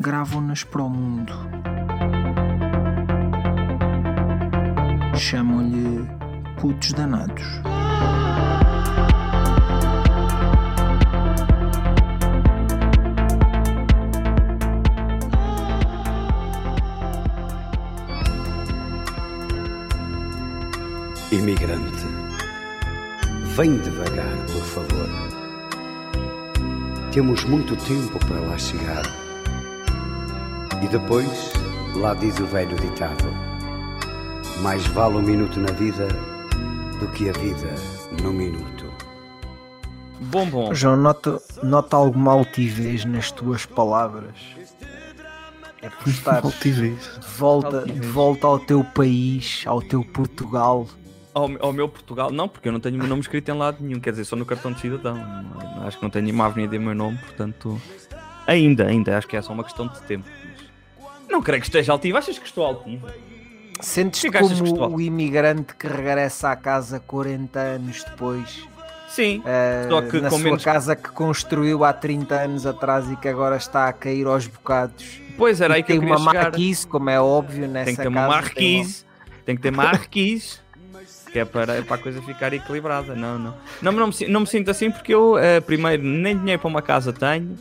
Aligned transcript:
gravam-nas 0.00 0.62
para 0.62 0.82
o 0.82 0.88
mundo. 0.88 1.32
Chamam-lhe 5.16 6.06
putos 6.60 6.92
danados. 6.92 7.44
Imigrante, 21.32 22.06
vem 23.56 23.76
devagar, 23.78 24.36
por 24.46 24.64
favor. 24.64 25.08
Temos 27.12 27.44
muito 27.44 27.76
tempo 27.76 28.18
para 28.26 28.40
lá 28.40 28.56
chegar. 28.56 29.27
E 30.82 30.88
depois, 30.88 31.52
lá 31.96 32.14
diz 32.14 32.38
o 32.38 32.46
velho 32.46 32.76
ditado: 32.76 33.24
mais 34.62 34.86
vale 34.88 35.16
um 35.16 35.22
minuto 35.22 35.58
na 35.58 35.72
vida 35.72 36.08
do 37.00 37.08
que 37.08 37.28
a 37.28 37.32
vida 37.32 37.74
no 38.22 38.32
minuto. 38.32 38.86
Bom, 40.20 40.46
bom. 40.46 40.74
João, 40.74 40.96
nota, 40.96 41.40
nota 41.62 41.96
alguma 41.96 42.32
altivez 42.32 43.04
nas 43.04 43.30
tuas 43.30 43.64
palavras. 43.64 44.34
É 45.80 45.88
por 45.88 46.08
estar 46.10 46.44
Altivez. 46.44 47.18
de 47.20 47.26
volta, 47.36 47.82
de 47.82 48.00
volta 48.00 48.46
ao 48.46 48.58
teu 48.58 48.82
país, 48.82 49.62
ao 49.66 49.80
teu 49.80 50.04
Portugal. 50.04 50.88
Ao, 51.32 51.48
ao 51.60 51.72
meu 51.72 51.88
Portugal, 51.88 52.32
não, 52.32 52.48
porque 52.48 52.68
eu 52.68 52.72
não 52.72 52.80
tenho 52.80 52.96
o 52.96 52.98
meu 52.98 53.06
nome 53.06 53.20
escrito 53.20 53.48
em 53.48 53.56
lado 53.56 53.76
nenhum, 53.80 54.00
quer 54.00 54.10
dizer, 54.10 54.24
só 54.24 54.34
no 54.34 54.44
cartão 54.44 54.72
de 54.72 54.80
cidadão. 54.80 55.16
Acho 55.86 55.98
que 55.98 56.02
não 56.02 56.10
tenho 56.10 56.24
nenhuma 56.24 56.46
avenida 56.46 56.74
em 56.74 56.80
meu 56.80 56.94
nome, 56.94 57.16
portanto. 57.18 57.80
Ainda, 58.46 58.86
ainda, 58.86 59.16
acho 59.16 59.28
que 59.28 59.36
é 59.36 59.42
só 59.42 59.52
uma 59.52 59.62
questão 59.62 59.86
de 59.86 60.00
tempo. 60.02 60.28
Não 61.28 61.42
creio 61.42 61.60
que 61.60 61.66
esteja 61.68 61.92
altivo, 61.92 62.18
achas 62.18 62.38
que 62.38 62.46
estou 62.46 62.64
altivo? 62.64 63.06
Sentes-te 63.80 64.28
O 64.28 64.32
que 64.32 64.36
é 64.38 64.40
como 64.40 64.96
o 64.96 65.00
imigrante 65.00 65.74
que 65.74 65.86
regressa 65.86 66.50
à 66.50 66.56
casa 66.56 66.98
40 67.00 67.58
anos 67.60 68.02
depois, 68.04 68.66
Sim, 69.08 69.42
eh, 69.46 69.86
Só 69.88 70.02
que 70.02 70.20
na 70.20 70.28
com 70.28 70.36
sua 70.36 70.44
menos- 70.44 70.64
casa 70.64 70.94
que 70.94 71.08
construiu 71.10 71.82
há 71.82 71.92
30 71.94 72.34
anos 72.42 72.66
atrás 72.66 73.10
e 73.10 73.16
que 73.16 73.26
agora 73.26 73.56
está 73.56 73.88
a 73.88 73.92
cair 73.92 74.26
aos 74.26 74.46
bocados. 74.46 75.20
pois 75.36 75.60
era 75.62 75.74
E 75.74 75.76
aí 75.76 75.82
que 75.82 75.92
eu 75.92 75.94
tem 75.94 76.00
queria 76.00 76.16
uma 76.16 76.30
chegar. 76.30 76.42
marquise, 76.44 76.86
como 76.86 77.08
é 77.08 77.18
óbvio, 77.20 77.66
nessa 77.68 77.86
Tem 77.86 77.96
que 77.96 78.02
ter 78.02 78.08
uma 78.08 78.26
marquise, 78.28 79.04
tem 79.46 79.56
que 79.56 79.62
ter 79.62 79.70
marquise, 79.72 80.58
que 81.32 81.38
é 81.38 81.44
para, 81.46 81.76
é 81.76 81.82
para 81.82 81.94
a 81.96 81.98
coisa 81.98 82.20
ficar 82.20 82.52
equilibrada. 82.52 83.14
Não, 83.14 83.38
não. 83.38 83.54
Não, 83.80 83.92
não, 83.92 84.08
me, 84.08 84.26
não 84.28 84.40
me 84.40 84.46
sinto 84.46 84.70
assim 84.70 84.90
porque 84.90 85.14
eu, 85.14 85.38
eh, 85.38 85.60
primeiro, 85.60 86.02
nem 86.02 86.36
dinheiro 86.36 86.60
para 86.60 86.68
uma 86.68 86.82
casa 86.82 87.10
tenho, 87.12 87.56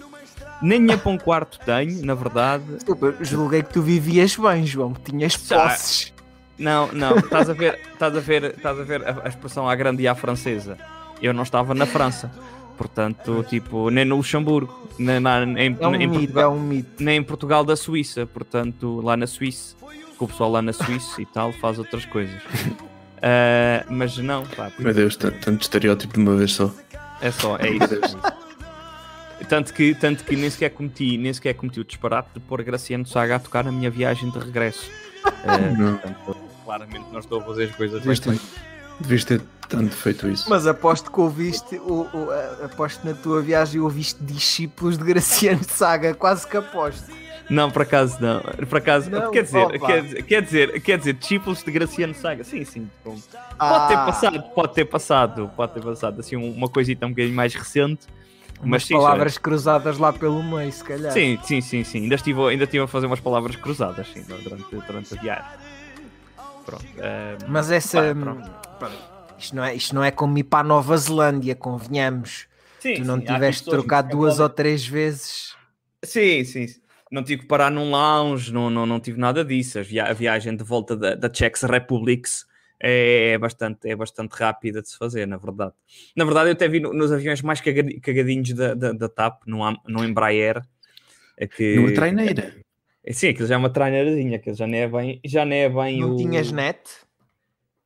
nem 0.61 0.79
dinheiro 0.79 1.01
para 1.01 1.11
um 1.11 1.17
quarto 1.17 1.59
tenho, 1.65 2.05
na 2.05 2.13
verdade. 2.15 2.63
Desculpa, 2.75 3.13
julguei 3.21 3.63
que 3.63 3.73
tu 3.73 3.81
vivias 3.81 4.35
bem, 4.35 4.65
João, 4.65 4.93
que 4.93 5.11
tinhas 5.11 5.35
posses. 5.37 6.13
Não, 6.57 6.91
não, 6.91 7.17
estás 7.17 7.49
a 7.49 7.53
ver, 7.53 7.79
estás 7.93 8.15
a 8.15 8.19
ver, 8.19 8.43
estás 8.45 8.79
a 8.79 8.83
ver 8.83 9.03
a, 9.07 9.21
a 9.25 9.27
expressão 9.29 9.69
à 9.69 9.75
grande 9.75 10.01
e 10.03 10.07
à 10.07 10.15
francesa. 10.15 10.77
Eu 11.21 11.33
não 11.33 11.43
estava 11.43 11.73
na 11.75 11.85
França, 11.85 12.31
portanto, 12.77 13.45
tipo, 13.47 13.89
nem 13.91 14.05
no 14.05 14.17
Luxemburgo, 14.17 14.87
nem, 14.97 15.19
na, 15.19 15.43
em, 15.43 15.75
É 15.79 15.87
um 15.87 15.95
em 15.95 16.07
mito, 16.07 16.13
Portugal, 16.33 16.43
é 16.43 16.47
um 16.55 16.59
mito. 16.59 17.03
nem 17.03 17.17
em 17.17 17.23
Portugal 17.23 17.63
da 17.63 17.75
Suíça, 17.75 18.25
portanto, 18.25 19.01
lá 19.01 19.15
na 19.17 19.27
Suíça, 19.27 19.75
que 20.17 20.23
o 20.23 20.27
pessoal 20.27 20.51
lá 20.51 20.61
na 20.61 20.73
Suíça 20.73 21.21
e 21.21 21.25
tal 21.27 21.51
faz 21.53 21.77
outras 21.79 22.05
coisas. 22.05 22.41
Ah, 23.19 23.83
mas 23.89 24.15
não, 24.19 24.45
pá, 24.45 24.71
Meu 24.77 24.93
Deus, 24.93 25.15
tanto 25.15 25.59
estereótipo 25.59 26.13
de 26.13 26.19
uma 26.19 26.35
vez 26.35 26.53
só. 26.53 26.71
é 27.19 27.31
só, 27.31 27.57
é 27.57 27.71
isso. 27.71 28.19
Tanto 29.47 29.73
que, 29.73 29.93
tanto 29.95 30.23
que 30.23 30.35
nem 30.35 30.49
sequer 30.49 30.69
cometi, 30.71 31.17
nem 31.17 31.31
sequer 31.33 31.53
cometi 31.53 31.79
o 31.79 31.83
disparate 31.83 32.29
de 32.33 32.39
pôr 32.39 32.63
Graciano 32.63 33.05
Saga 33.05 33.35
a 33.35 33.39
tocar 33.39 33.63
na 33.63 33.71
minha 33.71 33.89
viagem 33.89 34.29
de 34.29 34.39
regresso. 34.39 34.89
Ah, 35.45 35.57
Não. 35.77 35.97
portanto, 35.97 36.37
claramente 36.65 37.05
não 37.11 37.19
estou 37.19 37.39
a 37.39 37.43
fazer 37.43 37.65
as 37.65 37.75
coisas 37.75 38.01
bem 38.03 38.13
Devias 38.15 38.19
ter, 38.19 38.29
feitas. 38.31 38.49
devias 38.99 39.23
ter 39.25 39.41
tanto 39.69 39.95
feito 39.95 40.27
isso. 40.29 40.49
Mas 40.49 40.65
aposto 40.65 41.11
que 41.11 41.19
ouviste, 41.19 41.75
o, 41.77 42.07
o- 42.13 42.31
a- 42.31 42.65
aposto 42.65 43.05
na 43.05 43.13
tua 43.13 43.41
viagem 43.41 43.79
ouviste 43.79 44.21
discípulos 44.23 44.97
de 44.97 45.03
Graciano 45.03 45.63
Saga, 45.69 46.13
quase 46.15 46.47
que 46.47 46.57
aposto. 46.57 47.11
Não, 47.49 47.71
por 47.71 47.83
acaso 47.83 48.17
não. 48.19 48.41
Por 48.41 48.77
acaso, 48.77 49.09
Não, 49.09 49.31
quer, 49.31 49.43
dizer, 49.43 49.57
opa. 49.63 49.87
quer, 49.87 50.01
dizer- 50.01 50.23
quer 50.23 50.41
dizer, 50.41 50.81
quer 50.81 50.97
dizer, 50.97 51.13
discípulos 51.13 51.63
de 51.63 51.71
Graciano 51.71 52.13
Saga. 52.13 52.43
Sim, 52.43 52.65
sim. 52.65 52.89
Pode 53.03 53.21
ter 53.21 53.37
Ah, 53.57 54.05
passado, 54.05 54.41
pode 54.53 54.73
ter 54.73 54.85
passado, 54.85 55.51
pode 55.55 55.73
ter 55.73 55.81
passado. 55.81 56.19
Assim, 56.19 56.35
um- 56.35 56.51
uma 56.51 56.67
coisita 56.67 57.05
um 57.05 57.09
bocadinho 57.09 57.35
mais 57.35 57.53
recente. 57.55 58.05
Umas 58.59 58.69
Mas 58.69 58.85
sim, 58.85 58.93
palavras 58.95 59.37
cruzadas 59.37 59.97
lá 59.97 60.11
pelo 60.11 60.41
meio, 60.43 60.71
se 60.71 60.83
calhar. 60.83 61.13
Sim, 61.13 61.37
sim, 61.43 61.61
sim, 61.61 61.83
sim. 61.83 62.03
Ainda 62.03 62.15
estive, 62.15 62.41
ainda 62.41 62.63
estive 62.63 62.83
a 62.83 62.87
fazer 62.87 63.05
umas 63.05 63.19
palavras 63.19 63.55
cruzadas, 63.55 64.07
sim, 64.07 64.23
durante, 64.23 64.75
durante 64.87 65.13
a 65.17 65.21
viagem. 65.21 65.45
Pronto. 66.65 66.85
eh, 66.97 67.37
Mas 67.47 67.71
essa. 67.71 67.97
pá, 68.01 68.11
hum, 68.13 68.21
pronto. 68.23 68.49
pronto, 68.79 68.97
Isto 69.37 69.55
não, 69.55 69.63
é, 69.63 69.75
isto 69.75 69.95
não 69.95 70.03
é 70.03 70.11
como 70.11 70.37
ir 70.37 70.43
para 70.43 70.59
a 70.59 70.63
Nova 70.63 70.97
Zelândia, 70.97 71.55
convenhamos. 71.55 72.47
Sim, 72.79 72.95
Tu 72.95 73.03
não 73.05 73.19
sim, 73.19 73.25
tiveste 73.25 73.69
trocado 73.69 74.09
duas 74.09 74.39
ou 74.39 74.49
três 74.49 74.85
vezes. 74.85 75.55
Sim, 76.03 76.43
sim. 76.43 76.65
Não 77.11 77.23
tive 77.23 77.43
que 77.43 77.47
parar 77.47 77.71
num 77.71 77.89
lounge, 77.91 78.51
não, 78.51 78.69
não, 78.69 78.85
não 78.85 78.99
tive 78.99 79.17
nada 79.19 79.45
disso. 79.45 79.79
A, 79.79 79.83
via- 79.83 80.05
a 80.09 80.13
viagem 80.13 80.55
de 80.57 80.63
volta 80.63 80.95
da, 80.97 81.15
da 81.15 81.29
Czech 81.29 81.65
Republic 81.65 82.27
é, 82.79 83.31
é 83.33 83.37
bastante, 83.37 83.89
é 83.89 83.95
bastante 83.95 84.31
rápida 84.33 84.81
de 84.81 84.89
se 84.89 84.97
fazer, 84.97 85.25
na 85.25 85.37
verdade. 85.37 85.73
Na 86.15 86.25
verdade, 86.25 86.49
eu 86.49 86.53
até 86.53 86.67
vi 86.67 86.79
no- 86.79 86.93
nos 86.93 87.11
aviões 87.11 87.41
mais 87.41 87.59
cagadi- 87.61 87.99
cagadinhos 87.99 88.53
da, 88.53 88.73
da, 88.73 88.91
da 88.93 89.09
TAP, 89.09 89.43
no, 89.47 89.59
no 89.87 90.03
Embraer. 90.03 90.61
é 91.37 91.47
que, 91.47 91.75
Numa 91.75 91.93
traineira. 91.93 92.55
Sim, 93.11 93.29
aquilo 93.29 93.47
já 93.47 93.55
é 93.55 93.57
uma 93.57 93.69
traineirazinha, 93.69 94.35
aquilo 94.37 94.55
já 94.55 94.67
não 94.67 94.75
é 94.77 94.87
bem, 94.87 95.21
já 95.25 95.45
não 95.45 95.53
é 95.55 95.69
bem 95.69 96.01
Não 96.01 96.13
o... 96.13 96.17
tinhas 96.17 96.51
net? 96.51 96.79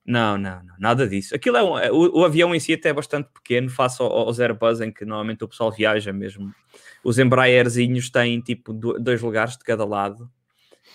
Não, 0.03 0.35
não, 0.35 0.63
não, 0.63 0.75
nada 0.80 1.07
disso. 1.07 1.35
Aquilo 1.35 1.57
é 1.57 1.63
um- 1.63 1.78
é- 1.78 1.91
o, 1.91 2.19
o 2.22 2.25
avião 2.25 2.56
em 2.56 2.59
si 2.59 2.74
até 2.74 2.90
é 2.90 2.94
bastante 2.94 3.30
pequeno, 3.31 3.69
face 3.69 4.01
ao- 4.01 4.12
aos 4.12 4.40
Airbus, 4.40 4.81
em 4.81 4.91
que 4.91 5.06
normalmente 5.06 5.44
o 5.44 5.47
pessoal 5.47 5.72
viaja 5.72 6.12
mesmo. 6.12 6.51
Os 7.03 7.19
Embraerzinhos 7.19 8.09
têm 8.09 8.41
tipo 8.41 8.74
do- 8.74 9.00
dois 9.00 9.22
lugares 9.22 9.56
de 9.56 9.63
cada 9.63 9.85
lado. 9.85 10.28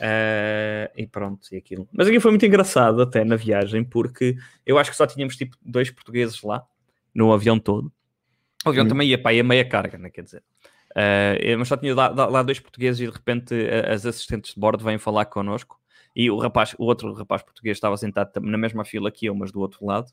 Eh, 0.01 0.91
e 0.97 1.07
pronto, 1.07 1.49
e 1.53 1.57
aquilo. 1.57 1.89
Mas 1.93 2.07
aqui 2.09 2.21
foi 2.21 2.31
muito 2.31 2.45
engraçado 2.45 3.01
até 3.03 3.25
na 3.25 3.37
viagem, 3.37 3.83
porque 3.85 4.37
eu 4.65 4.79
acho 4.79 4.91
que 4.91 4.97
só 4.97 5.07
tínhamos 5.07 5.37
tipo 5.37 5.57
dois 5.63 5.91
portugueses 5.91 6.43
lá, 6.43 6.63
no 7.15 7.33
avião 7.33 7.59
todo. 7.59 7.91
O 8.65 8.69
avião 8.69 8.85
Hum. 8.85 8.89
também 8.89 9.09
ia 9.09 9.19
para 9.21 9.31
aí 9.31 9.41
a 9.41 9.45
meia 9.45 9.65
carga, 9.65 9.97
né? 9.97 10.11
Quer 10.11 10.23
dizer. 10.23 10.43
Eh, 10.95 11.57
mas 11.57 11.69
só 11.69 11.77
tinha 11.77 11.95
lá, 11.95 12.09
lá- 12.09 12.43
dois 12.43 12.59
portugueses 12.59 13.01
e 13.01 13.07
de 13.07 13.13
repente 13.13 13.55
as 13.89 14.07
assistentes 14.07 14.55
de 14.55 14.61
bordo 14.61 14.83
vêm 14.83 14.99
falar 14.99 15.27
connosco 15.27 15.79
e 16.15 16.31
o 16.31 16.39
rapaz, 16.39 16.75
o 16.79 16.85
outro 16.85 17.13
rapaz 17.13 17.43
português 17.43 17.77
estava 17.77 17.97
sentado 17.99 18.41
na 18.41 18.57
mesma 18.57 18.83
fila 18.85 19.11
que 19.11 19.27
eu, 19.27 19.35
mas 19.35 19.53
do 19.53 19.61
outro 19.61 19.85
lado. 19.85 20.11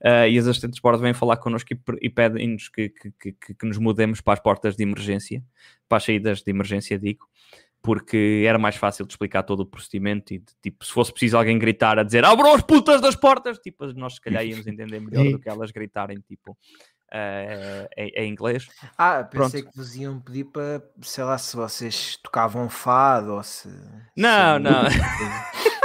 eh, 0.00 0.28
e 0.30 0.38
as 0.38 0.46
assistentes 0.46 0.76
de 0.76 0.82
bordo 0.82 1.00
vêm 1.00 1.14
falar 1.14 1.36
connosco 1.38 1.72
e, 1.72 1.78
e 2.02 2.10
pedem-nos 2.10 2.68
que, 2.68 2.90
que, 2.90 3.10
que- 3.32 3.54
que 3.54 3.66
nos 3.66 3.78
mudemos 3.78 4.20
para 4.20 4.34
as 4.34 4.40
portas 4.40 4.76
de 4.76 4.82
emergência, 4.82 5.42
para 5.88 5.96
as 5.98 6.04
saídas 6.04 6.42
de 6.42 6.50
emergência, 6.50 6.98
digo, 6.98 7.26
porque 7.86 8.42
era 8.44 8.58
mais 8.58 8.74
fácil 8.74 9.06
de 9.06 9.12
explicar 9.12 9.44
todo 9.44 9.60
o 9.60 9.66
procedimento 9.66 10.34
e, 10.34 10.38
de, 10.40 10.46
tipo, 10.60 10.84
se 10.84 10.90
fosse 10.92 11.12
preciso 11.12 11.36
alguém 11.38 11.56
gritar 11.56 12.00
a 12.00 12.02
dizer 12.02 12.24
abram 12.24 12.52
as 12.52 12.62
putas 12.62 13.00
das 13.00 13.14
portas, 13.14 13.58
tipo, 13.58 13.86
nós 13.94 14.14
se 14.16 14.20
calhar 14.20 14.44
íamos 14.44 14.66
entender 14.66 15.00
melhor 15.00 15.30
do 15.30 15.38
que 15.38 15.48
elas 15.48 15.70
gritarem, 15.70 16.18
tipo, 16.28 16.58
eh, 17.12 17.88
em, 17.96 18.08
em 18.24 18.28
inglês. 18.32 18.66
Ah, 18.98 19.22
pensei 19.22 19.62
que 19.62 19.70
vos 19.76 19.94
iam 19.94 20.18
pedir 20.18 20.46
para, 20.46 20.82
sei 21.00 21.22
lá, 21.22 21.38
se 21.38 21.54
vocês 21.56 22.18
tocavam 22.24 22.68
fado 22.68 23.34
ou 23.34 23.42
se. 23.44 23.68
Não, 24.16 24.56
se- 24.56 24.62
não. 24.62 24.82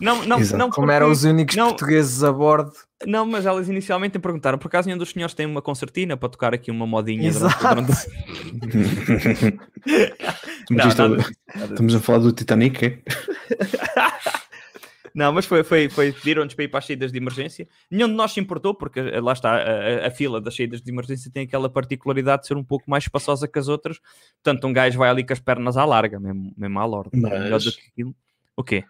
Não, 0.00 0.24
não, 0.24 0.40
Exato. 0.40 0.58
não, 0.58 0.68
Como 0.70 0.86
porque- 0.88 0.96
eram 0.96 1.10
os 1.12 1.22
únicos 1.22 1.54
não- 1.54 1.68
portugueses 1.68 2.24
a 2.24 2.32
bordo. 2.32 2.72
Não, 3.06 3.24
mas 3.24 3.46
elas 3.46 3.68
inicialmente 3.68 4.18
me 4.18 4.22
perguntaram, 4.22 4.58
por 4.58 4.66
acaso 4.66 4.88
nenhum 4.88 4.98
dos 4.98 5.10
senhores 5.10 5.32
tem 5.32 5.46
uma 5.46 5.62
concertina 5.62 6.16
para 6.16 6.28
tocar 6.28 6.52
aqui 6.52 6.72
uma 6.72 6.84
modinha 6.88 7.28
Exato. 7.28 7.68
durante, 7.68 7.92
Não, 10.70 10.88
isto- 10.88 10.98
nada 11.08 11.16
nada 11.54 11.64
Estamos 11.74 11.94
a 11.94 12.00
falar 12.00 12.18
do 12.18 12.32
Titanic, 12.32 12.84
é? 12.84 12.98
Não, 15.14 15.30
mas 15.30 15.44
foi, 15.44 15.62
foi, 15.62 15.90
foi 15.90 16.10
pediram-nos 16.10 16.54
para 16.54 16.64
ir 16.64 16.68
para 16.68 16.78
as 16.78 16.86
saídas 16.86 17.12
de 17.12 17.18
emergência. 17.18 17.68
Nenhum 17.90 18.08
de 18.08 18.14
nós 18.14 18.32
se 18.32 18.40
importou, 18.40 18.74
porque 18.74 18.98
eh, 18.98 19.20
lá 19.20 19.34
está, 19.34 19.56
a, 19.56 20.06
a- 20.06 20.10
fila 20.10 20.40
das 20.40 20.56
saídas 20.56 20.80
de 20.80 20.90
emergência 20.90 21.30
tem 21.30 21.42
aquela 21.44 21.68
particularidade 21.68 22.42
de 22.42 22.48
ser 22.48 22.56
um 22.56 22.64
pouco 22.64 22.90
mais 22.90 23.04
espaçosa 23.04 23.46
que 23.46 23.58
as 23.58 23.68
outras. 23.68 24.00
Portanto, 24.42 24.66
um 24.66 24.72
gajo 24.72 24.98
vai 24.98 25.10
ali 25.10 25.22
com 25.22 25.34
as 25.34 25.38
pernas 25.40 25.76
à 25.76 25.84
larga, 25.84 26.18
mesmo, 26.18 26.54
mesmo 26.56 26.78
à 26.80 26.84
lorda. 26.86 27.10
Mas- 27.12 27.30
Melhor 27.42 27.58
do 27.60 27.72
que 27.72 27.88
aquilo. 27.92 28.16
O 28.56 28.64
quê? 28.64 28.84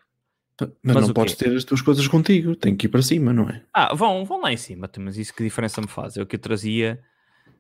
Mas, 0.61 0.71
Mas 0.95 1.07
não 1.09 1.13
podes 1.15 1.35
ter 1.35 1.57
as 1.57 1.65
tuas 1.65 1.83
coisas 1.83 2.07
contigo, 2.07 2.55
tem 2.55 2.77
que 2.77 2.87
ir 2.87 2.89
para 2.89 3.03
cima, 3.03 3.33
não 3.33 3.49
é? 3.49 3.63
Ah, 3.75 3.93
vão, 3.93 4.25
vão 4.25 4.41
lá 4.41 4.53
em 4.53 4.57
cima, 4.57 4.89
mas 5.01 5.17
isso 5.17 5.35
que 5.35 5.43
diferença 5.43 5.81
me 5.81 5.89
faz? 5.89 6.17
É 6.17 6.23
o 6.23 6.27
que 6.27 6.37
eu 6.37 6.41
trazia, 6.41 7.01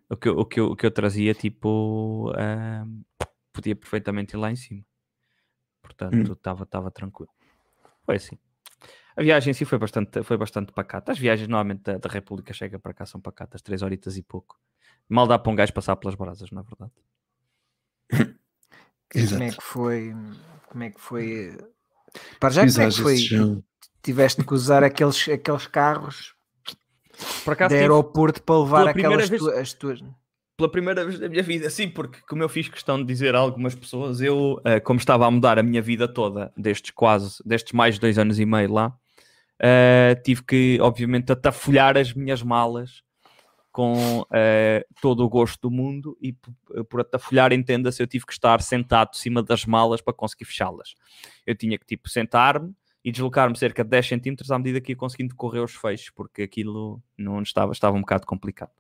o 0.08 0.16
que, 0.16 0.28
eu- 0.28 0.38
o 0.38 0.44
que, 0.44 0.60
o 0.60 0.76
que 0.76 0.86
eu 0.86 0.90
trazia, 0.92 1.34
tipo, 1.34 2.32
ah, 2.36 2.84
podia 3.52 3.76
perfeitamente 3.76 4.34
ir 4.34 4.38
lá 4.38 4.50
em 4.50 4.56
cima. 4.56 4.84
Portanto, 5.82 6.32
estava 6.32 6.64
tava 6.66 6.90
tranquilo. 6.90 7.30
Foi 8.04 8.16
assim. 8.16 8.38
A 9.16 9.22
viagem 9.22 9.50
em 9.50 9.54
si 9.54 9.64
foi 9.64 9.78
bastante, 9.78 10.22
foi 10.22 10.36
bastante 10.36 10.72
pacata. 10.72 11.12
As 11.12 11.18
viagens 11.18 11.48
normalmente 11.48 11.82
da, 11.82 11.98
da 11.98 12.08
República 12.08 12.52
Checa 12.54 12.78
para 12.78 12.94
cá 12.94 13.04
são 13.04 13.20
pacatas, 13.20 13.60
três 13.60 13.82
horitas 13.82 14.16
e 14.16 14.22
pouco. 14.22 14.58
Mal 15.08 15.26
dá 15.26 15.38
para 15.38 15.52
um 15.52 15.54
gajo 15.54 15.72
passar 15.72 15.96
pelas 15.96 16.14
brasas, 16.14 16.50
na 16.50 16.62
verdade. 16.62 16.92
Como 19.12 19.42
é 19.42 19.50
que 19.50 19.62
foi? 19.62 20.14
Como 20.68 20.84
é 20.84 20.90
que 20.90 21.00
foi? 21.00 21.58
Para 22.40 22.50
já, 22.50 22.62
como 22.66 22.80
é 22.82 22.88
que 22.90 23.00
foi? 23.02 23.62
Tiveste 24.02 24.42
que 24.44 24.54
usar 24.54 24.82
aqueles, 24.82 25.28
aqueles 25.28 25.66
carros 25.66 26.34
Por 27.44 27.52
acaso, 27.52 27.74
de 27.74 27.80
aeroporto 27.80 28.42
para 28.42 28.58
levar 28.62 28.88
aquelas 28.88 29.28
vez- 29.28 29.42
tu- 29.42 29.50
as 29.50 29.72
tuas. 29.74 30.00
Pela 30.62 30.70
primeira 30.70 31.04
vez 31.04 31.18
na 31.18 31.28
minha 31.28 31.42
vida, 31.42 31.68
sim, 31.68 31.88
porque 31.88 32.20
como 32.28 32.42
eu 32.42 32.48
fiz 32.48 32.68
questão 32.68 32.98
de 32.98 33.04
dizer 33.04 33.34
a 33.34 33.38
algumas 33.38 33.74
pessoas, 33.74 34.20
eu, 34.20 34.60
eh, 34.64 34.78
como 34.78 34.98
estava 35.00 35.26
a 35.26 35.30
mudar 35.30 35.58
a 35.58 35.62
minha 35.62 35.82
vida 35.82 36.06
toda, 36.06 36.52
destes 36.56 36.92
quase, 36.92 37.42
destes 37.44 37.72
mais 37.72 37.98
dois 37.98 38.16
anos 38.16 38.38
e 38.38 38.46
meio 38.46 38.72
lá, 38.72 38.96
eh, 39.60 40.14
tive 40.24 40.44
que, 40.44 40.78
obviamente, 40.80 41.32
atafolhar 41.32 41.96
as 41.96 42.14
minhas 42.14 42.42
malas 42.42 43.02
com 43.72 44.24
eh, 44.32 44.86
todo 45.00 45.24
o 45.24 45.28
gosto 45.28 45.62
do 45.62 45.70
mundo 45.70 46.16
e 46.20 46.36
por 46.88 47.00
atafolhar, 47.00 47.52
entenda-se, 47.52 48.00
eu 48.00 48.06
tive 48.06 48.26
que 48.26 48.32
estar 48.32 48.60
sentado 48.62 49.12
de 49.12 49.18
cima 49.18 49.42
das 49.42 49.64
malas 49.66 50.00
para 50.00 50.14
conseguir 50.14 50.44
fechá-las. 50.44 50.94
Eu 51.44 51.56
tinha 51.56 51.76
que, 51.76 51.86
tipo, 51.86 52.08
sentar-me 52.08 52.72
e 53.04 53.10
deslocar-me 53.10 53.58
cerca 53.58 53.82
de 53.82 53.90
10 53.90 54.06
centímetros 54.06 54.50
à 54.52 54.58
medida 54.58 54.80
que 54.80 54.92
ia 54.92 54.96
conseguindo 54.96 55.34
correr 55.34 55.60
os 55.60 55.74
fechos, 55.74 56.10
porque 56.10 56.42
aquilo 56.42 57.02
não 57.18 57.42
estava, 57.42 57.72
estava 57.72 57.96
um 57.96 58.00
bocado 58.00 58.26
complicado 58.26 58.70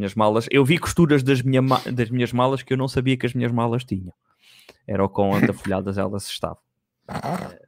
minhas 0.00 0.14
malas. 0.14 0.46
Eu 0.50 0.64
vi 0.64 0.78
costuras 0.78 1.22
das, 1.22 1.42
minha 1.42 1.60
das 1.92 2.10
minhas 2.10 2.32
malas 2.32 2.62
que 2.62 2.72
eu 2.72 2.76
não 2.76 2.88
sabia 2.88 3.16
que 3.16 3.26
as 3.26 3.34
minhas 3.34 3.52
malas 3.52 3.84
tinham. 3.84 4.12
Era 4.86 5.04
o 5.04 5.08
quão 5.08 5.34
atafolhadas 5.34 5.98
elas 5.98 6.26
estavam. 6.26 6.58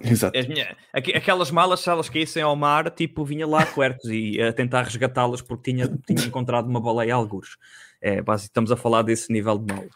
Exato. 0.00 0.38
Minha- 0.48 0.74
aqu- 0.92 1.14
aquelas 1.14 1.50
malas, 1.50 1.80
se 1.80 1.90
elas 1.90 2.08
caíssem 2.08 2.42
ao 2.42 2.56
mar, 2.56 2.90
tipo, 2.90 3.24
vinha 3.24 3.46
lá 3.46 3.66
quercos 3.66 4.06
e 4.10 4.40
a 4.40 4.52
tentar 4.52 4.82
resgatá-las 4.84 5.42
porque 5.42 5.70
tinha, 5.72 5.86
tinha 6.06 6.24
encontrado 6.26 6.66
uma 6.66 6.80
baleia 6.80 7.14
algures. 7.14 7.56
É, 8.00 8.22
estamos 8.36 8.72
a 8.72 8.76
falar 8.76 9.02
desse 9.02 9.30
nível 9.30 9.58
de 9.58 9.74
malas. 9.74 9.90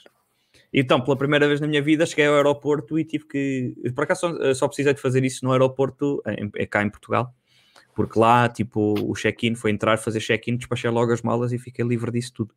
Então, 0.77 1.01
pela 1.01 1.17
primeira 1.17 1.47
vez 1.49 1.61
na 1.61 1.67
minha 1.67 1.81
vida, 1.81 2.05
cheguei 2.05 2.27
ao 2.27 2.35
aeroporto 2.35 2.99
e 2.99 3.05
tive 3.05 3.27
que. 3.27 3.75
Por 3.95 4.05
acaso, 4.05 4.21
só, 4.21 4.55
só 4.55 4.67
precisei 4.69 4.93
de 4.93 5.01
fazer 5.01 5.25
isso 5.25 5.45
no 5.45 5.53
aeroporto, 5.53 6.21
em, 6.27 6.51
cá 6.67 6.83
em 6.83 6.91
Portugal, 6.91 7.33
porque 7.95 8.19
lá, 8.19 8.49
tipo, 8.49 8.95
o 9.01 9.15
check-in 9.15 9.55
foi 9.55 9.71
entrar, 9.71 9.99
fazer 9.99 10.21
check-in, 10.21 10.57
despachei 10.57 10.91
logo 10.91 11.13
as 11.13 11.23
malas 11.23 11.53
e 11.53 11.59
fiquei 11.59 11.85
livre 11.85 12.11
disso 12.11 12.33
tudo. 12.35 12.55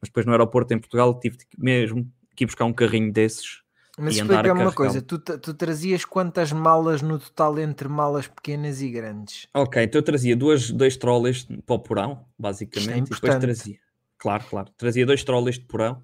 Mas 0.00 0.08
depois 0.08 0.24
no 0.24 0.32
aeroporto 0.32 0.72
em 0.74 0.78
Portugal 0.78 1.18
tive 1.18 1.38
mesmo 1.56 2.10
que 2.34 2.44
ir 2.44 2.46
buscar 2.46 2.64
um 2.64 2.72
carrinho 2.72 3.12
desses. 3.12 3.62
Mas 3.98 4.16
explica-me 4.16 4.60
uma 4.62 4.72
coisa: 4.72 5.02
tu, 5.02 5.18
tu 5.18 5.54
trazias 5.54 6.04
quantas 6.04 6.52
malas 6.52 7.02
no 7.02 7.18
total 7.18 7.58
entre 7.58 7.88
malas 7.88 8.28
pequenas 8.28 8.80
e 8.80 8.90
grandes? 8.90 9.48
Ok, 9.52 9.82
então 9.82 9.98
eu 9.98 10.04
trazia 10.04 10.36
duas, 10.36 10.70
dois 10.70 10.96
trolleys 10.96 11.46
para 11.66 11.74
o 11.74 11.78
porão, 11.78 12.24
basicamente, 12.38 13.12
Isto 13.12 13.26
é 13.26 13.28
e 13.28 13.30
depois 13.30 13.40
trazia, 13.40 13.78
claro, 14.16 14.44
claro, 14.48 14.70
trazia 14.76 15.04
dois 15.04 15.24
trolleys 15.24 15.58
de 15.58 15.64
porão 15.64 16.02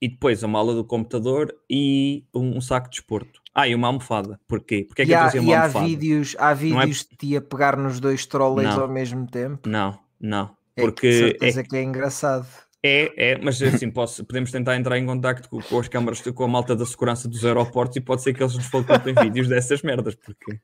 e 0.00 0.08
depois 0.08 0.42
a 0.42 0.48
mala 0.48 0.74
do 0.74 0.84
computador 0.84 1.54
e 1.70 2.24
um, 2.34 2.56
um 2.56 2.60
saco 2.60 2.90
de 2.90 2.96
esporto. 2.96 3.41
Ah, 3.54 3.68
e 3.68 3.74
uma 3.74 3.88
almofada. 3.88 4.40
Porquê? 4.48 4.84
Porque 4.88 5.02
é 5.02 5.04
que 5.04 5.10
e 5.10 5.14
eu 5.14 5.18
há, 5.18 5.22
trazia 5.22 5.42
uma 5.42 5.54
há 5.54 5.60
almofada? 5.62 5.86
vídeos, 5.86 6.36
há 6.38 6.50
é- 6.52 6.54
vídeos 6.54 6.98
de 7.04 7.16
ti 7.16 7.36
a 7.36 7.42
pegar 7.42 7.76
nos 7.76 8.00
dois 8.00 8.24
trolleys 8.24 8.74
ao 8.74 8.88
mesmo 8.88 9.26
tempo. 9.26 9.68
Não, 9.68 9.98
não. 10.18 10.56
É 10.74 10.80
Porque 10.80 11.06
é, 11.06 11.12
certeza 11.12 11.62
que 11.62 11.76
é 11.76 11.82
engraçado. 11.82 12.46
é, 12.82 13.32
é, 13.32 13.38
mas 13.38 13.60
assim, 13.60 13.90
posso, 13.90 14.24
podemos 14.24 14.50
tentar 14.50 14.76
entrar 14.76 14.98
em 14.98 15.04
contacto 15.04 15.48
com, 15.48 15.60
com 15.60 15.78
as 15.78 15.86
câmaras, 15.86 16.20
com 16.22 16.44
a 16.44 16.48
malta 16.48 16.74
da 16.74 16.86
segurança 16.86 17.28
dos 17.28 17.44
aeroportos 17.44 17.96
e 17.96 18.00
pode 18.00 18.22
ser 18.22 18.32
que 18.32 18.42
eles 18.42 18.54
nos 18.56 18.66
facultem 18.66 19.14
vídeos 19.22 19.48
dessas 19.48 19.82
merdas, 19.82 20.14
porque... 20.14 20.58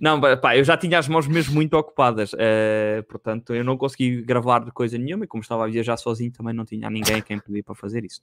Não, 0.00 0.20
pá, 0.20 0.56
eu 0.56 0.64
já 0.64 0.76
tinha 0.76 0.98
as 0.98 1.06
mãos 1.06 1.28
mesmo 1.28 1.54
muito 1.54 1.74
ocupadas, 1.78 2.32
eh, 2.36 3.02
portanto 3.08 3.54
eu 3.54 3.62
não 3.62 3.78
consegui 3.78 4.22
gravar 4.22 4.68
coisa 4.72 4.98
nenhuma 4.98 5.24
e 5.24 5.28
como 5.28 5.40
estava 5.40 5.64
a 5.64 5.68
viajar 5.68 5.96
sozinho 5.96 6.32
também 6.32 6.52
não 6.52 6.64
tinha 6.64 6.90
ninguém 6.90 7.16
a 7.16 7.22
quem 7.22 7.38
pedir 7.38 7.62
para 7.62 7.76
fazer 7.76 8.04
isso. 8.04 8.20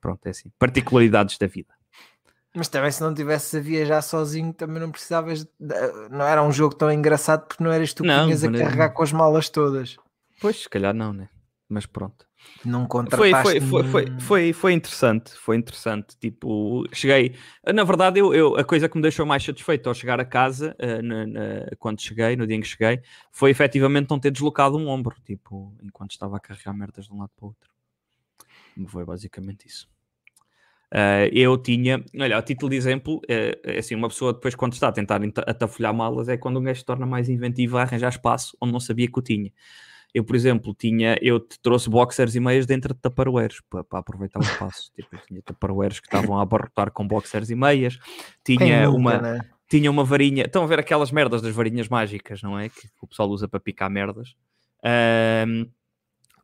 Pronto, 0.00 0.26
é 0.26 0.30
assim, 0.30 0.50
particularidades 0.58 1.36
da 1.36 1.46
vida. 1.46 1.74
Mas 2.56 2.68
também 2.68 2.90
se 2.92 3.00
não 3.02 3.12
tivesses 3.12 3.52
a 3.54 3.60
viajar 3.60 4.00
sozinho 4.00 4.52
também 4.52 4.80
não 4.80 4.90
precisavas. 4.90 5.44
de- 5.44 6.08
Não 6.10 6.24
era 6.24 6.42
um 6.42 6.52
jogo 6.52 6.74
tão 6.74 6.90
engraçado 6.92 7.46
porque 7.48 7.62
não 7.64 7.72
eras 7.72 7.92
tu 7.92 8.02
que 8.04 8.08
Não, 8.08 8.26
tinhas 8.26 8.44
a 8.44 8.50
carregar 8.52 8.90
com 8.90 9.02
as 9.02 9.12
malas 9.12 9.48
todas. 9.48 9.96
Pois, 10.40 10.62
se 10.62 10.68
calhar 10.68 10.94
não, 10.94 11.12
né? 11.12 11.28
Mas 11.68 11.84
pronto. 11.86 12.26
Não 12.64 12.86
Foi, 13.10 13.32
foi, 13.34 13.60
foi, 13.60 13.82
foi, 13.90 14.06
foi, 14.20 14.52
foi 14.52 14.72
interessante, 14.72 15.32
foi 15.32 15.56
interessante. 15.56 16.16
Tipo, 16.18 16.84
cheguei. 16.92 17.34
Na 17.74 17.82
verdade, 17.84 18.20
eu, 18.20 18.32
eu- 18.34 18.56
a 18.56 18.62
coisa 18.64 18.88
que 18.88 18.96
me 18.96 19.02
deixou 19.02 19.26
mais 19.26 19.42
satisfeito 19.42 19.88
ao 19.88 19.94
chegar 19.94 20.20
a 20.20 20.24
casa, 20.24 20.74
eh, 20.78 21.02
na- 21.02 21.26
na- 21.26 21.40
quando 21.78 22.00
cheguei, 22.00 22.36
no 22.36 22.46
dia 22.46 22.56
em 22.56 22.60
que 22.60 22.66
cheguei, 22.68 23.00
foi 23.32 23.50
efetivamente 23.50 24.08
não 24.10 24.20
ter 24.20 24.30
deslocado 24.30 24.76
um 24.78 24.88
ombro, 24.88 25.16
tipo, 25.24 25.74
enquanto 25.82 26.12
estava 26.12 26.36
a 26.36 26.40
carregar 26.40 26.72
merdas 26.74 27.06
de 27.06 27.12
um 27.12 27.18
lado 27.18 27.30
para 27.36 27.44
o 27.44 27.48
outro. 27.48 27.70
Foi 28.88 29.04
basicamente 29.04 29.66
isso. 29.66 29.88
Eh, 30.96 31.28
eu 31.32 31.58
tinha, 31.58 32.04
olha, 32.20 32.38
a 32.38 32.42
título 32.42 32.70
de 32.70 32.76
exemplo, 32.76 33.20
é 33.28 33.78
assim, 33.78 33.96
uma 33.96 34.08
pessoa 34.08 34.32
depois 34.32 34.54
quando 34.54 34.74
está 34.74 34.88
a 34.88 34.92
tentar 34.92 35.22
enta- 35.24 35.44
atafolhar 35.44 35.92
malas 35.92 36.28
é 36.28 36.36
quando 36.36 36.60
um 36.60 36.62
gajo 36.62 36.78
se 36.78 36.84
torna 36.86 37.04
mais 37.04 37.28
inventivo 37.28 37.76
a 37.78 37.82
arranjar 37.82 38.10
espaço 38.10 38.56
onde 38.60 38.72
não 38.72 38.78
sabia 38.78 39.10
que 39.10 39.18
o 39.18 39.22
tinha. 39.22 39.50
Eu, 40.14 40.22
por 40.22 40.36
exemplo, 40.36 40.72
tinha, 40.72 41.18
eu 41.20 41.40
te 41.40 41.58
trouxe 41.60 41.90
boxers 41.90 42.36
e 42.36 42.40
meias 42.40 42.64
dentro 42.66 42.94
de 42.94 43.00
taparoeiros 43.00 43.60
para, 43.68 43.82
para 43.82 43.98
aproveitar 43.98 44.38
o 44.38 44.42
espaço. 44.42 44.92
tipo, 44.94 45.08
eu 45.16 45.18
tinha 45.26 45.42
taparoeiros 45.42 45.98
que 45.98 46.06
estavam 46.06 46.38
a 46.38 46.42
abarrotar 46.42 46.92
com 46.92 47.04
boxers 47.08 47.50
e 47.50 47.56
meias. 47.56 47.98
Tinha 48.44 48.84
nunca, 48.86 48.96
uma, 48.96 49.18
né? 49.18 49.40
tinha 49.68 49.90
uma 49.90 50.04
varinha. 50.04 50.44
Estão 50.44 50.62
a 50.62 50.66
ver 50.68 50.78
aquelas 50.78 51.10
merdas 51.10 51.42
das 51.42 51.52
varinhas 51.52 51.88
mágicas, 51.88 52.40
não 52.40 52.56
é? 52.56 52.68
Que 52.68 52.86
o 53.02 53.08
pessoal 53.08 53.28
usa 53.28 53.48
para 53.48 53.58
picar 53.58 53.90
merdas. 53.90 54.36
Ahm, 54.84 55.66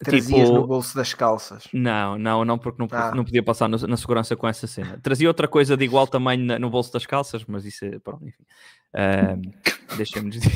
Trazias 0.03 0.49
tipo- 0.49 0.55
no 0.61 0.67
bolso 0.67 0.97
das 0.97 1.13
calças. 1.13 1.69
não, 1.75 2.19
não, 2.19 2.45
não, 2.45 2.59
porque 2.59 2.81
não, 2.81 2.89
Ah. 2.91 3.15
não 3.15 3.23
podia 3.25 3.43
passar 3.43 3.69
no- 3.69 3.77
na 3.87 3.97
segurança 3.97 4.35
com 4.35 4.49
essa 4.49 4.67
cena. 4.67 4.99
Trazia 5.03 5.29
outra 5.29 5.47
coisa 5.47 5.77
de 5.77 5.85
igual 5.85 6.07
tamanho 6.07 6.45
na- 6.45 6.59
no 6.59 6.71
bolso 6.71 6.93
das 6.93 7.05
calças, 7.05 7.45
mas 7.47 7.65
isso 7.67 7.85
é. 7.85 7.99
Pronto, 7.99 8.27
enfim. 8.27 8.43
Ahm, 8.95 9.43
Deixa-me 9.99 10.31
dizer. 10.31 10.53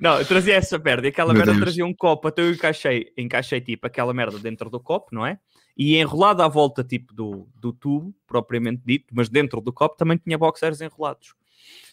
Não, 0.00 0.18
eu 0.18 0.26
trazia 0.26 0.56
essa 0.56 0.78
merda 0.78 1.06
e 1.06 1.10
aquela 1.10 1.32
Meu 1.32 1.38
merda 1.38 1.52
Deus. 1.52 1.62
trazia 1.64 1.86
um 1.86 1.94
copo, 1.94 2.28
então 2.28 2.44
eu 2.44 2.52
encaixei, 2.52 3.12
encaixei 3.16 3.60
tipo 3.60 3.86
aquela 3.86 4.12
merda 4.12 4.38
dentro 4.38 4.68
do 4.68 4.80
copo, 4.80 5.08
não 5.12 5.24
é? 5.24 5.38
E 5.76 5.96
enrolado 5.96 6.42
à 6.42 6.48
volta 6.48 6.82
tipo 6.82 7.14
do, 7.14 7.48
do 7.54 7.72
tubo, 7.72 8.12
propriamente 8.26 8.82
dito, 8.84 9.06
mas 9.12 9.28
dentro 9.28 9.60
do 9.60 9.72
copo 9.72 9.96
também 9.96 10.18
tinha 10.18 10.36
boxers 10.36 10.80
enrolados. 10.80 11.34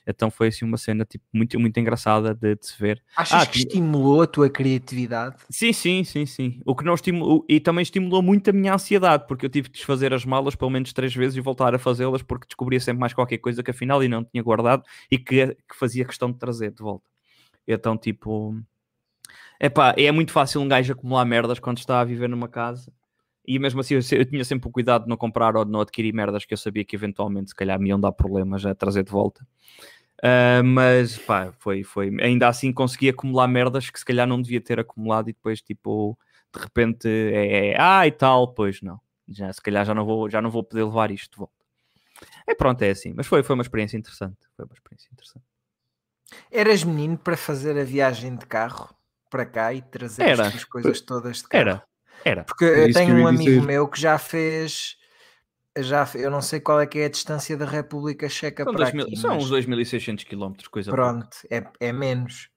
Então 0.10 0.32
foi 0.32 0.48
assim 0.48 0.66
uma 0.66 0.78
cena 0.78 1.06
tipo, 1.06 1.24
muito, 1.32 1.60
muito 1.60 1.80
engraçada 1.80 2.34
de, 2.34 2.56
de 2.56 2.66
se 2.66 2.80
ver. 2.80 3.04
Achas 3.16 3.44
Ah, 3.44 3.46
que 3.46 3.60
estimulou 3.60 4.24
a 4.24 4.28
tua 4.28 4.50
criatividade? 4.50 5.36
Sim, 5.51 5.72
sim, 5.72 6.04
sim, 6.04 6.25
sim. 6.25 6.60
O 6.66 6.75
que 6.75 6.84
não 6.84 6.96
estimulou, 6.96 7.46
e 7.48 7.60
também 7.60 7.84
estimulou 7.84 8.24
muito 8.24 8.50
a 8.50 8.54
minha 8.54 8.74
ansiedade, 8.74 9.25
porque 9.28 9.46
eu 9.46 9.50
tive 9.50 9.68
de 9.70 9.75
desfazer 9.75 10.12
as 10.12 10.25
malas 10.25 10.56
pelo 10.56 10.72
menos 10.72 10.92
três 10.94 11.13
vezes 11.13 11.38
e 11.38 11.42
voltar 11.42 11.75
a 11.75 11.80
fazê-las 11.80 12.24
porque 12.24 12.48
descobria 12.48 12.80
sempre 12.80 13.00
mais 13.00 13.13
qualquer 13.13 13.38
coisa 13.38 13.62
que 13.62 13.70
afinal 13.70 14.04
e 14.04 14.08
não 14.08 14.24
tinha 14.24 14.42
guardado 14.42 14.84
e 15.12 15.20
que, 15.20 15.48
que 15.48 15.75
fazia 15.78 16.04
questão 16.04 16.32
de 16.32 16.39
trazer 16.39 16.72
de 16.72 16.82
volta. 16.82 17.08
Então, 17.68 17.96
tipo, 17.96 18.60
epá, 19.62 19.94
é 19.96 20.12
muito 20.12 20.32
fácil 20.32 20.60
um 20.60 20.68
gajo 20.68 20.92
acumular 20.92 21.24
merdas 21.24 21.60
quando 21.60 21.78
está 21.78 22.00
a 22.01 22.04
viver 22.04 22.28
numa 22.28 22.48
casa. 22.48 22.92
E 23.46 23.58
mesmo 23.60 23.80
assim, 23.80 23.94
eu, 23.96 24.01
eu 24.18 24.25
tinha 24.25 24.44
sempre 24.44 24.70
o 24.70 24.72
cuidado 24.72 25.04
de 25.04 25.10
não 25.10 25.18
comprar 25.18 25.56
ou 25.56 25.63
de 25.63 25.72
não 25.72 25.82
adquirir 25.82 26.13
merdas 26.13 26.46
que 26.46 26.54
eu 26.54 26.58
sabia 26.58 26.84
que 26.84 26.96
eventualmente, 26.96 27.50
se 27.50 27.56
calhar, 27.56 27.80
me 27.80 27.89
iam 27.89 28.00
dar 28.00 28.12
problemas 28.12 28.66
a 28.66 28.74
trazer 28.74 29.04
de 29.04 29.12
volta. 29.12 29.46
Ah, 30.24 30.62
mas 30.64 31.18
pá, 31.18 31.52
foi, 31.60 31.84
foi. 31.84 32.12
Ainda 32.22 32.48
assim 32.48 32.74
consegui 32.74 33.10
acumular 33.10 33.48
merdas 33.48 33.90
que 33.90 34.00
se 34.00 34.06
calhar 34.06 34.28
não 34.28 34.42
devia 34.42 34.62
ter 34.62 34.80
acumulado 34.80 35.30
e 35.30 35.34
depois, 35.34 35.62
tipo, 35.62 36.18
de 36.54 36.62
repente 36.62 37.08
é, 37.08 37.70
é 37.70 37.76
ah 37.80 38.06
e 38.06 38.12
tal, 38.12 38.54
pois 38.54 38.82
não. 38.82 39.00
Já, 39.28 39.52
se 39.54 39.62
calhar 39.62 39.86
já 39.86 39.94
não, 39.94 40.06
vou, 40.06 40.30
já 40.30 40.42
não 40.42 40.50
vou 40.50 40.64
poder 40.64 40.84
levar 40.84 41.12
isto 41.12 41.32
de 41.32 41.38
volta. 41.38 41.54
É 42.48 42.56
pronto, 42.56 42.82
é 42.82 42.90
assim. 42.90 43.14
Mas 43.16 43.28
foi, 43.28 43.44
foi 43.44 43.54
uma 43.54 43.62
experiência 43.62 43.98
interessante. 43.98 44.38
Foi 44.56 44.66
uma 44.66 44.74
experiência 44.74 45.10
interessante. 45.14 45.46
Eras 46.52 46.84
menino 46.84 47.18
para 47.18 47.38
fazer 47.38 47.80
a 47.80 47.84
viagem 47.84 48.36
de 48.36 48.46
carro 48.46 48.94
para 49.30 49.46
cá 49.46 49.74
e 49.74 49.82
trazer 49.82 50.40
as 50.40 50.64
coisas 50.64 51.00
todas 51.02 51.38
de 51.38 51.48
carro? 51.48 51.62
Era, 51.62 51.84
era. 52.26 52.44
Porque 52.44 52.66
eu 52.66 52.92
tenho 52.92 53.16
um 53.16 53.28
amigo 53.28 53.44
dizer. 53.44 53.62
meu 53.62 53.88
que 53.88 54.00
já 54.00 54.18
fez 54.18 54.98
já, 55.84 56.08
eu 56.16 56.30
não 56.32 56.42
sei 56.42 56.60
qual 56.60 56.80
é 56.80 56.88
que 56.88 57.00
é 57.00 57.06
a 57.06 57.10
distância 57.10 57.56
da 57.58 57.66
República 57.66 58.28
Checa 58.30 58.64
São, 58.64 58.74
para 58.74 58.84
2000 58.84 59.06
aqui, 59.06 59.16
são 59.18 59.32
mas 59.32 59.44
uns 59.44 59.50
2.600 59.50 60.24
km, 60.26 60.68
coisa 60.70 60.92
pronto, 60.92 61.30
é, 61.50 61.64
é 61.80 61.92
menos. 61.92 62.50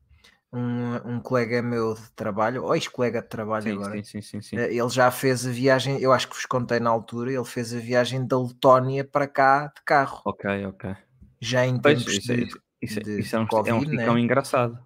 Um, 0.54 1.14
um 1.14 1.20
colega 1.20 1.62
meu 1.62 1.94
de 1.94 2.10
trabalho, 2.12 2.64
ou 2.64 2.74
ex-colega 2.74 3.22
de 3.22 3.28
trabalho 3.28 3.64
Sim, 3.64 3.72
agora, 3.72 3.96
sim, 3.96 4.04
sim, 4.04 4.22
sim, 4.22 4.42
sim. 4.42 4.56
eh, 4.58 4.74
ele 4.74 4.88
já 4.90 5.10
fez 5.10 5.46
a 5.46 5.50
viagem, 5.50 5.98
eu 5.98 6.12
acho 6.12 6.28
que 6.28 6.34
vos 6.34 6.44
contei 6.44 6.78
na 6.78 6.90
altura, 6.90 7.32
ele 7.32 7.44
fez 7.44 7.72
a 7.72 7.78
viagem 7.78 8.26
da 8.26 8.38
Letónia 8.38 9.02
para 9.02 9.26
cá 9.26 9.68
de 9.74 9.82
carro, 9.82 10.20
Ok, 10.26 10.44
ok. 10.66 10.94
já 11.40 11.64
em 11.66 11.80
Pois, 11.80 12.00
tempos 12.00 12.12
isso, 12.18 12.32
é- 12.32 12.36
de, 12.36 12.60
isso, 12.82 12.98
é- 12.98 13.02
de- 13.02 13.20
isso 13.20 13.34
é 13.34 13.38
um, 13.38 13.44
de 13.44 13.48
é 13.48 13.54
um 13.54 13.78
Covid, 13.78 13.96
né? 13.96 14.20
engraçado. 14.20 14.78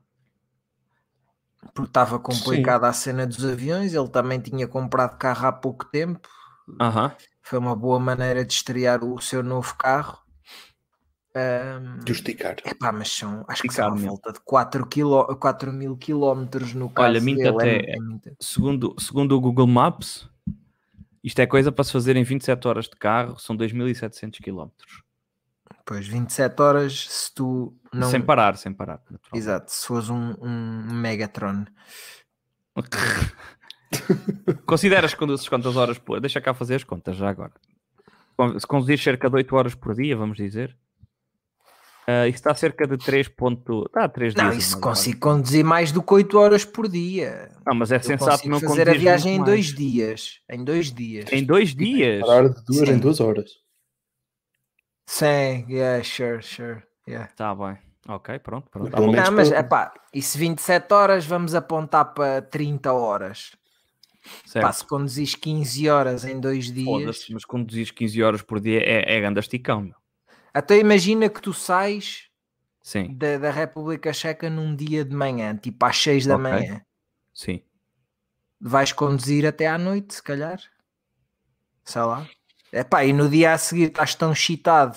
porque 1.75 1.89
estava 1.91 2.19
complicada 2.19 2.89
a 2.89 2.93
cena 2.93 3.27
dos 3.27 3.45
aviões, 3.45 3.93
ele 3.93 4.09
também 4.09 4.41
tinha 4.41 4.67
comprado 4.69 5.19
carro 5.19 5.47
há 5.49 5.53
pouco 5.53 5.85
tempo, 5.87 6.29
Aham. 6.81 7.13
Foi 7.47 7.59
uma 7.61 7.77
boa 7.77 8.01
maneira 8.01 8.45
de 8.45 8.53
estrear 8.53 9.05
o 9.05 9.21
seu 9.21 9.41
novo 9.43 9.75
carro. 9.77 10.19
Ahm, 11.35 12.01
Justificar. 12.07 12.57
epá, 12.65 12.91
mas 12.91 13.13
são, 13.13 13.45
acho 13.47 13.63
que 13.63 13.73
são 13.73 13.93
mesmo. 13.93 14.09
volta 14.09 14.33
de 14.33 14.41
4, 14.41 14.87
quiló 14.87 15.25
4 15.37 15.73
mil 15.73 15.97
quilómetros 15.97 16.73
no 16.75 16.89
caso 16.91 17.11
Olha, 17.11 17.21
dele, 17.21 17.41
é 17.43 17.49
até- 17.49 17.91
é 17.93 18.01
muito. 18.01 18.37
Segundo, 18.41 18.97
segundo 18.99 19.37
o 19.37 19.41
Google 19.41 19.67
Maps, 19.67 20.29
isto 21.23 21.39
é 21.39 21.47
coisa 21.47 21.71
para 21.71 21.85
se 21.85 21.93
fazer 21.93 22.17
em 22.17 22.25
27 22.25 22.67
horas 22.67 22.87
de 22.87 22.97
carro, 22.97 23.39
são 23.39 23.55
2.700 23.57 24.41
km. 24.41 24.71
Pois, 25.85 26.09
27 26.09 26.61
horas 26.61 27.07
se 27.09 27.33
tu 27.35 27.77
não... 27.93 28.11
Sem 28.11 28.23
parar, 28.23 28.57
sem 28.57 28.73
parar. 28.73 29.01
Exato, 29.33 29.71
se 29.71 29.87
fores 29.87 30.09
um, 30.09 30.35
um 30.41 30.93
Megatron. 30.95 31.65
Consideras 34.67 35.13
que 35.15 35.19
conduzes 35.21 35.49
quantas 35.49 35.77
horas 35.77 35.99
por... 35.99 36.21
Deixa 36.21 36.41
cá 36.41 36.53
fazer 36.55 36.77
as 36.77 36.85
contas 36.85 37.17
já 37.17 37.29
agora. 37.29 37.53
Se 38.59 38.67
conduzir 38.67 38.99
cerca 38.99 39.31
de 39.31 39.37
8 39.37 39.57
horas 39.57 39.75
por 39.75 39.95
dia, 39.95 40.17
vamos 40.17 40.37
dizer, 40.37 40.77
ah, 42.07 42.27
isso 42.29 42.37
está 42.37 42.55
cerca 42.55 42.87
de 42.87 42.99
3 42.99 43.29
ponto... 43.29 43.85
Está 43.87 44.05
a 44.05 44.09
3 44.09 44.35
Não, 44.35 44.51
dias. 44.51 44.65
isso 44.65 44.81
consigo 44.81 45.19
conduzir 45.21 45.65
mais 45.65 45.91
do 45.91 46.03
que 46.03 46.13
8 46.15 46.39
horas 46.39 46.65
por 46.65 46.87
dia. 46.89 47.51
Não, 47.67 47.75
mas 47.75 47.91
é 47.93 47.97
Eu 47.97 48.03
sensato 48.03 48.31
consigo 48.43 48.51
não 48.51 48.61
fazer 48.61 48.83
a 48.83 48.85
conduzir 48.87 49.01
viagem 49.01 49.33
em 49.33 49.37
muito 49.37 49.47
dois 49.47 49.67
mais. 49.67 49.77
dias. 49.79 50.41
Em 50.51 50.65
dois 50.65 50.93
dias. 50.93 51.33
Em 51.33 51.45
dois 51.45 51.75
dias? 51.75 52.21
Parar 52.27 52.49
de 52.51 52.65
duas 52.65 52.89
Sim. 52.89 52.95
em 52.95 52.99
duas 52.99 53.21
horas. 53.21 53.51
Sim, 55.07 55.67
yeah, 55.71 56.03
sure, 56.03 56.43
sure. 56.43 56.83
Yeah. 57.09 57.31
Está 57.31 57.55
Tá 57.55 57.67
bem. 57.67 57.79
Ok, 58.09 58.39
pronto, 58.41 58.69
pronto. 58.71 58.91
Tá 58.91 59.01
Não, 59.01 59.33
mas 59.33 59.49
para- 59.49 59.59
é 59.59 59.63
pá, 59.65 59.95
e 60.15 60.23
se 60.23 60.39
27 60.39 60.93
horas 60.95 61.27
vamos 61.27 61.55
apontar 61.57 62.13
para 62.15 62.41
30 62.43 62.93
horas? 62.93 63.57
Certo. 64.45 64.63
Pá, 64.65 64.73
se 64.73 64.85
conduzis 64.87 65.35
15 65.35 65.89
horas 65.89 66.25
em 66.25 66.41
dois 66.41 66.71
dias, 66.73 67.27
mas 67.31 67.45
conduzires 67.45 67.91
15 67.91 68.23
horas 68.23 68.43
por 68.43 68.61
dia 68.61 68.81
é, 68.81 69.17
é 69.17 69.21
grande 69.21 69.41
esticão, 69.41 69.81
meu. 69.81 69.95
até 70.53 70.79
imagina 70.79 71.29
que 71.29 71.41
tu 71.41 71.53
sais 71.53 72.25
da, 73.17 73.39
da 73.39 73.51
República 73.51 74.13
Checa 74.13 74.49
num 74.49 74.75
dia 74.75 75.05
de 75.05 75.15
manhã, 75.15 75.57
tipo 75.57 75.85
às 75.85 75.97
6 75.99 76.27
da 76.27 76.35
Ok. 76.37 76.43
manhã. 76.43 76.81
sim. 77.35 77.63
Vais 78.61 78.91
conduzir 78.93 79.45
até 79.47 79.67
à 79.67 79.77
noite, 79.77 80.15
se 80.15 80.23
calhar. 80.23 80.59
Sei 81.85 82.01
lá. 82.03 82.27
Epá, 82.73 83.05
e 83.05 83.13
no 83.13 83.29
dia 83.29 83.53
a 83.53 83.59
seguir 83.59 83.89
estás 83.89 84.15
tão 84.15 84.33
excitado, 84.33 84.97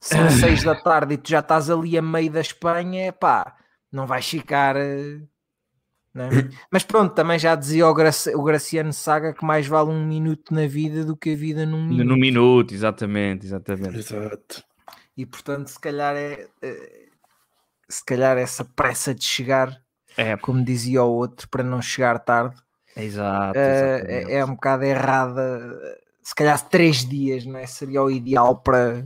são 0.00 0.28
6 0.30 0.62
da 0.62 0.74
tarde 0.74 1.14
e 1.14 1.18
tu 1.18 1.28
já 1.30 1.40
estás 1.40 1.68
ali 1.68 1.98
a 1.98 2.02
meio 2.02 2.30
da 2.30 2.40
Espanha, 2.40 3.06
epá, 3.08 3.56
não 3.90 4.06
vais 4.06 4.26
ficar. 4.28 4.76
não 4.76 5.28
é? 6.14 6.28
Mas 6.70 6.82
pronto, 6.84 7.14
também 7.14 7.38
já 7.38 7.54
dizia 7.54 7.86
o, 7.88 7.94
Graci- 7.94 8.34
o 8.34 8.42
Graciano 8.42 8.92
Saga 8.92 9.32
que 9.32 9.44
mais 9.44 9.66
vale 9.66 9.90
um 9.90 10.04
minuto 10.06 10.52
na 10.54 10.66
vida 10.66 11.04
do 11.04 11.16
que 11.16 11.32
a 11.32 11.36
vida 11.36 11.64
num 11.64 11.86
minuto. 11.86 12.06
No 12.08 12.16
minuto, 12.16 12.74
exatamente, 12.74 13.46
exatamente. 13.46 13.98
Exato. 13.98 14.62
E 15.16 15.24
portanto, 15.26 15.68
se 15.68 15.78
calhar 15.80 16.14
é. 16.16 16.46
eh, 16.62 17.02
Se 17.88 18.04
calhar 18.04 18.38
essa 18.38 18.64
pressa 18.64 19.14
de 19.14 19.24
chegar, 19.24 19.80
É, 20.16 20.36
como 20.36 20.64
dizia 20.64 21.02
o 21.02 21.10
outro, 21.12 21.48
para 21.48 21.62
não 21.62 21.80
chegar 21.82 22.18
tarde, 22.18 22.56
exato. 22.96 23.58
eh, 23.58 24.04
é, 24.28 24.34
é 24.38 24.44
um 24.44 24.54
bocado 24.54 24.84
errada. 24.84 25.78
Se 26.22 26.34
calhar 26.34 26.58
três 26.68 27.04
dias 27.04 27.44
não 27.44 27.58
é? 27.58 27.66
seria 27.66 28.02
o 28.02 28.10
ideal 28.10 28.56
para, 28.56 29.04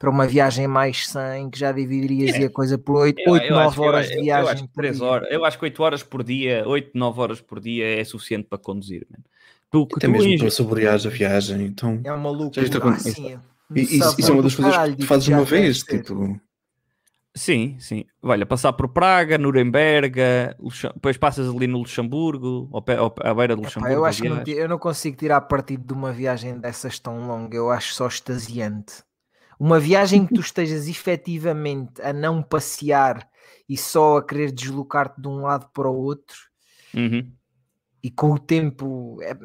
para 0.00 0.08
uma 0.08 0.26
viagem 0.26 0.66
mais 0.66 1.06
sã, 1.06 1.36
em 1.36 1.50
que 1.50 1.58
já 1.58 1.70
dividirias 1.72 2.34
a 2.42 2.48
coisa 2.48 2.78
por 2.78 2.96
8, 2.96 3.20
Eu- 3.20 3.32
8 3.32 3.44
eu 3.44 3.58
acho 3.58 3.64
9 3.64 3.74
que- 3.76 3.80
eu- 3.82 3.84
horas 3.84 4.06
eu- 4.06 4.10
de 4.12 4.16
eu 4.18 4.24
viagem. 4.24 4.52
acho 4.54 4.68
três 4.68 4.96
dia. 4.96 5.06
horas, 5.06 5.28
eu 5.30 5.44
acho 5.44 5.58
que 5.58 5.64
8 5.66 5.82
horas 5.82 6.02
por 6.02 6.24
dia, 6.24 6.64
8, 6.66 6.90
9 6.94 7.20
horas 7.20 7.40
por 7.42 7.60
dia 7.60 8.00
é 8.00 8.02
suficiente 8.02 8.46
para 8.48 8.56
conduzir. 8.56 9.06
man. 9.10 9.18
Tu, 9.70 9.86
que 9.86 9.96
Até 9.96 10.06
tu 10.06 10.10
mesmo 10.10 10.38
para 10.38 10.50
saborear 10.50 10.94
a 10.94 11.08
viagem. 11.10 11.66
Então, 11.66 12.00
É 12.02 12.10
uma 12.12 12.30
loucura. 12.30 12.52
Já 12.54 12.62
está 12.62 12.80
com- 12.80 12.98
sim, 12.98 13.38
e- 13.76 13.80
isso, 13.82 14.02
é 14.26 14.32
uma 14.32 14.42
das 14.42 14.54
coisas 14.56 14.88
que 14.88 14.96
tu 14.96 15.06
fazes 15.06 15.28
uma 15.28 15.44
vez. 15.44 15.82
Tipo, 15.82 16.40
Sim, 17.32 17.76
sim. 17.78 18.04
Olha, 18.22 18.44
passar 18.44 18.72
por 18.72 18.88
Praga, 18.88 19.38
Nuremberg, 19.38 20.16
depois 20.94 21.16
passas 21.16 21.48
ali 21.48 21.66
no 21.68 21.78
Luxemburgo, 21.78 22.68
ao 22.72 22.82
pé, 22.82 22.96
ao, 22.96 23.14
à 23.20 23.32
beira 23.32 23.54
do 23.54 23.60
Epá, 23.62 23.68
Luxemburgo. 23.68 23.94
eu 23.94 24.04
acho 24.04 24.22
que 24.22 24.28
não, 24.28 24.42
eu 24.44 24.68
não 24.68 24.78
consigo 24.78 25.16
tirar 25.16 25.40
partido 25.42 25.84
de 25.86 25.92
uma 25.92 26.10
viagem 26.12 26.58
dessas 26.58 26.98
tão 26.98 27.28
longa, 27.28 27.56
eu 27.56 27.70
acho 27.70 27.94
só 27.94 28.08
extasiante. 28.08 29.04
Uma 29.60 29.78
viagem 29.78 30.26
que 30.26 30.32
tu 30.34 30.40
estejas 30.40 30.88
efetivamente 30.88 32.00
a 32.00 32.14
não 32.14 32.42
passear 32.42 33.28
e 33.68 33.76
só 33.76 34.16
a 34.16 34.24
querer 34.24 34.50
deslocar-te 34.50 35.20
de 35.20 35.28
um 35.28 35.42
lado 35.42 35.68
para 35.74 35.86
o 35.88 35.94
outro 35.94 36.34
Uhum. 36.94 37.30
e 38.02 38.10
com 38.10 38.32
o 38.32 38.38
tempo. 38.38 39.18
É, 39.22 39.36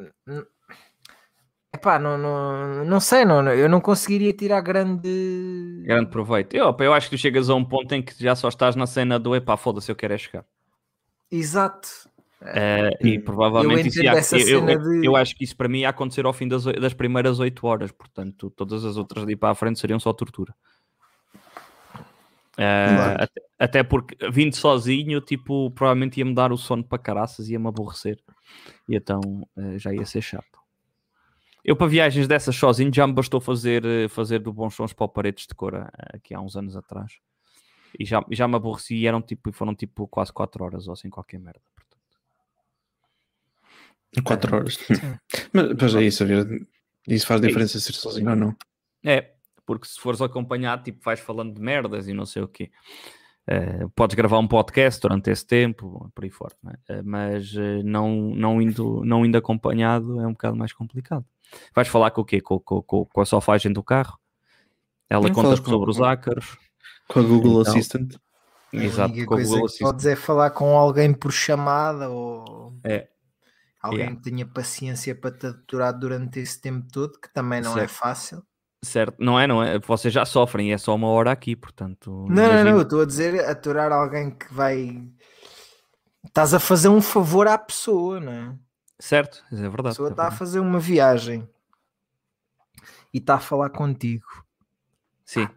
epá, 1.74 1.98
não, 1.98 2.16
não, 2.16 2.84
não 2.84 2.98
sei, 2.98 3.24
não, 3.26 3.42
não- 3.42 3.52
eu 3.52 3.68
não 3.68 3.80
conseguiria 3.80 4.32
tirar 4.32 4.62
grande. 4.62 5.82
Grande 5.84 6.10
proveito. 6.10 6.54
Eu, 6.56 6.74
eu 6.80 6.94
acho 6.94 7.10
que 7.10 7.16
tu 7.16 7.20
chegas 7.20 7.50
a 7.50 7.54
um 7.54 7.64
ponto 7.64 7.92
em 7.94 8.02
que 8.02 8.14
já 8.18 8.34
só 8.34 8.48
estás 8.48 8.74
na 8.74 8.86
cena 8.86 9.18
do 9.18 9.36
epá, 9.36 9.56
foda-se, 9.56 9.92
eu 9.92 9.96
quero 9.96 10.14
é 10.14 10.18
chegar. 10.18 10.44
Exato. 11.30 11.88
Eh, 12.42 12.90
e 13.00 13.18
provavelmente 13.18 13.88
isso 13.88 14.00
entendo 14.00 14.14
ia, 14.14 14.50
eu, 14.52 14.68
eu- 14.68 15.00
de- 15.00 15.06
eu 15.06 15.16
acho 15.16 15.34
que 15.34 15.42
isso 15.44 15.56
para 15.56 15.68
mim 15.68 15.78
ia 15.80 15.88
acontecer 15.88 16.26
ao 16.26 16.32
fim 16.34 16.46
das, 16.46 16.64
das 16.64 16.92
primeiras 16.92 17.40
8 17.40 17.66
horas, 17.66 17.90
portanto, 17.90 18.50
todas 18.50 18.84
as 18.84 18.96
outras 18.98 19.24
de 19.24 19.32
ir 19.32 19.36
para 19.36 19.50
a 19.50 19.54
frente 19.54 19.78
seriam 19.80 19.98
só 19.98 20.12
tortura. 20.12 20.54
Claro. 22.96 23.22
até, 23.24 23.40
até 23.58 23.82
porque 23.82 24.16
vindo 24.30 24.54
sozinho, 24.56 25.20
tipo, 25.20 25.70
provavelmente 25.72 26.18
ia-me 26.18 26.34
dar 26.34 26.52
o 26.52 26.56
sono 26.56 26.82
para 26.82 26.98
caraças, 26.98 27.48
ia-me 27.50 27.68
aborrecer, 27.68 28.18
e 28.88 28.96
então 28.96 29.20
eh, 29.56 29.78
já 29.78 29.92
ia 29.92 30.06
ser 30.06 30.22
chato. 30.22 30.58
Eu 31.64 31.74
para 31.76 31.86
viagens 31.86 32.26
dessas 32.28 32.54
sozinho 32.56 32.90
já 32.94 33.06
me 33.06 33.12
bastou 33.12 33.40
fazer, 33.40 34.08
fazer 34.08 34.38
do 34.38 34.52
bons 34.52 34.74
sons 34.74 34.92
para 34.92 35.04
o 35.04 35.08
Paredes 35.08 35.46
de 35.46 35.54
Cora 35.54 35.90
aqui 36.14 36.32
há 36.34 36.40
uns 36.40 36.56
anos 36.56 36.76
atrás. 36.76 37.18
E 37.98 38.04
já, 38.04 38.24
já 38.30 38.46
me 38.46 38.54
aborreci 38.56 38.94
e 38.94 39.06
eram 39.06 39.20
tipo, 39.20 39.50
foram 39.52 39.74
tipo 39.74 40.06
quase 40.06 40.32
4 40.32 40.62
horas 40.64 40.86
ou 40.86 40.92
assim 40.94 41.10
qualquer 41.10 41.40
merda. 41.40 41.60
Portanto. 44.12 44.24
quatro 44.24 44.56
horas. 44.56 44.78
Mas, 45.52 45.72
mas 45.80 45.94
é 45.94 46.02
isso, 46.02 46.22
a 46.22 46.26
ver. 46.26 46.66
Isso 47.08 47.26
faz 47.26 47.40
diferença 47.40 47.78
ser 47.78 47.92
sozinho 47.92 48.30
ou 48.30 48.36
não. 48.36 48.56
É, 49.04 49.32
porque 49.64 49.86
se 49.86 49.98
fores 50.00 50.20
acompanhado, 50.20 50.82
tipo, 50.84 51.02
vais 51.04 51.20
falando 51.20 51.54
de 51.54 51.60
merdas 51.60 52.08
e 52.08 52.12
não 52.12 52.26
sei 52.26 52.42
o 52.42 52.48
quê. 52.48 52.70
Eh, 53.48 53.86
podes 53.94 54.16
gravar 54.16 54.38
um 54.38 54.48
podcast 54.48 55.00
durante 55.00 55.30
esse 55.30 55.46
tempo, 55.46 56.10
por 56.14 56.24
aí 56.24 56.30
fora, 56.30 56.54
não 56.62 56.72
é? 56.72 56.76
Eh, 56.88 57.02
mas 57.02 57.54
eh, 57.56 57.80
não, 57.84 58.10
não, 58.34 58.60
indo, 58.60 59.04
não 59.04 59.24
indo 59.24 59.38
acompanhado 59.38 60.20
é 60.20 60.26
um 60.26 60.32
bocado 60.32 60.56
mais 60.56 60.72
complicado. 60.72 61.24
Vais 61.74 61.86
falar 61.86 62.10
com 62.10 62.22
o 62.22 62.24
quê? 62.24 62.40
Com, 62.40 62.58
com, 62.58 62.82
com, 62.82 63.04
com 63.04 63.20
a 63.20 63.24
sofagem 63.24 63.72
do 63.72 63.84
carro? 63.84 64.18
Ela 65.08 65.30
conta 65.32 65.56
sobre 65.62 65.90
os 65.90 66.00
ácaros. 66.00 66.58
Com 67.06 67.20
a 67.20 67.22
Google 67.22 67.60
Então, 67.60 67.72
Assistant. 67.72 68.16
A 68.72 68.76
Exato, 68.76 69.12
única 69.12 69.26
com 69.28 69.34
coisa 69.36 69.50
Google 69.50 69.66
Assistant. 69.66 69.88
podes 69.90 70.06
é 70.06 70.16
falar 70.16 70.50
com 70.50 70.76
alguém 70.76 71.14
por 71.14 71.30
chamada 71.32 72.10
ou 72.10 72.76
É. 72.82 73.06
alguém 73.86 74.00
Yeah. 74.00 74.16
que 74.16 74.22
tenha 74.30 74.46
paciência 74.46 75.14
para 75.14 75.30
te 75.36 75.46
aturar 75.46 75.92
durante 75.98 76.38
esse 76.40 76.60
tempo 76.60 76.86
todo, 76.92 77.18
que 77.20 77.32
também 77.32 77.60
não 77.60 77.72
é 77.72 77.80
Certo. 77.80 77.92
fácil. 77.92 78.42
Certo, 78.84 79.16
não 79.18 79.38
é, 79.40 79.46
não 79.46 79.62
é? 79.62 79.78
Vocês 79.80 80.12
já 80.14 80.24
sofrem, 80.24 80.72
é 80.72 80.78
só 80.78 80.94
uma 80.94 81.08
hora 81.08 81.32
aqui, 81.32 81.56
portanto. 81.56 82.10
Não, 82.28 82.34
não, 82.36 82.44
imagino- 82.44 82.70
não, 82.70 82.76
eu 82.76 82.82
estou 82.82 83.00
a 83.00 83.06
dizer 83.06 83.44
aturar 83.48 83.90
alguém 83.90 84.30
que 84.30 84.52
vai. 84.52 85.02
Estás 86.24 86.52
a 86.54 86.60
fazer 86.60 86.88
um 86.88 87.00
favor 87.00 87.48
à 87.48 87.56
pessoa, 87.58 88.20
não 88.20 88.32
é? 88.32 88.54
Certo, 88.98 89.42
é 89.52 89.56
A 89.56 89.68
verdade. 89.68 89.88
pessoa 89.94 90.08
é 90.08 90.10
está 90.12 90.22
a 90.22 90.26
verdade. 90.26 90.38
fazer 90.38 90.60
uma 90.60 90.78
viagem 90.78 91.48
e 93.12 93.18
está 93.18 93.34
a 93.36 93.40
falar 93.40 93.70
contigo. 93.70 94.26
Sim, 95.24 95.48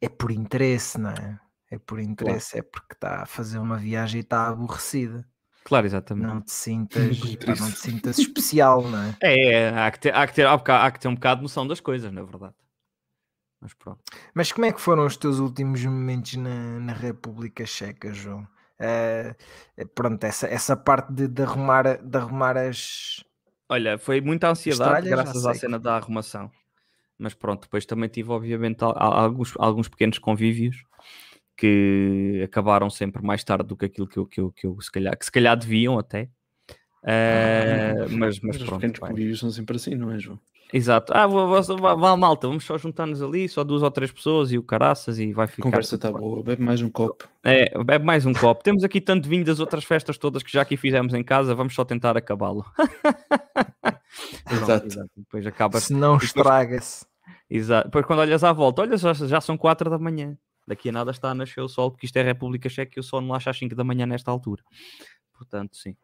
É 0.00 0.08
por 0.08 0.30
interesse, 0.30 0.96
não 0.98 1.10
é? 1.10 1.40
É 1.70 1.78
por 1.78 1.98
interesse, 2.00 2.58
é 2.58 2.62
porque 2.62 2.94
está 2.94 3.22
a 3.22 3.26
fazer 3.26 3.58
uma 3.58 3.76
viagem 3.76 4.20
e 4.20 4.22
está 4.22 4.46
aborrecida. 4.48 5.26
Claro, 5.68 5.86
exatamente. 5.86 6.26
Não 6.26 6.40
te 6.40 6.50
sintas, 6.52 7.36
pá, 7.36 7.54
não 7.54 7.70
te 7.70 7.78
sintas 7.78 8.18
especial, 8.18 8.82
não 8.82 8.98
é? 9.02 9.16
É, 9.20 9.52
é, 9.52 9.68
há, 9.78 9.90
que 9.90 10.00
ter, 10.00 10.14
há, 10.14 10.26
que 10.26 10.34
ter, 10.34 10.46
há, 10.46 10.90
que 10.90 11.00
ter 11.00 11.08
um 11.08 11.14
bocado 11.14 11.36
de 11.40 11.42
noção 11.42 11.66
das 11.66 11.80
coisas, 11.80 12.10
na 12.12 12.22
verdade. 12.22 12.54
Mas 13.60 13.74
pronto. 13.74 14.00
Mas 14.34 14.52
como 14.52 14.66
é 14.66 14.72
que 14.72 14.80
foram 14.80 15.04
os 15.04 15.16
teus 15.16 15.38
últimos 15.38 15.84
momentos 15.84 16.34
na, 16.36 16.78
na 16.80 16.92
República 16.92 17.66
Checa, 17.66 18.12
João? 18.12 18.46
Eh, 18.78 19.34
pronto, 19.94 20.22
essa, 20.22 20.46
essa 20.46 20.76
parte 20.76 21.12
de, 21.12 21.26
de 21.26 21.42
arrumar, 21.42 21.98
de 22.00 22.16
arrumar 22.18 22.56
as. 22.56 23.24
Olha, 23.68 23.98
foi 23.98 24.20
muita 24.20 24.48
ansiedade 24.48 25.00
Estralha, 25.00 25.10
já 25.10 25.16
graças 25.24 25.44
à 25.44 25.50
sei 25.50 25.54
que 25.54 25.58
cena 25.60 25.78
da 25.78 25.96
arrumação. 25.96 26.50
mas 27.18 27.34
pronto, 27.34 27.62
depois 27.62 27.84
também 27.84 28.08
tive, 28.08 28.30
obviamente, 28.30 28.82
al- 28.84 28.94
al- 28.96 29.12
alguns, 29.24 29.54
alguns 29.58 29.88
pequenos 29.88 30.18
convívios 30.18 30.84
que 31.58 32.40
acabaram 32.44 32.88
sempre 32.88 33.20
mais 33.20 33.42
tarde 33.42 33.66
do 33.66 33.76
que 33.76 33.84
aquilo 33.86 34.06
que 34.06 34.16
eu, 34.18 34.24
que 34.26 34.40
eu, 34.40 34.52
que 34.52 34.66
eu 34.66 34.80
se, 34.80 34.90
calhar, 34.92 35.18
que 35.18 35.24
se 35.24 35.32
calhar 35.32 35.56
deviam 35.56 35.98
até. 35.98 36.28
Eh, 37.04 37.94
mas, 38.10 38.38
mas 38.40 38.56
Os 38.56 38.62
pronto. 38.62 39.00
convívios 39.00 39.40
são 39.40 39.50
sempre 39.50 39.76
assim, 39.76 39.94
não 39.96 40.12
é, 40.12 40.18
João? 40.18 40.38
Exato. 40.72 41.12
Ah, 41.16 41.26
vou, 41.26 41.48
vou, 41.48 41.78
vá, 41.78 41.94
vá, 41.94 42.16
malta, 42.16 42.46
vamos 42.46 42.62
só 42.64 42.76
juntar-nos 42.76 43.22
ali, 43.22 43.48
só 43.48 43.64
duas 43.64 43.82
ou 43.82 43.90
três 43.90 44.12
pessoas 44.12 44.52
e 44.52 44.58
o 44.58 44.62
caraças 44.62 45.18
e 45.18 45.32
vai 45.32 45.46
A 45.46 45.48
ficar. 45.48 45.62
conversa 45.62 45.94
está 45.96 46.12
boa, 46.12 46.42
bebe 46.42 46.62
mais 46.62 46.82
um 46.82 46.90
copo. 46.90 47.26
É, 47.42 47.82
bebe 47.82 48.04
mais 48.04 48.26
um 48.26 48.34
copo. 48.34 48.62
Temos 48.62 48.84
aqui 48.84 49.00
tanto 49.00 49.28
vinho 49.28 49.44
das 49.44 49.60
outras 49.60 49.82
festas 49.84 50.18
todas 50.18 50.42
que 50.42 50.52
já 50.52 50.60
aqui 50.62 50.76
fizemos 50.76 51.14
em 51.14 51.24
casa, 51.24 51.54
vamos 51.54 51.74
só 51.74 51.84
tentar 51.84 52.16
acabá-lo. 52.16 52.64
Pronto, 54.44 54.62
Exato. 54.62 55.10
Depois 55.16 55.46
acaba. 55.46 55.80
Se 55.80 55.92
não 55.92 56.16
estraga-se. 56.18 57.06
Exato. 57.48 57.88
Depois 57.88 58.04
quando 58.04 58.18
olhas 58.20 58.44
à 58.44 58.52
volta, 58.52 58.82
olha, 58.82 58.96
já, 58.96 59.12
já 59.14 59.40
são 59.40 59.56
quatro 59.56 59.88
da 59.88 59.98
manhã. 59.98 60.36
Daqui 60.68 60.90
a 60.90 60.92
nada 60.92 61.10
está 61.10 61.30
a 61.30 61.34
nascer 61.34 61.60
o 61.62 61.68
sol, 61.68 61.90
porque 61.90 62.04
isto 62.06 62.16
é 62.18 62.22
República 62.22 62.68
Checa 62.68 62.92
e 62.96 63.00
o 63.00 63.02
sol 63.02 63.20
não 63.22 63.34
acha 63.34 63.48
às 63.50 63.58
5 63.58 63.74
da 63.74 63.82
manhã 63.82 64.04
nesta 64.06 64.30
altura. 64.30 64.62
Portanto, 65.32 65.76
sim. 65.76 65.96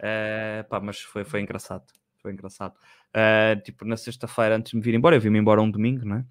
Eh, 0.00 0.64
pá, 0.68 0.80
mas 0.80 1.00
foi, 1.00 1.24
foi 1.24 1.40
engraçado. 1.40 1.84
Foi 2.20 2.32
engraçado. 2.32 2.74
Eh, 3.14 3.56
tipo, 3.64 3.84
na 3.84 3.96
sexta-feira, 3.96 4.56
antes 4.56 4.70
de 4.72 4.76
me 4.76 4.82
vir 4.82 4.94
embora, 4.94 5.16
eu 5.16 5.20
vim-me 5.20 5.38
embora 5.38 5.62
um 5.62 5.70
domingo, 5.70 6.04
não 6.04 6.16
é? 6.16 6.24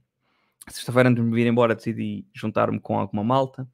Sexta-feira, 0.68 1.10
antes 1.10 1.24
de 1.24 1.30
me 1.30 1.36
vir 1.36 1.48
embora, 1.48 1.74
decidi 1.74 2.28
juntar-me 2.34 2.80
com 2.80 3.00
alguma 3.00 3.24
malta. 3.24 3.68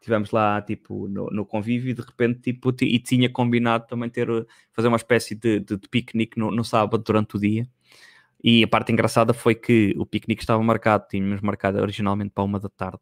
Tivemos 0.00 0.30
lá, 0.30 0.62
tipo, 0.62 1.08
no, 1.08 1.26
no 1.30 1.44
convívio 1.46 1.90
e 1.90 1.94
de 1.94 2.02
repente, 2.02 2.40
tipo, 2.40 2.70
ti- 2.72 2.84
e 2.86 2.98
tinha 3.00 3.28
combinado 3.30 3.86
também 3.88 4.08
ter, 4.10 4.28
fazer 4.72 4.88
uma 4.88 4.96
espécie 4.96 5.34
de, 5.34 5.58
de, 5.60 5.76
de 5.76 5.88
piquenique 5.88 6.38
no, 6.38 6.50
no 6.52 6.64
sábado 6.64 7.02
durante 7.02 7.36
o 7.36 7.40
dia. 7.40 7.66
E 8.42 8.62
a 8.62 8.68
parte 8.68 8.92
engraçada 8.92 9.34
foi 9.34 9.54
que 9.56 9.94
o 9.98 10.06
piquenique 10.06 10.42
estava 10.42 10.62
marcado, 10.62 11.06
tínhamos 11.08 11.40
marcado 11.40 11.78
originalmente 11.80 12.30
para 12.30 12.44
uma 12.44 12.60
da 12.60 12.68
tarde. 12.68 13.00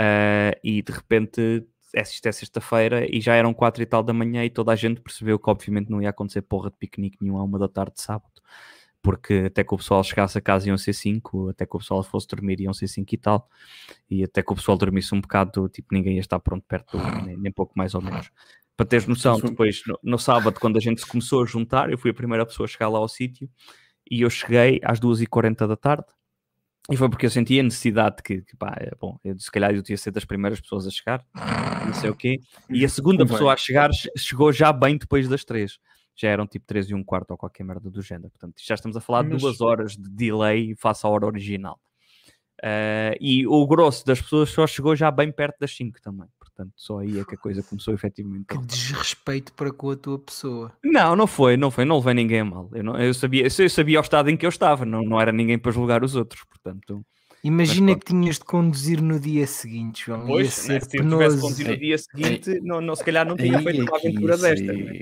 Ah, 0.00 0.56
e 0.62 0.80
de 0.80 0.92
repente, 0.92 1.66
esta 1.92 2.28
é 2.28 2.32
sexta-feira 2.32 3.04
e 3.12 3.20
já 3.20 3.34
eram 3.34 3.52
quatro 3.52 3.82
e 3.82 3.86
tal 3.86 4.00
da 4.00 4.12
manhã 4.12 4.44
e 4.44 4.50
toda 4.50 4.70
a 4.70 4.76
gente 4.76 5.00
percebeu 5.00 5.40
que 5.40 5.50
obviamente 5.50 5.90
não 5.90 6.00
ia 6.00 6.10
acontecer 6.10 6.42
porra 6.42 6.70
de 6.70 6.76
piquenique 6.76 7.18
nenhum 7.20 7.36
à 7.36 7.42
uma 7.42 7.58
da 7.58 7.68
tarde 7.68 7.94
de 7.94 8.02
sábado. 8.02 8.30
Porque 9.02 9.44
até 9.46 9.64
que 9.64 9.74
o 9.74 9.76
pessoal 9.76 10.04
chegasse 10.04 10.38
a 10.38 10.40
casa 10.40 10.68
iam 10.68 10.78
ser 10.78 10.92
cinco, 10.92 11.48
até 11.48 11.66
que 11.66 11.74
o 11.74 11.78
pessoal 11.80 12.02
fosse 12.04 12.28
dormir 12.28 12.60
iam 12.60 12.72
ser 12.72 12.86
cinco 12.86 13.12
e 13.12 13.18
tal. 13.18 13.48
E 14.08 14.22
até 14.22 14.40
que 14.40 14.52
o 14.52 14.54
pessoal 14.54 14.78
dormisse 14.78 15.14
um 15.14 15.20
bocado, 15.20 15.68
tipo, 15.68 15.88
ninguém 15.92 16.14
ia 16.14 16.20
estar 16.20 16.38
pronto 16.38 16.64
perto, 16.68 16.96
do, 16.96 17.24
nem, 17.24 17.36
nem 17.36 17.52
pouco 17.52 17.72
mais 17.76 17.94
ou 17.94 18.00
menos. 18.02 18.30
Para 18.76 18.86
teres 18.86 19.06
noção, 19.06 19.40
depois, 19.40 19.82
no, 19.86 19.98
no 20.02 20.18
sábado, 20.18 20.60
quando 20.60 20.76
a 20.76 20.80
gente 20.80 21.00
se 21.00 21.06
começou 21.06 21.42
a 21.42 21.46
juntar, 21.46 21.90
eu 21.90 21.98
fui 21.98 22.12
a 22.12 22.14
primeira 22.14 22.46
pessoa 22.46 22.66
a 22.66 22.68
chegar 22.68 22.88
lá 22.88 22.98
ao 23.00 23.08
sítio 23.08 23.50
e 24.08 24.22
eu 24.22 24.30
cheguei 24.30 24.80
às 24.84 25.00
2h40 25.00 25.66
da 25.66 25.76
tarde 25.76 26.06
e 26.90 26.96
foi 26.96 27.08
porque 27.10 27.26
eu 27.26 27.30
senti 27.30 27.58
a 27.60 27.62
necessidade 27.62 28.22
que, 28.22 28.42
que 28.42 28.56
pá, 28.56 28.74
é, 28.80 28.90
bom, 29.00 29.18
eu, 29.24 29.38
se 29.38 29.50
calhar 29.50 29.74
eu 29.74 29.82
tinha 29.82 29.96
ser 29.98 30.10
das 30.10 30.24
primeiras 30.24 30.60
pessoas 30.60 30.86
a 30.86 30.90
chegar, 30.90 31.24
não 31.86 31.94
sei 31.94 32.10
o 32.10 32.14
quê, 32.14 32.40
e 32.70 32.84
a 32.84 32.88
segunda 32.88 33.26
pessoa 33.26 33.52
a 33.52 33.56
chegar 33.56 33.90
che- 33.92 34.10
chegou 34.16 34.52
já 34.52 34.72
bem 34.72 34.96
depois 34.96 35.28
das 35.28 35.44
três. 35.44 35.78
Já 36.16 36.28
eram 36.30 36.46
tipo 36.48 36.66
3 36.66 36.90
e 36.90 36.94
um 36.94 37.04
quarto 37.04 37.30
ou 37.30 37.36
qualquer 37.36 37.62
merda 37.62 37.88
do 37.88 38.02
género. 38.02 38.28
Portanto, 38.30 38.54
já 38.60 38.74
estamos 38.74 38.96
a 38.96 39.00
falar 39.00 39.22
de 39.22 39.28
Mas- 39.34 39.40
duas 39.42 39.60
horas 39.60 39.92
de 39.96 40.10
delay 40.10 40.74
face 40.76 41.06
à 41.06 41.08
hora 41.10 41.24
original. 41.26 41.78
Eh, 42.60 43.16
e 43.20 43.46
o 43.46 43.64
grosso 43.68 44.04
das 44.04 44.20
pessoas 44.20 44.50
só 44.50 44.66
chegou 44.66 44.96
já 44.96 45.12
bem 45.12 45.30
perto 45.30 45.58
das 45.60 45.76
5 45.76 46.00
também. 46.02 46.26
Portanto, 46.58 46.74
só 46.76 46.98
aí 46.98 47.20
é 47.20 47.24
que 47.24 47.36
a 47.36 47.38
coisa 47.38 47.62
começou 47.62 47.94
efetivamente 47.94 48.46
a 48.48 48.56
Que 48.58 48.66
desrespeito 48.66 49.52
para 49.52 49.70
com 49.72 49.90
a 49.90 49.96
tua 49.96 50.18
pessoa. 50.18 50.72
não, 50.82 51.14
não 51.14 51.26
foi, 51.28 51.56
não 51.56 51.70
foi, 51.70 51.84
não 51.84 51.98
levei 51.98 52.14
ninguém 52.14 52.40
a 52.40 52.44
mal. 52.44 52.68
Eu, 52.74 52.82
não, 52.82 53.00
eu, 53.00 53.14
sabia, 53.14 53.44
eu 53.46 53.70
sabia 53.70 54.00
o 54.00 54.02
estado 54.02 54.28
em 54.28 54.36
que 54.36 54.44
eu 54.44 54.48
estava, 54.50 54.84
não, 54.84 55.02
não 55.02 55.20
era 55.20 55.30
ninguém 55.30 55.56
para 55.56 55.70
julgar 55.70 56.02
os 56.02 56.16
outros, 56.16 56.42
portanto. 56.42 57.00
Imagina 57.44 57.94
que 57.94 58.06
tinhas 58.06 58.40
de 58.40 58.44
conduzir 58.44 59.00
no 59.00 59.20
dia 59.20 59.46
seguinte, 59.46 60.06
João. 60.06 60.22
ia 60.22 60.26
Pois, 60.26 60.52
ser 60.52 60.72
né, 60.72 60.80
se 60.80 60.96
eu 60.98 61.08
tivesse 61.08 61.40
contido 61.40 61.70
no 61.70 61.76
dia 61.76 61.96
seguinte, 61.98 62.60
não, 62.60 62.80
não, 62.80 62.96
se 62.96 63.04
calhar 63.04 63.24
não 63.24 63.36
tinha 63.36 63.56
Aí 63.56 63.62
feito 63.64 63.80
é 63.82 63.84
uma 63.84 63.96
aventura 63.96 64.36
desta. 64.36 64.72
né? 64.72 65.00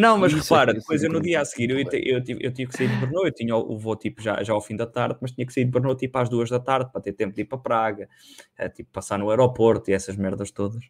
Não, 0.00 0.16
mas 0.18 0.32
Isso 0.32 0.38
é 0.54 0.56
repara, 0.56 0.72
que 0.72 0.76
ia 0.78 0.80
depois 0.80 1.02
eu 1.02 1.10
no 1.10 1.20
dia 1.20 1.40
a 1.40 1.44
seguir 1.44 1.70
eu, 1.70 1.78
eu, 1.78 2.22
tive, 2.24 2.44
eu 2.46 2.52
tive 2.52 2.70
que 2.70 2.76
sair 2.78 2.88
de 2.88 2.96
Brno, 2.96 3.26
eu 3.26 3.32
tinha 3.32 3.54
o, 3.54 3.78
voo 3.78 3.94
tipo 3.96 4.22
já, 4.22 4.42
já 4.42 4.52
ao 4.52 4.60
fim 4.60 4.74
da 4.74 4.86
tarde, 4.86 5.18
mas 5.20 5.32
tinha 5.32 5.46
que 5.46 5.52
sair 5.52 5.64
de 5.64 5.70
Brno 5.70 5.94
tipo 5.94 6.16
às 6.18 6.28
duas 6.28 6.48
da 6.48 6.58
tarde 6.58 6.90
para 6.90 7.00
ter 7.00 7.12
tempo 7.12 7.34
de 7.34 7.42
ir 7.42 7.44
para 7.44 7.58
Praga, 7.58 8.08
eh, 8.56 8.68
tipo 8.68 8.90
passar 8.90 9.18
no 9.18 9.28
aeroporto 9.30 9.90
e 9.90 9.92
essas 9.94 10.16
merdas 10.16 10.50
todas. 10.50 10.82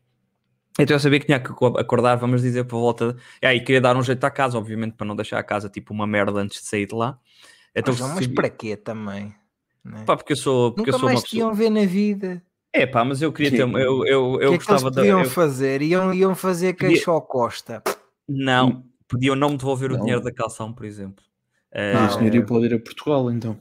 Então 0.78 0.94
eu 0.94 1.00
sabia 1.00 1.18
que 1.18 1.26
tinha 1.26 1.40
que 1.40 1.50
aco- 1.50 1.78
acordar, 1.78 2.16
vamos 2.16 2.40
dizer, 2.42 2.64
por 2.64 2.78
volta. 2.78 3.16
É, 3.42 3.54
e 3.54 3.60
queria 3.60 3.80
dar 3.80 3.96
um 3.96 4.02
jeito 4.02 4.22
à 4.24 4.30
casa, 4.30 4.56
obviamente, 4.56 4.94
para 4.94 5.06
não 5.06 5.16
deixar 5.16 5.38
a 5.38 5.42
casa 5.42 5.68
tipo 5.68 5.92
uma 5.92 6.06
merda 6.06 6.38
antes 6.40 6.60
de 6.62 6.66
sair 6.68 6.86
de 6.86 6.94
lá. 6.94 7.18
Então, 7.74 7.92
mas 7.98 8.12
sabia- 8.14 8.34
para 8.34 8.48
quê 8.48 8.76
também? 8.76 9.34
né? 9.84 10.04
Pá, 10.06 10.16
porque 10.16 10.32
eu 10.32 10.36
sou, 10.36 10.72
porque 10.72 10.80
Nunca 10.82 10.90
eu 10.90 10.98
sou 11.00 11.08
uma 11.08 11.14
mais 11.14 11.24
te 11.24 11.30
pessoa. 11.30 11.48
iam 11.48 11.54
ver 11.54 11.70
na 11.70 11.84
vida. 11.86 12.42
É 12.72 12.86
pá, 12.86 13.04
mas 13.04 13.20
eu 13.20 13.32
queria 13.32 13.50
ter. 13.50 13.66
Sim. 13.66 13.76
Eu, 13.76 14.06
eu, 14.06 14.06
eu 14.06 14.06
que 14.06 14.36
é 14.36 14.38
que 14.40 14.44
eles 14.46 14.64
gostava 14.66 14.90
de. 14.90 15.08
eu- 15.08 15.24
fazer? 15.24 15.82
Iam, 15.82 16.14
iam 16.14 16.34
fazer 16.34 16.74
queixo 16.74 17.10
ao 17.10 17.20
Costa. 17.20 17.82
Não, 18.28 18.84
podiam 19.10 19.34
não 19.34 19.50
me 19.50 19.56
devolver 19.56 19.90
o 19.90 19.94
Não. 19.94 20.00
dinheiro 20.00 20.22
da 20.22 20.32
calção, 20.32 20.72
por 20.72 20.86
exemplo. 20.86 21.24
Eh, 21.72 22.06
o 22.06 22.10
senhorio 22.10 22.46
pode 22.46 22.66
ir 22.66 22.74
a 22.74 22.78
Portugal, 22.78 23.30
então. 23.30 23.60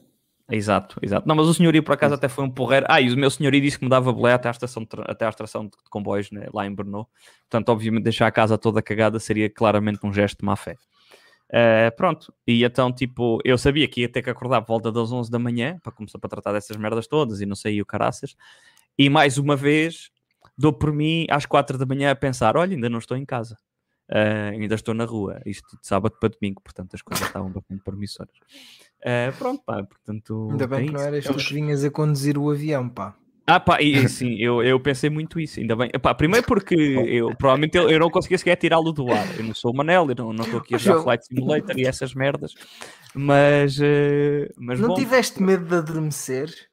Exato, 0.52 0.98
exato. 1.02 1.28
Não, 1.28 1.36
mas 1.36 1.48
o 1.48 1.54
senhorio 1.54 1.84
por 1.84 1.94
acaso 1.94 2.16
até 2.16 2.28
foi 2.28 2.44
um 2.44 2.50
porreiro. 2.50 2.86
Ah, 2.90 3.02
e 3.02 3.12
o 3.12 3.18
meu 3.18 3.30
senhorio 3.30 3.62
disse 3.62 3.78
que 3.78 3.84
me 3.84 3.90
dava 3.90 4.12
boleia 4.12 4.36
até 4.36 4.48
à 4.48 4.52
estação 4.52 4.84
de, 4.84 4.90
até 5.06 5.26
à 5.26 5.30
estação 5.30 5.66
de 5.66 5.72
comboios 5.90 6.32
né, 6.32 6.48
lá 6.54 6.66
em 6.66 6.74
Brno. 6.74 7.08
Portanto, 7.50 7.70
obviamente, 7.70 8.04
deixar 8.04 8.28
a 8.28 8.32
casa 8.32 8.58
toda 8.58 8.82
cagada 8.82 9.20
seria 9.20 9.50
claramente 9.50 10.00
um 10.04 10.14
gesto 10.14 10.40
de 10.40 10.46
má 10.46 10.56
fé. 10.56 10.76
Eh, 11.52 11.92
pronto, 11.92 12.32
e 12.48 12.64
então, 12.64 12.92
tipo, 12.92 13.40
eu 13.44 13.58
sabia 13.58 13.88
que 13.88 14.02
ia 14.02 14.10
ter 14.10 14.22
que 14.22 14.30
acordar 14.30 14.62
por 14.62 14.68
volta 14.68 14.92
das 14.92 15.12
11 15.12 15.30
da 15.30 15.40
manhã 15.40 15.80
para 15.84 15.92
começar 15.92 16.20
para 16.20 16.30
tratar 16.30 16.54
dessas 16.54 16.78
merdas 16.78 17.08
todas 17.08 17.42
e 17.42 17.46
não 17.46 17.56
sei, 17.56 17.76
e 17.76 17.82
o 17.82 17.86
caraças. 17.86 18.36
E 18.98 19.10
mais 19.10 19.38
uma 19.38 19.56
vez, 19.56 20.10
dou 20.58 20.74
por 20.74 20.92
mim 20.92 21.26
às 21.30 21.46
4 21.46 21.78
da 21.78 21.86
manhã 21.86 22.12
a 22.12 22.16
pensar: 22.16 22.58
olha, 22.58 22.76
ainda 22.76 22.90
não 22.90 23.00
estou 23.00 23.18
em 23.18 23.26
casa. 23.26 23.58
Eh, 24.12 24.50
ainda 24.54 24.74
estou 24.74 24.94
na 24.96 25.06
rua, 25.06 25.40
isto 25.46 25.78
de 25.80 25.86
sábado 25.88 26.16
para 26.20 26.30
domingo, 26.30 26.62
portanto 26.64 26.96
as 26.96 27.02
coisas 27.02 27.28
estavam 27.28 27.52
bastante 27.52 27.84
promissoras. 27.84 28.34
Eh, 29.04 29.32
pronto, 29.38 29.64
pá, 29.64 29.84
portanto. 29.84 30.48
Ainda 30.52 30.68
bem 30.68 30.84
é 30.84 30.88
que 30.88 30.94
não 30.94 31.02
eras 31.02 31.26
tu 31.26 31.34
que 31.36 31.54
vinhas 31.54 31.84
a 31.84 31.92
conduzir 31.92 32.38
o 32.38 32.50
avião, 32.50 32.90
pá. 32.90 33.16
Ah, 33.46 33.60
pá, 33.60 33.82
e 33.82 33.94
sim, 34.10 34.36
eu, 34.36 34.64
eu 34.64 34.80
pensei 34.80 35.10
muito 35.10 35.40
isso, 35.40 35.60
ainda 35.60 35.76
bem. 35.76 35.90
Epá, 35.94 36.14
primeiro 36.14 36.46
porque 36.46 36.76
eu 36.76 37.36
provavelmente 37.36 37.78
eu, 37.78 37.90
eu 37.90 38.00
não 38.00 38.10
conseguia 38.10 38.38
sequer 38.38 38.56
tirá-lo 38.56 38.92
do 38.92 39.12
ar. 39.12 39.26
Eu 39.38 39.44
não 39.44 39.54
sou 39.54 39.72
o 39.72 39.76
Manel, 39.76 40.08
eu 40.10 40.16
não 40.16 40.34
não 40.34 40.46
estou 40.46 40.60
aqui 40.60 40.76
a 40.76 40.78
jogar 40.78 41.04
Flight 41.04 41.26
Simulator 41.26 41.78
e 41.78 41.86
essas 41.86 42.14
merdas. 42.14 42.54
Mas, 43.14 43.80
eh, 43.82 44.50
mas 44.58 44.80
Não 44.80 44.90
bom, 44.90 44.96
tiveste 44.96 45.42
medo 45.42 45.66
de 45.66 45.76
adormecer? 45.76 46.69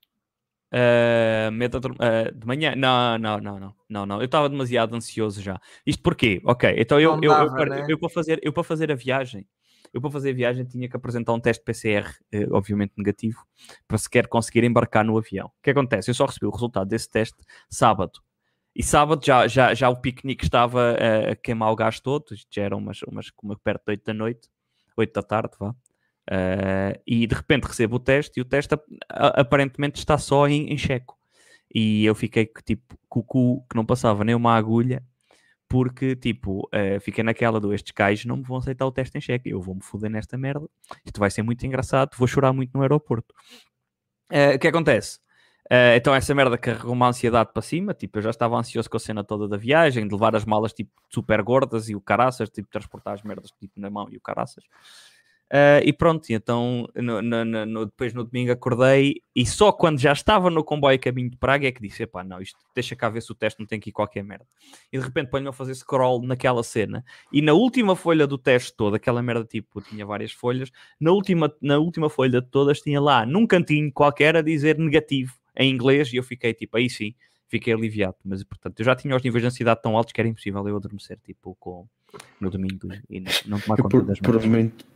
Eh, 0.73 1.51
medo 1.53 1.81
de, 1.81 1.89
de 2.35 2.47
manhã? 2.47 2.75
Não, 2.77 3.19
não, 3.19 3.39
não, 3.41 3.59
não, 3.61 3.75
não, 3.89 4.07
não. 4.07 4.19
Eu 4.21 4.27
estava 4.27 4.49
demasiado 4.49 4.95
ansioso 4.95 5.41
já. 5.43 5.61
Isto 5.87 6.03
porquê? 6.03 6.41
Ok, 6.45 6.75
então 6.79 7.01
eu, 7.01 7.13
eu, 7.15 7.19
eu, 7.23 7.31
dava, 7.35 7.55
para- 7.55 7.71
né? 7.77 7.87
eu 7.89 7.99
para 7.99 8.09
fazer, 8.11 8.41
eu 8.43 8.53
para 8.53 8.65
fazer 8.65 8.91
a 8.93 8.95
viagem, 8.95 9.47
eu 9.93 10.01
para 10.01 10.11
fazer 10.11 10.31
a 10.31 10.35
viagem 10.35 10.65
tinha 10.65 10.89
que 10.89 10.97
apresentar 10.97 11.33
um 11.33 11.41
teste 11.41 11.65
PCR, 11.65 12.09
eh, 12.33 12.47
obviamente 12.51 12.93
negativo, 12.97 13.39
para 13.89 13.99
sequer 13.99 14.27
conseguir 14.29 14.65
embarcar 14.65 15.05
no 15.05 15.17
avião. 15.17 15.47
O 15.49 15.63
que 15.63 15.71
acontece? 15.71 16.11
Eu 16.11 16.15
só 16.15 16.27
recebi 16.27 16.47
o 16.47 16.51
resultado 16.51 16.89
desse 16.89 17.11
teste 17.11 17.39
sábado. 17.71 18.21
E 18.75 18.83
sábado 18.83 19.25
já, 19.25 19.49
já, 19.49 19.73
já 19.75 19.89
o 19.89 19.97
piquenique 19.97 20.45
estava 20.45 20.97
eh, 20.99 21.31
a 21.33 21.37
queimar 21.37 21.73
o 21.73 21.77
gás 21.77 21.99
todo, 22.01 22.35
isto 22.35 22.49
já 22.53 22.63
era 22.63 22.77
umas, 22.77 23.01
umas, 23.05 23.33
umas 23.43 23.59
perto 23.59 23.85
de 23.87 23.93
8 23.93 24.05
da 24.05 24.13
noite, 24.15 24.49
8 24.97 25.13
da 25.15 25.23
tarde, 25.23 25.57
vá. 25.59 25.75
Eh, 26.31 27.01
e 27.07 27.27
de 27.27 27.35
repente 27.35 27.65
recebo 27.65 27.97
o 27.97 28.01
teste 28.01 28.39
e 28.39 28.43
o 28.43 28.45
teste 28.45 28.75
ap- 28.75 28.85
aparentemente 29.11 29.99
está 29.99 30.19
só 30.19 30.47
em, 30.49 30.73
em 30.73 30.79
checo. 30.79 31.17
E 31.75 32.05
eu 32.05 32.15
fiquei 32.15 32.47
que, 32.47 32.63
tipo 32.63 32.99
com 33.09 33.21
o 33.21 33.25
cu 33.25 33.67
que 33.71 33.77
não 33.77 33.85
passava 33.87 34.25
nem 34.25 34.35
uma 34.35 34.55
agulha, 34.57 35.03
porque 35.69 36.17
tipo, 36.17 36.69
eh, 36.73 37.01
fiquei 37.01 37.25
naquela 37.25 37.61
do 37.61 37.73
estes 37.75 37.93
gajos 37.97 38.25
não 38.27 38.37
me 38.39 38.43
vão 38.45 38.59
aceitar 38.59 38.87
o 38.87 38.93
teste 38.93 39.19
em 39.19 39.21
cheque, 39.21 39.51
eu 39.51 39.61
vou-me 39.61 39.83
foder 39.83 40.11
nesta 40.11 40.39
merda, 40.39 40.67
isto 41.05 41.19
vai 41.21 41.31
ser 41.31 41.43
muito 41.43 41.67
engraçado, 41.67 42.17
vou 42.17 42.29
chorar 42.29 42.53
muito 42.53 42.73
no 42.75 42.83
aeroporto. 42.83 43.35
Eh, 44.31 44.57
o 44.57 44.59
que 44.59 44.69
acontece? 44.69 45.21
Eh, 45.71 45.97
então 45.97 46.15
essa 46.15 46.35
merda 46.35 46.57
carregou 46.59 46.93
uma 46.93 47.09
ansiedade 47.09 47.51
para 47.53 47.63
cima, 47.63 47.95
tipo, 47.95 48.19
eu 48.19 48.23
já 48.23 48.31
estava 48.31 48.57
ansioso 48.57 48.89
com 48.89 48.97
a 48.97 49.01
cena 49.01 49.25
toda 49.25 49.49
da 49.49 49.57
viagem, 49.57 50.07
de 50.07 50.15
levar 50.15 50.37
as 50.37 50.45
malas 50.45 50.73
tipo 50.73 50.91
super 51.11 51.43
gordas 51.43 51.89
e 51.89 51.97
o 51.97 52.01
caraças, 52.01 52.49
tipo, 52.51 52.69
transportar 52.69 53.15
as 53.15 53.23
merdas 53.23 53.51
tipo 53.59 53.81
na 53.81 53.91
mão 53.91 54.09
e 54.11 54.17
o 54.17 54.21
caraças. 54.21 54.65
Eh, 55.49 55.83
e 55.87 55.93
pronto, 55.93 56.29
então 56.31 56.89
no- 56.97 57.23
no- 57.23 57.45
no- 57.45 57.87
depois 57.87 58.13
no 58.13 58.25
domingo 58.25 58.51
acordei 58.51 59.21
e 59.35 59.47
só 59.47 59.71
quando 59.71 60.01
já 60.01 60.13
estava 60.13 60.51
no 60.51 60.65
comboio 60.65 60.99
caminho 60.99 61.31
de 61.31 61.37
Praga 61.37 61.69
é 61.69 61.71
que 61.73 61.81
disse: 61.81 62.03
epá, 62.03 62.25
não, 62.25 62.41
isto 62.41 62.59
deixa 62.75 62.97
cá 62.97 63.09
ver 63.09 63.23
se 63.23 63.31
o 63.31 63.35
teste 63.35 63.61
não 63.61 63.67
tem 63.67 63.79
aqui 63.79 63.93
qualquer 63.93 64.25
merda. 64.25 64.45
E 64.93 64.99
de 64.99 65.05
repente 65.05 65.31
ponho-me 65.31 65.49
a 65.49 65.53
fazer 65.53 65.73
scroll 65.77 66.21
naquela 66.27 66.65
cena 66.65 67.05
e 67.33 67.41
na 67.41 67.53
última 67.53 67.95
folha 67.95 68.27
do 68.27 68.37
teste 68.37 68.75
toda, 68.77 68.97
aquela 68.97 69.23
merda 69.23 69.45
tipo, 69.45 69.81
tinha 69.81 70.05
várias 70.05 70.33
folhas, 70.33 70.69
na 71.01 71.13
última, 71.13 71.53
na 71.63 71.79
última 71.79 72.11
folha 72.11 72.41
de 72.41 72.49
todas 72.49 72.81
tinha 72.81 73.01
lá 73.01 73.25
num 73.25 73.47
cantinho 73.47 73.93
qualquer 73.93 74.37
a 74.37 74.43
dizer 74.43 74.77
negativo 74.79 75.33
em 75.57 75.71
inglês 75.71 76.13
e 76.13 76.17
eu 76.17 76.25
fiquei 76.25 76.53
tipo, 76.55 76.77
aí 76.77 76.91
sim, 76.91 77.15
fiquei 77.47 77.73
aliviado. 77.73 78.17
Mas 78.25 78.43
portanto, 78.43 78.81
eu 78.81 78.85
já 78.85 78.97
tinha 78.97 79.15
os 79.15 79.23
níveis 79.23 79.43
de 79.43 79.47
ansiedade 79.47 79.81
tão 79.81 79.97
altos 79.97 80.13
que 80.13 80.21
era 80.21 80.29
impossível 80.29 80.67
eu 80.67 80.77
adormecer 80.77 81.21
tipo 81.25 81.55
com, 81.61 81.87
no 82.41 82.51
domingo 82.51 82.89
e 83.09 83.21
não, 83.21 83.31
não 83.47 83.61
tomar 83.61 83.77
conta 83.77 83.97
das 84.09 84.19
merdas. 84.21 84.43
pe- 84.75 84.96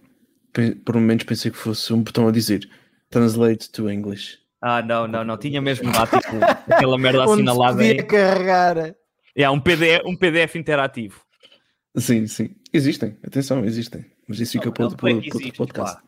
por 0.85 0.97
um 0.97 1.01
momento 1.01 1.27
pensei 1.27 1.51
que 1.51 1.57
fosse 1.57 1.93
um 1.93 2.03
botão 2.03 2.29
a 2.29 2.33
dizer 2.33 2.69
Translate 3.09 3.71
to 3.71 3.91
English. 3.91 4.39
Ah, 4.61 4.83
não, 4.83 5.09
não, 5.09 5.25
não. 5.25 5.37
Tinha 5.37 5.61
mesmo 5.61 5.91
lá, 5.91 6.07
tipo, 6.07 6.37
aquela 6.71 6.99
merda 6.99 7.23
Onde 7.23 7.29
se 7.29 7.33
assinalada 7.35 7.77
podia 7.79 7.93
aí. 7.93 8.03
carregar. 8.03 8.95
É, 9.35 9.49
um 9.51 9.61
PDF, 9.61 10.03
um 10.05 10.17
PDF 10.17 10.57
interativo. 10.57 11.21
Sim, 11.97 12.27
sim. 12.27 12.55
Existem, 12.73 13.17
atenção, 13.25 13.65
existem. 13.65 14.05
Mas 14.29 14.39
isso 14.39 14.53
fica 14.53 14.71
para 14.71 14.85
outro, 14.85 15.09
é 15.09 15.13
existe, 15.13 15.53
podcast. 15.53 15.97
pá. 15.97 16.03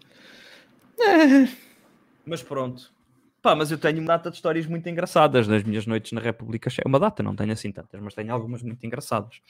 Mas 2.25 2.43
pronto. 2.43 2.93
Pá, 3.41 3.57
mas 3.57 3.73
eu 3.73 3.79
tenho 3.79 3.99
uma 3.99 4.07
data 4.07 4.31
de 4.31 4.37
histórias 4.37 4.67
muito 4.67 4.89
engraçadas 4.89 5.49
nas 5.49 5.65
minhas 5.65 5.85
noites 5.85 6.13
na 6.13 6.21
República 6.21 6.71
Checa. 6.71 6.89
Uma 6.89 7.01
data, 7.01 7.25
não 7.25 7.35
tenho 7.35 7.51
assim 7.51 7.73
tantas, 7.73 8.01
mas 8.01 8.15
tenho 8.15 8.33
algumas 8.33 8.63
muito 8.63 8.87
engraçadas. 8.87 9.41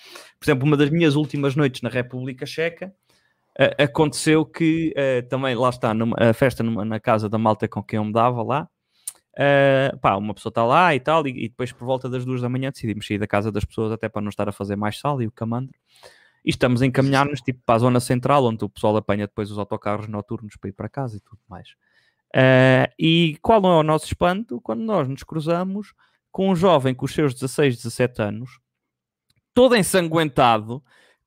Por 0.40 0.46
exemplo, 0.46 0.66
uma 0.66 0.78
das 0.78 0.88
minhas 0.88 1.14
últimas 1.14 1.54
noites 1.54 1.82
na 1.82 1.90
República 1.90 2.46
Checa 2.46 2.94
eh, 3.58 3.84
aconteceu 3.84 4.44
que 4.46 4.92
eh, 4.96 5.22
também, 5.22 5.54
lá 5.54 5.68
está, 5.70 5.92
numa, 5.94 6.16
a 6.18 6.32
festa 6.34 6.62
numa- 6.62 6.84
na 6.84 7.00
casa 7.00 7.28
da 7.28 7.38
malta 7.38 7.68
com 7.68 7.82
quem 7.82 7.96
eu 7.98 8.04
me 8.04 8.12
dava 8.12 8.42
lá. 8.42 8.68
eh, 9.38 9.92
pá, 10.02 10.16
uma 10.16 10.34
pessoa 10.34 10.50
está 10.50 10.64
lá 10.64 10.94
e 10.94 11.00
tal, 11.00 11.26
e, 11.26 11.30
e 11.46 11.48
depois 11.48 11.72
por 11.72 11.86
volta 11.86 12.08
das 12.10 12.24
duas 12.24 12.40
da 12.42 12.48
manhã 12.50 12.70
decidimos 12.70 13.06
sair 13.06 13.18
da 13.18 13.26
casa 13.26 13.52
das 13.52 13.64
pessoas 13.64 13.92
até 13.92 14.08
para 14.08 14.22
não 14.22 14.28
estar 14.30 14.48
a 14.48 14.52
fazer 14.52 14.76
mais 14.76 14.98
sal 14.98 15.22
e 15.22 15.26
o 15.26 15.32
camandro. 15.32 15.74
E 16.44 16.50
estamos 16.50 16.82
a 16.82 16.86
encaminhar-nos 16.86 17.40
tipo, 17.40 17.60
para 17.66 17.76
a 17.76 17.78
zona 17.80 18.00
central, 18.00 18.44
onde 18.46 18.64
o 18.64 18.68
pessoal 18.68 18.96
apanha 18.96 19.26
depois 19.26 19.50
os 19.50 19.58
autocarros 19.58 20.08
noturnos 20.08 20.56
para 20.56 20.70
ir 20.70 20.72
para 20.74 20.88
casa 20.88 21.16
e 21.16 21.20
tudo 21.20 21.40
mais. 21.48 21.68
Eh, 22.34 22.90
e 22.98 23.38
qual 23.42 23.62
é 23.64 23.68
o 23.80 23.82
nosso 23.82 24.06
espanto 24.06 24.60
quando 24.60 24.82
nós 24.82 25.08
nos 25.08 25.22
cruzamos 25.24 25.94
com 26.30 26.50
um 26.50 26.56
jovem 26.56 26.94
com 26.94 27.04
os 27.06 27.12
seus 27.14 27.34
16, 27.34 27.76
17 27.76 28.22
anos, 28.22 28.58
todo 29.54 29.76
ensanguentado, 29.76 30.82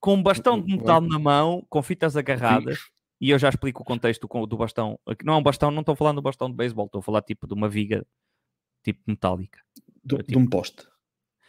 com 0.05 0.13
um 0.13 0.21
bastão 0.23 0.61
de 0.61 0.71
metal 0.77 1.01
na 1.01 1.17
mão, 1.19 1.65
com 1.67 1.81
fitas 1.81 2.15
agarradas, 2.15 2.79
e 3.19 3.31
eu 3.31 3.39
já 3.39 3.49
explico 3.49 3.81
o 3.81 3.85
contexto 3.85 4.27
do 4.47 4.57
bastão. 4.57 4.99
Não 5.23 5.33
é 5.33 5.37
um 5.37 5.41
bastão, 5.43 5.71
não 5.71 5.79
estou 5.79 5.95
falando 5.95 6.17
do 6.17 6.21
bastão 6.21 6.47
de 6.49 6.55
beisebol, 6.55 6.85
estou 6.85 6.99
a 6.99 7.01
falar 7.01 7.21
tipo 7.23 7.47
de 7.47 7.53
uma 7.55 7.67
viga 7.67 8.05
tipo 8.83 9.01
metálica. 9.07 9.59
Do- 10.03 10.19
É 10.19 10.23
De 10.23 10.37
um 10.37 10.45
poste. 10.47 10.83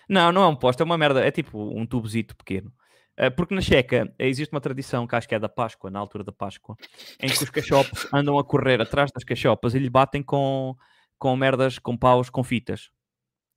Não, 0.09 0.33
não 0.33 0.42
é 0.42 0.47
um 0.47 0.57
poste, 0.57 0.81
é 0.81 0.85
uma 0.87 0.97
merda, 0.97 1.23
é 1.23 1.31
tipo 1.31 1.59
um 1.79 1.85
tubozito 1.85 2.35
pequeno. 2.35 2.73
Eh, 3.19 3.29
Porque 3.29 3.55
na 3.55 3.61
Checa 3.61 4.14
eh, 4.19 4.29
existe 4.29 4.53
uma 4.55 4.61
tradição 4.61 5.07
que 5.07 5.14
acho 5.16 5.29
que 5.29 5.35
é 5.35 5.38
da 5.38 5.49
Páscoa, 5.49 5.90
na 5.90 5.99
altura 5.99 6.25
da 6.25 6.33
Páscoa, 6.33 6.77
em 7.21 7.29
que 7.29 7.42
os 7.45 7.51
cachopos 7.51 8.07
andam 8.14 8.38
a 8.38 8.45
correr 8.45 8.81
atrás 8.81 9.11
das 9.12 9.25
cachopas 9.25 9.75
e 9.75 9.79
lhe 9.79 9.90
batem 9.90 10.23
com, 10.23 10.75
com 11.19 11.37
merdas, 11.37 11.79
com 11.79 11.95
paus, 11.97 12.31
com 12.31 12.42
fitas. 12.42 12.90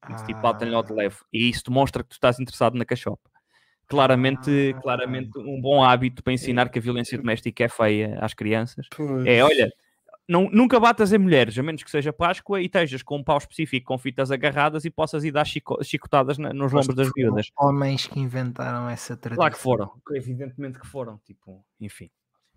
Isso, 0.10 0.24
tipo, 0.26 0.42
batem-lhe 0.42 0.74
ao 0.76 0.84
de 0.84 0.92
leve. 0.94 1.18
E 1.32 1.50
isso 1.50 1.64
demonstra 1.66 2.04
que 2.04 2.10
tu 2.10 2.14
estás 2.14 2.40
interessado 2.40 2.76
na 2.78 2.84
cachopa. 2.86 3.29
Claramente, 3.90 4.74
Ah. 4.78 4.82
claramente 4.82 5.38
um 5.40 5.60
bom 5.60 5.84
hábito 5.84 6.24
para 6.24 6.32
ensinar 6.34 6.70
que 6.70 6.78
a 6.80 6.82
violência 6.82 7.18
doméstica 7.18 7.64
é 7.64 7.68
feia 7.70 8.18
às 8.22 8.34
crianças. 8.34 8.88
Pois. 8.96 9.26
É, 9.26 9.44
olha, 9.44 9.72
não, 10.28 10.48
nunca 10.52 10.80
batas 10.80 11.12
em 11.12 11.18
mulheres, 11.18 11.58
a 11.58 11.64
menos 11.64 11.82
que 11.82 11.90
seja 11.90 12.14
Páscoa 12.14 12.62
e 12.62 12.66
estejas 12.68 13.02
com 13.02 13.18
um 13.18 13.24
pau 13.24 13.38
específico 13.40 13.88
com 13.88 13.98
fitas 13.98 14.30
agarradas 14.30 14.86
e 14.86 14.92
possas 14.92 15.24
ir 15.24 15.32
dar 15.32 15.44
chico- 15.44 15.84
chicotadas 15.84 16.38
na- 16.38 16.54
nos 16.54 16.72
lombos 16.72 16.94
das 16.96 17.10
miúdas. 17.16 17.48
Homens 17.58 18.06
que 18.06 18.20
inventaram 18.20 18.88
essa 18.88 19.18
tradição. 19.18 19.42
Claro 19.42 19.54
que 19.56 19.60
foram, 19.60 19.92
evidentemente 20.12 20.80
que 20.80 20.86
foram, 20.88 21.20
tipo, 21.26 21.66
enfim. 21.82 22.12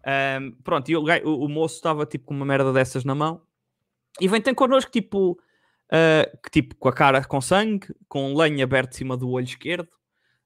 Ahm, 0.04 0.52
pronto, 0.62 0.90
e 0.90 0.96
o, 0.96 1.00
o- 1.02 1.44
o 1.46 1.48
moço 1.48 1.76
estava 1.76 2.04
tipo 2.04 2.26
com 2.26 2.34
uma 2.34 2.44
merda 2.44 2.72
dessas 2.74 3.04
na 3.04 3.14
mão 3.14 3.40
e 4.20 4.28
vem 4.28 4.40
ter 4.42 4.54
connosco, 4.54 4.90
tipo, 4.90 5.38
ah, 5.90 6.28
que, 6.44 6.50
tipo, 6.50 6.74
com 6.76 6.88
a 6.88 6.92
cara 6.92 7.24
com 7.24 7.40
sangue, 7.40 7.86
com 8.06 8.34
lenha 8.34 8.64
aberta 8.64 8.90
de 8.90 8.96
cima 8.96 9.16
do 9.16 9.30
olho 9.30 9.44
esquerdo 9.44 9.88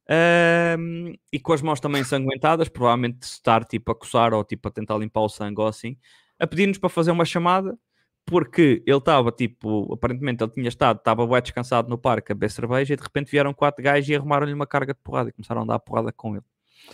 ahm, 0.08 1.14
e 1.32 1.38
com 1.40 1.52
as 1.52 1.62
mãos 1.62 1.80
também 1.80 2.00
ensanguentadas, 2.02 2.68
provavelmente 2.68 3.18
de 3.20 3.26
estar 3.26 3.64
tipo 3.64 3.90
a 3.92 3.94
coçar 3.94 4.32
ou 4.34 4.44
tipo 4.44 4.68
a 4.68 4.70
tentar 4.70 4.96
limpar 4.98 5.20
o 5.20 5.28
sangue 5.28 5.60
ou 5.60 5.66
assim, 5.66 5.96
a 6.38 6.46
pedir-nos 6.46 6.78
para 6.78 6.88
fazer 6.88 7.10
uma 7.10 7.24
chamada 7.24 7.76
porque 8.24 8.82
ele 8.84 8.98
estava 8.98 9.30
tipo, 9.30 9.92
aparentemente 9.94 10.42
ele 10.42 10.50
tinha 10.50 10.68
estado, 10.68 10.98
estava 10.98 11.24
bem 11.26 11.40
descansado 11.40 11.88
no 11.88 11.96
parque 11.96 12.32
a 12.32 12.34
beber 12.34 12.50
cerveja 12.50 12.92
e 12.92 12.96
de 12.96 13.02
repente 13.02 13.30
vieram 13.30 13.54
quatro 13.54 13.82
gajos 13.82 14.08
e 14.08 14.16
arrumaram-lhe 14.16 14.52
uma 14.52 14.66
carga 14.66 14.92
de 14.92 14.98
porrada 15.00 15.28
e 15.28 15.32
começaram 15.32 15.62
a 15.62 15.64
dar 15.64 15.78
porrada 15.78 16.10
com 16.12 16.34
ele. 16.34 16.44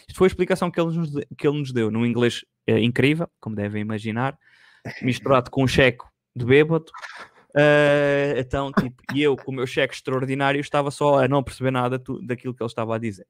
Isto 0.06 0.18
foi 0.18 0.26
a 0.26 0.28
explicação 0.28 0.70
que 0.70 0.78
ele 0.78 0.94
nos, 0.94 1.10
de- 1.10 1.26
que 1.36 1.48
ele 1.48 1.58
nos 1.58 1.72
deu 1.72 1.90
num 1.90 2.04
inglês 2.04 2.44
eh, 2.66 2.78
incrível, 2.80 3.26
como 3.40 3.56
devem 3.56 3.80
imaginar, 3.80 4.38
misturado 5.00 5.50
com 5.50 5.64
um 5.64 5.66
checo 5.66 6.06
de 6.36 6.44
bêbado. 6.44 6.84
Eh, 7.56 8.34
então, 8.38 8.72
tipo, 8.72 9.02
e 9.14 9.22
eu, 9.22 9.36
com 9.36 9.50
o 9.50 9.54
meu 9.54 9.66
cheque 9.66 9.94
extraordinário, 9.94 10.60
estava 10.60 10.90
só 10.90 11.22
a 11.22 11.28
não 11.28 11.42
perceber 11.42 11.70
nada 11.70 11.98
tu- 11.98 12.20
daquilo 12.22 12.54
que 12.54 12.62
ele 12.62 12.68
estava 12.68 12.94
a 12.94 12.98
dizer. 12.98 13.26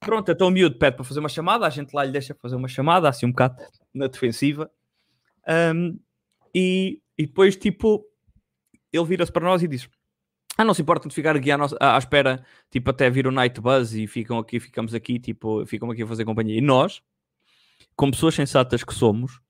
Pronto, 0.00 0.30
então 0.30 0.48
o 0.48 0.50
miúdo 0.50 0.76
pede 0.78 0.96
para 0.96 1.04
fazer 1.04 1.20
uma 1.20 1.28
chamada, 1.28 1.66
a 1.66 1.70
gente 1.70 1.92
lá 1.92 2.04
lhe 2.04 2.10
deixa 2.12 2.34
fazer 2.34 2.56
uma 2.56 2.68
chamada, 2.68 3.08
assim 3.08 3.26
um 3.26 3.30
bocado 3.30 3.56
na 3.94 4.06
defensiva. 4.08 4.70
Ahm, 5.46 5.96
e, 6.54 7.00
e 7.16 7.26
depois, 7.26 7.56
tipo, 7.56 8.04
ele 8.92 9.04
vira-se 9.04 9.30
para 9.32 9.44
nós 9.44 9.62
e 9.62 9.68
diz: 9.68 9.88
Ah, 10.56 10.64
não 10.64 10.74
se 10.74 10.82
importa 10.82 11.08
de 11.08 11.14
ficar 11.14 11.36
aqui 11.36 11.50
à, 11.50 11.56
nossa- 11.58 11.76
à 11.80 11.96
espera, 11.96 12.44
tipo, 12.70 12.90
até 12.90 13.08
vir 13.08 13.26
o 13.26 13.32
night 13.32 13.60
buzz 13.60 13.94
e 13.94 14.06
ficam 14.06 14.38
aqui, 14.38 14.58
ficamos 14.60 14.92
aqui, 14.94 15.18
tipo, 15.18 15.64
ficam 15.66 15.90
aqui 15.90 16.02
a 16.02 16.06
fazer 16.06 16.24
companhia. 16.24 16.58
E 16.58 16.60
nós, 16.60 17.00
como 17.96 18.12
pessoas 18.12 18.34
sensatas 18.34 18.82
que 18.84 18.92
somos, 18.94 19.40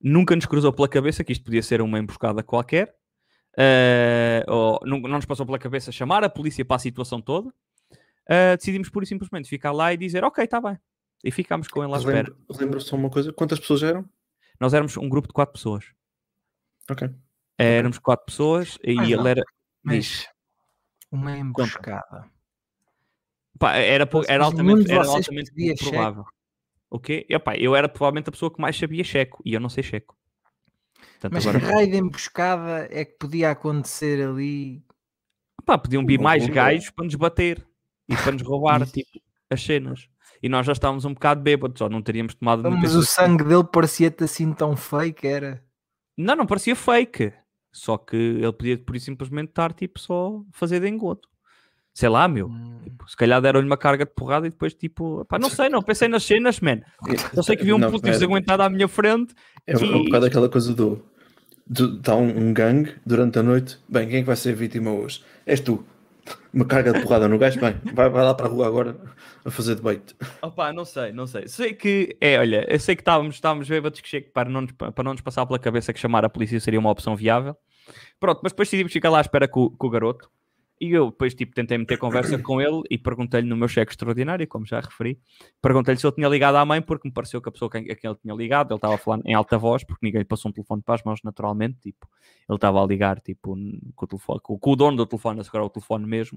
nunca 0.00 0.36
nos 0.36 0.46
cruzou 0.46 0.72
pela 0.72 0.88
cabeça 0.88 1.24
que 1.24 1.32
isto 1.32 1.44
podia 1.44 1.62
ser 1.62 1.80
uma 1.80 1.98
emboscada 1.98 2.42
qualquer. 2.42 2.94
Eh, 3.56 4.44
ou 4.48 4.80
não, 4.84 5.00
não 5.00 5.16
nos 5.16 5.24
passou 5.26 5.44
pela 5.46 5.58
cabeça 5.58 5.92
chamar 5.92 6.24
a 6.24 6.28
polícia 6.28 6.64
para 6.64 6.76
a 6.76 6.78
situação 6.78 7.20
toda. 7.20 7.52
Eh, 8.28 8.56
decidimos 8.56 8.88
pura 8.88 9.04
e 9.04 9.08
simplesmente 9.08 9.48
ficar 9.48 9.72
lá 9.72 9.92
e 9.92 9.96
dizer: 9.96 10.24
Ok, 10.24 10.42
está 10.44 10.60
bem. 10.60 10.78
E 11.24 11.30
ficámos 11.30 11.68
com 11.68 11.82
ele 11.84 11.92
à 11.94 11.96
espera. 11.98 12.16
Relembro, 12.22 12.36
relembro 12.50 12.80
só 12.80 12.96
uma 12.96 13.10
coisa. 13.10 13.32
Quantas 13.32 13.60
pessoas 13.60 13.82
eram? 13.82 14.08
Nós 14.58 14.74
éramos 14.74 14.96
um 14.96 15.08
grupo 15.08 15.28
de 15.28 15.34
quatro 15.34 15.52
pessoas. 15.52 15.84
Ok. 16.90 17.08
Éramos 17.58 17.98
quatro 17.98 18.26
pessoas 18.26 18.78
e 18.82 18.98
Ah, 18.98 19.04
ele 19.04 19.16
não. 19.16 19.26
era. 19.26 19.42
Mas 19.82 20.26
uma 21.10 21.36
emboscada. 21.36 22.30
Pá, 23.58 23.76
era, 23.76 24.08
era 24.28 24.44
altamente, 24.44 24.90
era 24.90 25.06
altamente 25.06 25.52
provável. 25.76 26.24
O 26.90 26.98
quê? 26.98 27.24
E, 27.28 27.36
opá, 27.36 27.56
eu 27.56 27.76
era 27.76 27.88
provavelmente 27.88 28.28
a 28.28 28.32
pessoa 28.32 28.52
que 28.52 28.60
mais 28.60 28.76
sabia 28.76 29.04
checo 29.04 29.40
e 29.44 29.54
eu 29.54 29.60
não 29.60 29.68
sei 29.68 29.82
checo. 29.82 30.16
Portanto, 31.22 31.34
Mas 31.34 31.46
agora, 31.46 31.60
que 31.64 31.72
raio 31.72 31.90
de 31.90 31.96
emboscada 31.98 32.88
é 32.90 33.04
que 33.04 33.16
podia 33.16 33.50
acontecer 33.52 34.26
ali? 34.26 34.82
pá, 35.64 35.78
podiam 35.78 36.04
vir 36.04 36.20
mais 36.20 36.44
gajos 36.48 36.90
para 36.90 37.04
nos 37.04 37.14
bater 37.14 37.64
e 38.08 38.16
para 38.16 38.32
nos 38.32 38.42
roubar 38.42 38.84
tipo, 38.86 39.08
as 39.48 39.62
cenas. 39.62 40.08
E 40.42 40.48
nós 40.48 40.66
já 40.66 40.72
estávamos 40.72 41.04
um 41.04 41.14
bocado 41.14 41.40
bêbados, 41.40 41.78
só 41.78 41.88
não 41.88 42.02
teríamos 42.02 42.34
tomado 42.34 42.68
Mas 42.68 42.96
o 42.96 43.04
sangue 43.04 43.44
dele 43.44 43.62
parecia-te 43.62 44.24
assim 44.24 44.52
tão 44.52 44.76
fake, 44.76 45.24
era? 45.24 45.62
Não, 46.18 46.34
não 46.34 46.46
parecia 46.46 46.74
fake. 46.74 47.32
Só 47.70 47.96
que 47.96 48.16
ele 48.16 48.52
podia 48.52 48.76
por 48.76 48.96
isso 48.96 49.06
simplesmente 49.06 49.50
estar 49.50 49.72
tipo 49.72 50.00
só 50.00 50.42
a 50.52 50.58
fazer 50.58 50.80
de 50.80 50.88
engodo. 50.88 51.22
Sei 51.94 52.08
lá, 52.08 52.26
meu. 52.26 52.48
Hum. 52.48 52.80
Tipo, 52.82 53.08
se 53.08 53.16
calhar 53.16 53.40
deram-lhe 53.40 53.66
uma 53.66 53.76
carga 53.76 54.04
de 54.04 54.12
porrada 54.12 54.46
e 54.46 54.50
depois 54.50 54.74
tipo, 54.74 55.24
pá, 55.26 55.38
não 55.38 55.48
sei, 55.48 55.68
não 55.68 55.82
pensei 55.82 56.08
nas 56.08 56.24
cenas, 56.24 56.58
man. 56.58 56.80
Eu 57.34 57.42
sei 57.42 57.56
que 57.56 57.64
vi 57.64 57.72
um 57.72 57.80
puto 57.80 58.00
desaguentado 58.02 58.62
à 58.62 58.68
minha 58.68 58.88
frente. 58.88 59.34
É 59.66 59.76
um, 59.76 59.80
é 59.80 59.96
um 59.96 60.00
E- 60.00 60.04
bocado 60.06 60.26
aquela 60.26 60.48
coisa 60.48 60.74
do. 60.74 61.02
Está 61.70 62.16
um, 62.16 62.28
um 62.28 62.52
gangue 62.52 62.94
durante 63.04 63.38
a 63.38 63.42
noite. 63.42 63.78
Bem, 63.88 64.08
quem 64.08 64.18
é 64.18 64.20
que 64.20 64.26
vai 64.26 64.36
ser 64.36 64.54
vítima 64.54 64.90
hoje? 64.92 65.22
És 65.46 65.60
tu. 65.60 65.84
Uma 66.52 66.64
carga 66.64 66.92
de 66.92 67.00
porrada 67.00 67.28
no 67.28 67.38
gajo. 67.38 67.58
Bem, 67.60 67.74
vai, 67.94 68.08
vai 68.08 68.24
lá 68.24 68.34
para 68.34 68.46
a 68.46 68.48
rua 68.48 68.66
agora 68.66 68.96
a 69.44 69.50
fazer 69.50 69.74
debate. 69.74 70.14
Opá, 70.40 70.72
não 70.72 70.84
sei, 70.84 71.12
não 71.12 71.26
sei. 71.26 71.48
Sei 71.48 71.72
que, 71.74 72.16
é, 72.20 72.38
olha, 72.38 72.66
eu 72.68 72.78
sei 72.78 72.94
que 72.94 73.02
estávamos, 73.02 73.34
estávamos 73.34 73.68
bêbados 73.68 74.00
que 74.00 74.08
chego 74.08 74.30
para 74.32 74.48
não, 74.48 74.66
para 74.66 75.04
não 75.04 75.12
nos 75.12 75.20
passar 75.20 75.46
pela 75.46 75.58
cabeça 75.58 75.92
que 75.92 75.98
chamar 75.98 76.24
a 76.24 76.28
polícia 76.28 76.60
seria 76.60 76.78
uma 76.78 76.90
opção 76.90 77.16
viável. 77.16 77.56
Pronto, 78.20 78.40
mas 78.42 78.52
depois 78.52 78.68
decidimos 78.68 78.92
ficar 78.92 79.10
lá 79.10 79.18
à 79.18 79.22
espera 79.22 79.48
com, 79.48 79.70
com 79.70 79.86
o 79.86 79.90
garoto. 79.90 80.30
E 80.82 80.90
eu 80.90 81.12
depois 81.12 81.32
tipo, 81.32 81.54
tentei 81.54 81.78
meter 81.78 81.96
conversa 81.96 82.36
com 82.42 82.60
ele 82.60 82.82
e 82.90 82.98
perguntei-lhe 82.98 83.48
no 83.48 83.56
meu 83.56 83.68
cheque 83.68 83.92
extraordinário, 83.92 84.48
como 84.48 84.66
já 84.66 84.80
referi, 84.80 85.16
perguntei-lhe 85.62 86.00
se 86.00 86.04
ele 86.04 86.16
tinha 86.16 86.28
ligado 86.28 86.56
à 86.56 86.64
mãe, 86.64 86.82
porque 86.82 87.06
me 87.06 87.14
pareceu 87.14 87.40
que 87.40 87.48
a 87.48 87.52
pessoa 87.52 87.68
a 87.68 87.70
quem, 87.70 87.86
ele 87.88 88.16
tinha 88.16 88.34
ligado, 88.34 88.72
ele 88.72 88.78
estava 88.78 88.96
a 88.96 88.98
falar 88.98 89.20
em 89.24 89.32
alta 89.32 89.56
voz, 89.56 89.84
porque 89.84 90.04
ninguém 90.04 90.18
lhe 90.18 90.24
passou 90.24 90.48
um 90.48 90.52
telefone 90.52 90.82
para 90.82 90.96
as 90.96 91.04
mãos 91.04 91.20
naturalmente, 91.22 91.78
tipo, 91.78 92.08
ele 92.48 92.56
estava 92.56 92.82
a 92.82 92.84
ligar 92.84 93.20
tipo, 93.20 93.56
com, 93.94 94.04
o 94.04 94.08
telefone, 94.08 94.40
com, 94.42 94.58
com 94.58 94.72
o 94.72 94.74
dono 94.74 94.96
do 94.96 95.06
telefone, 95.06 95.38
a 95.38 95.44
segurar 95.44 95.64
o 95.64 95.70
telefone 95.70 96.04
mesmo, 96.04 96.36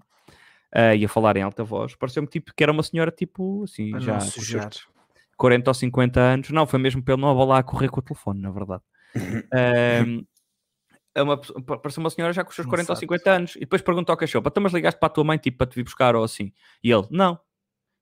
eh, 0.72 0.98
e 0.98 1.06
a 1.06 1.10
falar 1.10 1.38
em 1.38 1.42
alta 1.42 1.64
voz. 1.64 1.96
Pareceu-me 1.96 2.30
tipo, 2.30 2.54
que 2.56 2.62
era 2.62 2.72
uma 2.72 2.84
senhora 2.84 3.10
tipo, 3.10 3.64
assim, 3.64 3.90
Para 3.90 4.00
já 4.00 4.12
não 4.12 4.20
com 4.20 4.26
os 4.28 4.34
seus 4.34 4.46
sujar. 4.46 4.70
40 5.36 5.72
ou 5.72 5.74
50 5.74 6.20
anos. 6.20 6.50
Não, 6.52 6.68
foi 6.68 6.78
mesmo 6.78 7.02
pelo 7.02 7.20
não 7.20 7.32
abalar 7.32 7.58
a 7.58 7.64
correr 7.64 7.90
com 7.90 8.00
o 8.00 8.04
telefone, 8.04 8.42
na 8.42 8.52
verdade. 8.52 8.84
Ahm, 9.52 10.24
é 11.16 11.24
uma, 11.24 11.38
parece 11.38 11.98
uma 11.98 12.10
senhora 12.10 12.34
já 12.34 12.44
com 12.44 12.50
os 12.50 12.56
seus 12.56 12.68
40 12.68 12.92
ou 12.92 12.96
Sensato. 12.96 13.00
50 13.00 13.32
anos. 13.32 13.56
E 13.56 13.62
depois 13.62 13.82
perguntou 13.82 14.14
ao 14.14 14.18
cachorro: 14.18 14.44
então, 14.46 14.62
mas 14.62 14.74
ligaste 14.74 15.00
para 15.00 15.08
a 15.08 15.10
tua 15.10 15.24
mãe 15.24 15.38
tipo, 15.38 15.58
para 15.58 15.68
te 15.68 15.76
vir 15.76 15.84
buscar 15.84 16.16
ou 16.16 16.24
assim? 16.24 16.52
E 16.84 16.92
ele: 16.92 17.08
não. 17.10 17.40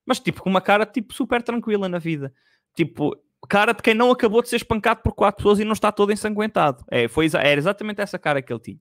Mas 0.06 0.20
tipo, 0.20 0.42
com 0.42 0.50
uma 0.50 0.62
cara 0.62 0.86
tipo 0.86 1.14
super 1.14 1.42
tranquila 1.42 1.88
na 1.88 2.00
vida. 2.00 2.34
Tipo, 2.76 3.16
cara 3.48 3.74
de 3.74 3.82
quem 3.82 3.94
não 3.94 4.12
acabou 4.12 4.42
de 4.42 4.50
ser 4.50 4.58
espancado 4.58 5.02
por 5.02 5.14
quatro 5.14 5.38
pessoas 5.38 5.60
e 5.60 5.64
não 5.64 5.74
está 5.74 5.92
todo 5.92 6.12
ensanguentado. 6.12 6.84
É, 6.90 7.08
foi, 7.08 7.28
era 7.34 7.60
exatamente 7.60 8.02
essa 8.02 8.18
cara 8.18 8.42
que 8.42 8.52
ele 8.52 8.60
tinha. 8.60 8.80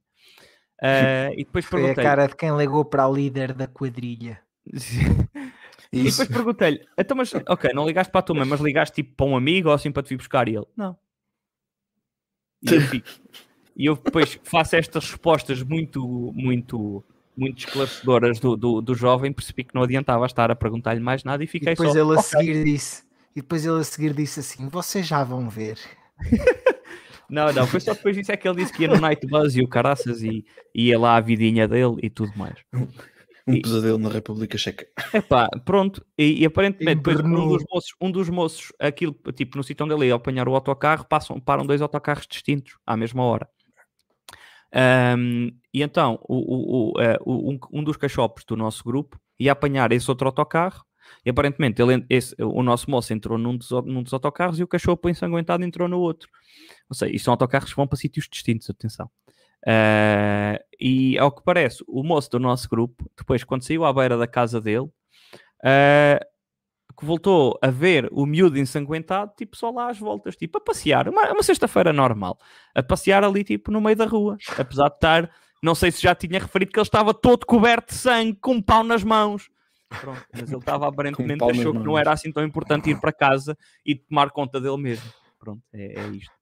Ah, 0.80 1.30
e 1.32 1.44
depois 1.44 1.64
Foi 1.66 1.80
a 1.80 1.82
perguntei. 1.82 2.04
cara 2.04 2.26
de 2.26 2.34
quem 2.34 2.56
ligou 2.56 2.84
para 2.84 3.04
a 3.04 3.08
líder 3.08 3.52
da 3.52 3.66
quadrilha. 3.66 4.40
E 5.94 6.04
depois 6.04 6.26
perguntei-lhe, 6.26 6.88
então, 6.96 7.14
mas, 7.14 7.34
ok, 7.34 7.70
não 7.74 7.84
ligaste 7.84 8.10
para 8.10 8.20
a 8.20 8.22
tua 8.22 8.34
mãe, 8.34 8.46
mas 8.46 8.62
ligaste 8.62 8.94
tipo 8.94 9.14
para 9.14 9.26
um 9.26 9.36
amigo 9.36 9.68
ou 9.68 9.74
assim 9.74 9.92
para 9.92 10.02
te 10.02 10.08
vir 10.08 10.16
buscar? 10.16 10.48
E 10.48 10.56
ele, 10.56 10.64
não. 10.74 10.96
E 12.62 12.74
eu 12.74 12.80
fico, 12.80 13.06
E 13.76 13.86
eu 13.86 13.96
depois 13.96 14.38
faço 14.44 14.76
estas 14.76 15.10
respostas 15.10 15.62
muito, 15.62 16.32
muito, 16.34 17.02
muito 17.36 17.58
esclarecedoras 17.66 18.38
do, 18.38 18.56
do, 18.56 18.80
do 18.82 18.94
jovem, 18.94 19.32
percebi 19.32 19.64
que 19.64 19.74
não 19.74 19.82
adiantava 19.82 20.26
estar 20.26 20.50
a 20.50 20.54
perguntar-lhe 20.56 21.00
mais 21.00 21.24
nada 21.24 21.42
e 21.42 21.46
E 21.46 21.48
fiquei 21.48 21.70
depois 21.74 21.92
só. 21.92 21.98
ele 21.98 22.10
a 22.16 22.20
"Ok." 22.20 22.22
seguir 22.22 22.64
disse. 22.64 23.02
E 23.34 23.40
depois 23.40 23.64
ele 23.64 23.80
a 23.80 23.84
seguir 23.84 24.12
disse 24.12 24.40
assim: 24.40 24.68
vocês 24.68 25.06
já 25.06 25.24
vão 25.24 25.48
ver. 25.48 25.78
Não, 27.30 27.50
não, 27.50 27.66
foi 27.66 27.80
só 27.80 27.94
depois 27.94 28.14
disso 28.14 28.30
é 28.30 28.36
que 28.36 28.46
ele 28.46 28.58
disse 28.58 28.74
que 28.74 28.82
ia 28.82 28.88
no 28.88 29.00
Night 29.00 29.26
Buzz 29.26 29.56
e 29.56 29.62
o 29.62 29.68
caraças 29.68 30.22
e 30.22 30.44
e 30.74 30.88
ia 30.88 30.98
lá 30.98 31.16
a 31.16 31.20
vidinha 31.20 31.66
dele 31.66 31.96
e 32.02 32.10
tudo 32.10 32.30
mais. 32.36 32.56
Um 33.46 33.54
E- 33.54 33.62
pesadelo 33.62 33.96
na 33.96 34.10
República 34.10 34.58
Checa. 34.58 34.86
Epá, 35.14 35.48
pronto, 35.64 36.04
e, 36.18 36.42
e 36.42 36.44
aparentemente 36.44 36.92
Em 36.92 37.02
depois 37.02 37.20
um 37.20 37.48
dos 37.48 37.64
moços, 37.70 37.94
um 38.02 38.10
dos 38.10 38.28
moços, 38.28 38.72
aquilo, 38.78 39.14
tipo, 39.34 39.56
no 39.56 39.64
sítio 39.64 39.84
onde 39.86 39.94
ele 39.94 40.06
ia 40.08 40.14
apanhar 40.14 40.46
o 40.46 40.54
autocarro, 40.54 41.06
passam, 41.06 41.40
param 41.40 41.64
dois 41.64 41.80
autocarros 41.80 42.26
distintos 42.26 42.76
à 42.86 42.98
mesma 42.98 43.22
hora. 43.24 43.48
Ahm, 44.74 45.50
e 45.72 45.82
então, 45.82 46.18
o, 46.28 46.92
o- 46.96 47.00
eh, 47.00 47.18
o- 47.24 47.52
um, 47.52 47.58
um 47.72 47.84
dos 47.84 47.96
cachopos 47.96 48.44
do 48.44 48.56
nosso 48.56 48.82
grupo 48.84 49.18
ia 49.38 49.52
apanhar 49.52 49.92
esse 49.92 50.10
outro 50.10 50.26
autocarro, 50.28 50.84
e 51.26 51.30
aparentemente 51.30 51.82
ele, 51.82 52.04
esse- 52.08 52.34
o 52.42 52.62
nosso 52.62 52.90
moço 52.90 53.12
entrou 53.12 53.36
num 53.38 53.56
dos, 53.56 53.70
num 53.84 54.02
dos 54.02 54.12
autocarros 54.12 54.58
e 54.58 54.62
o 54.62 54.68
cachopo 54.68 55.08
ensanguentado 55.08 55.64
entrou 55.64 55.88
no 55.88 55.98
outro. 56.00 56.28
Ou 56.90 56.94
seja, 56.96 57.14
e 57.14 57.18
são 57.18 57.32
autocarros 57.32 57.70
que 57.70 57.76
vão 57.76 57.86
para 57.86 57.98
sítios 57.98 58.28
distintos, 58.30 58.70
atenção. 58.70 59.10
Ah, 59.66 60.60
e 60.80 61.18
ao 61.18 61.32
que 61.32 61.42
parece, 61.44 61.84
o 61.88 62.02
moço 62.04 62.30
do 62.30 62.40
nosso 62.40 62.68
grupo, 62.68 63.10
depois, 63.16 63.44
quando 63.44 63.64
saiu 63.64 63.84
à 63.84 63.92
beira 63.92 64.16
da 64.18 64.26
casa 64.26 64.60
dele, 64.60 64.88
ah, 65.64 66.20
que 66.92 67.04
voltou 67.04 67.58
a 67.62 67.70
ver 67.70 68.08
o 68.12 68.26
miúdo 68.26 68.58
ensanguentado, 68.58 69.32
tipo, 69.36 69.56
só 69.56 69.70
lá 69.70 69.90
às 69.90 69.98
voltas, 69.98 70.36
tipo, 70.36 70.58
a 70.58 70.60
passear, 70.60 71.08
uma, 71.08 71.32
uma 71.32 71.42
sexta-feira 71.42 71.92
normal, 71.92 72.38
a 72.74 72.82
passear 72.82 73.24
ali, 73.24 73.44
tipo, 73.44 73.70
no 73.70 73.80
meio 73.80 73.96
da 73.96 74.06
rua, 74.06 74.36
apesar 74.58 74.88
de 74.88 74.94
estar, 74.94 75.30
não 75.62 75.74
sei 75.74 75.90
se 75.90 76.02
já 76.02 76.14
tinha 76.14 76.38
referido 76.40 76.72
que 76.72 76.78
ele 76.78 76.86
estava 76.86 77.14
todo 77.14 77.46
coberto 77.46 77.92
de 77.92 77.98
sangue, 77.98 78.38
com 78.40 78.54
um 78.54 78.62
pau 78.62 78.82
nas 78.82 79.04
mãos. 79.04 79.48
Pronto, 80.00 80.22
mas 80.32 80.50
ele 80.50 80.58
estava 80.58 80.88
aparentemente, 80.88 81.44
achou 81.44 81.72
que 81.72 81.78
não 81.78 81.98
era 81.98 82.12
assim 82.12 82.32
tão 82.32 82.42
importante 82.42 82.90
ir 82.90 82.98
para 82.98 83.12
casa 83.12 83.56
e 83.84 83.94
tomar 83.94 84.30
conta 84.30 84.60
dele 84.60 84.78
mesmo. 84.78 85.10
Pronto, 85.38 85.62
é, 85.72 86.00
é 86.00 86.08
isto. 86.08 86.32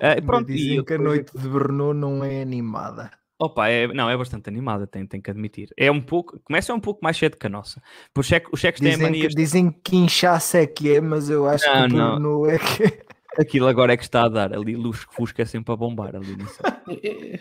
Ainda 0.00 0.22
pronto, 0.22 0.50
e 0.50 0.54
dizem 0.54 0.76
eu 0.76 0.84
que 0.84 0.94
a 0.94 0.98
noite 0.98 1.36
de 1.36 1.48
Brno 1.48 1.92
não 1.92 2.24
é 2.24 2.40
animada. 2.40 3.10
Opa, 3.40 3.68
é, 3.68 3.86
não, 3.88 4.10
é 4.10 4.16
bastante 4.16 4.48
animada, 4.48 4.84
tem, 4.86 5.06
tem 5.06 5.20
que 5.20 5.30
admitir. 5.30 5.68
É 5.76 5.90
um 5.90 6.00
pouco, 6.00 6.40
começa 6.40 6.74
um 6.74 6.80
pouco 6.80 7.00
mais 7.02 7.16
cedo 7.16 7.36
que 7.36 7.46
a 7.46 7.50
nossa. 7.50 7.80
Por 8.12 8.24
cheque, 8.24 8.48
os 8.52 8.58
cheques 8.58 8.80
têm 8.80 8.90
a 8.90 8.92
Dizem 8.96 9.06
mania. 9.06 9.28
que, 9.28 9.34
dizem 9.34 9.70
que 9.70 9.96
inchaço 9.96 10.56
é 10.56 10.66
que 10.66 10.96
é, 10.96 11.00
mas 11.00 11.30
eu 11.30 11.46
acho 11.48 11.64
Não, 11.66 11.88
que 11.88 11.94
não. 11.94 12.14
Brno 12.16 12.46
é 12.50 12.58
que. 12.58 13.08
Aquilo 13.40 13.68
agora 13.68 13.92
é 13.92 13.96
que 13.96 14.02
está 14.02 14.24
a 14.24 14.28
dar. 14.28 14.52
Ali, 14.52 14.74
luz 14.74 15.06
fusca 15.12 15.42
é 15.42 15.44
sempre 15.44 15.72
a 15.72 15.76
bombar 15.76 16.16
ali. 16.16 16.36
Não 16.36 16.46
sei. 16.48 17.40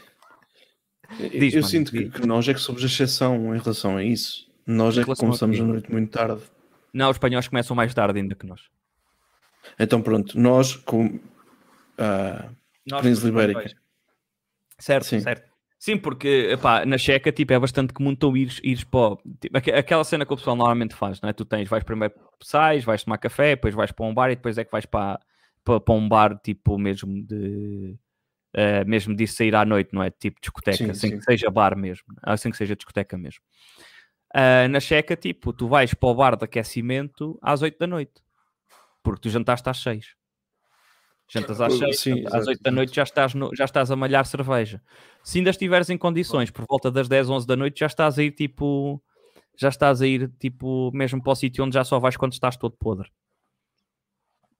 Diz, 1.39 1.53
eu 1.53 1.61
mano, 1.61 1.71
sinto 1.71 1.91
que, 1.91 2.09
que 2.09 2.27
nós 2.27 2.47
é 2.47 2.53
que 2.53 2.59
somos 2.59 2.83
a 2.83 2.85
exceção 2.85 3.55
em 3.55 3.57
relação 3.57 3.97
a 3.97 4.03
isso. 4.03 4.45
Nós 4.67 4.97
Em 4.97 5.01
é 5.01 5.03
que 5.03 5.11
a 5.11 5.15
começamos 5.15 5.59
a 5.59 5.63
noite 5.63 5.91
muito 5.91 6.11
tarde. 6.11 6.41
Não, 6.93 7.09
os 7.09 7.15
espanhóis 7.15 7.47
começam 7.47 7.75
mais 7.75 7.93
tarde 7.93 8.19
ainda 8.19 8.35
que 8.35 8.45
nós. 8.45 8.61
Então 9.79 10.01
pronto, 10.01 10.37
nós 10.39 10.75
com 10.75 11.19
ah, 11.97 12.49
Nós, 12.85 13.01
Península 13.01 13.29
Ibérica. 13.29 13.75
Certo, 14.77 15.05
Sim. 15.05 15.21
certo. 15.21 15.49
Sim, 15.79 15.97
porque 15.97 16.49
epá, 16.51 16.85
na 16.85 16.97
Checa 16.97 17.31
tipo, 17.31 17.53
é 17.53 17.59
bastante 17.59 17.93
comum 17.93 18.15
tu 18.15 18.35
ires, 18.35 18.59
ires 18.63 18.83
para 18.83 18.99
o- 19.13 19.17
tipo, 19.39 19.55
aque- 19.57 19.71
aquela 19.71 20.03
cena 20.03 20.25
que 20.25 20.33
o 20.33 20.35
pessoal 20.35 20.55
normalmente 20.55 20.95
faz, 20.95 21.21
não 21.21 21.29
é? 21.29 21.33
Tu 21.33 21.45
tens, 21.45 21.69
vais 21.69 21.83
primeiro 21.83 22.15
sais, 22.41 22.83
vais 22.83 23.03
tomar 23.03 23.17
café, 23.19 23.55
depois 23.55 23.75
vais 23.75 23.91
para 23.91 24.05
um 24.05 24.13
bar 24.13 24.31
e 24.31 24.35
depois 24.35 24.57
é 24.57 24.65
que 24.65 24.71
vais 24.71 24.85
para, 24.87 25.19
para, 25.63 25.79
para 25.79 25.93
um 25.93 26.09
bar 26.09 26.39
tipo 26.39 26.77
mesmo 26.79 27.21
de 27.23 27.95
eh, 28.53 28.83
mesmo 28.85 29.15
de 29.15 29.27
sair 29.27 29.53
à 29.55 29.63
noite, 29.65 29.91
não 29.93 30.01
é? 30.01 30.09
Tipo 30.09 30.41
discoteca, 30.41 30.77
Sim, 30.77 30.93
sem 30.95 31.11
sim. 31.11 31.17
que 31.19 31.23
seja 31.25 31.51
bar 31.51 31.77
mesmo, 31.77 32.05
assim 32.23 32.49
que 32.49 32.57
seja 32.57 32.75
discoteca 32.75 33.15
mesmo. 33.17 33.41
Ah, 34.33 34.67
na 34.67 34.79
Checa, 34.79 35.15
tipo, 35.15 35.53
tu 35.53 35.67
vais 35.67 35.93
para 35.93 36.09
o 36.09 36.15
bar 36.15 36.35
de 36.35 36.43
aquecimento 36.43 37.37
às 37.41 37.61
8 37.61 37.77
da 37.77 37.85
noite, 37.87 38.13
porque 39.03 39.21
tu 39.21 39.29
jantaste 39.29 39.69
às 39.69 39.77
6. 39.77 40.15
Jantas 41.29 41.59
às 41.59 41.73
6, 41.77 41.99
sim, 41.99 42.25
às 42.25 42.33
exato, 42.35 42.49
8 42.49 42.61
da 42.63 42.71
noite 42.71 42.95
já 42.95 43.03
estás, 43.03 43.33
no- 43.33 43.53
já 43.53 43.65
estás 43.65 43.91
a 43.91 43.95
malhar 43.95 44.25
cerveja. 44.25 44.81
Se 45.23 45.37
ainda 45.39 45.49
estiveres 45.49 45.89
em 45.89 45.97
condições, 45.97 46.49
por 46.49 46.65
volta 46.65 46.89
das 46.89 47.09
10, 47.09 47.29
11 47.29 47.45
da 47.45 47.55
noite, 47.55 47.79
já 47.81 47.85
estás 47.87 48.17
a 48.17 48.23
ir 48.23 48.31
tipo. 48.31 49.03
Já 49.59 49.69
estás 49.69 50.01
a 50.01 50.07
ir 50.07 50.29
tipo 50.39 50.91
mesmo 50.93 51.21
para 51.21 51.31
o 51.31 51.35
sítio 51.35 51.63
onde 51.65 51.73
já 51.73 51.83
só 51.83 51.99
vais 51.99 52.15
quando 52.15 52.31
estás 52.33 52.55
todo 52.55 52.77
podre. 52.77 53.09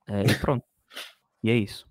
Eh, 0.08 0.24
e 0.30 0.34
pronto. 0.34 0.64
e 1.42 1.50
é 1.50 1.56
isso. 1.56 1.86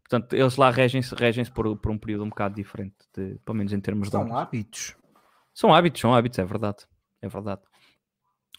Portanto, 0.00 0.32
eles 0.34 0.56
lá 0.56 0.70
regem-se 0.70 1.14
regem 1.14 1.44
por, 1.46 1.76
por 1.76 1.90
um 1.92 1.96
período 1.98 2.24
um 2.24 2.28
bocado 2.28 2.56
diferente, 2.56 2.96
de, 3.16 3.38
pelo 3.44 3.56
menos 3.56 3.72
em 3.72 3.80
termos 3.80 4.08
de 4.08 4.12
São 4.12 4.36
hábitos. 4.36 4.96
São 5.54 5.72
hábitos, 5.72 6.00
são 6.00 6.14
hábitos, 6.14 6.38
é 6.38 6.44
verdade. 6.44 6.78
É 7.22 7.28
verdade. 7.28 7.60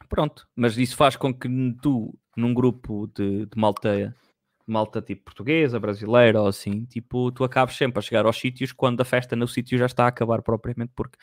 Pronto, 0.07 0.47
mas 0.55 0.77
isso 0.77 0.95
faz 0.95 1.15
com 1.17 1.33
que 1.33 1.49
tu, 1.81 2.17
num 2.37 2.53
grupo 2.53 3.07
de, 3.13 3.45
de 3.47 3.57
malta, 3.59 4.15
malta 4.71 5.01
tipo 5.01 5.23
portuguesa, 5.25 5.79
brasileira 5.79 6.41
ou 6.41 6.47
assim, 6.47 6.85
tipo, 6.85 7.31
tu 7.31 7.43
acabes 7.43 7.75
sempre 7.75 7.99
a 7.99 8.01
chegar 8.01 8.25
aos 8.25 8.39
sítios 8.39 8.71
quando 8.71 9.01
a 9.01 9.05
festa 9.05 9.35
no 9.35 9.47
sítio 9.47 9.77
já 9.77 9.85
está 9.85 10.05
a 10.05 10.07
acabar 10.07 10.41
propriamente, 10.41 10.91
porque 10.95 11.17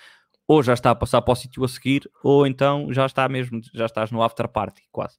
ou 0.47 0.63
já 0.63 0.73
está 0.73 0.91
a 0.91 0.95
passar 0.95 1.21
para 1.21 1.33
o 1.33 1.37
sítio 1.37 1.63
a 1.63 1.69
seguir, 1.69 2.11
ou 2.23 2.47
então 2.47 2.93
já 2.93 3.05
está 3.05 3.29
mesmo, 3.29 3.61
já 3.75 3.85
estás 3.85 4.11
no 4.11 4.23
after 4.23 4.49
party, 4.49 4.83
quase. 4.91 5.19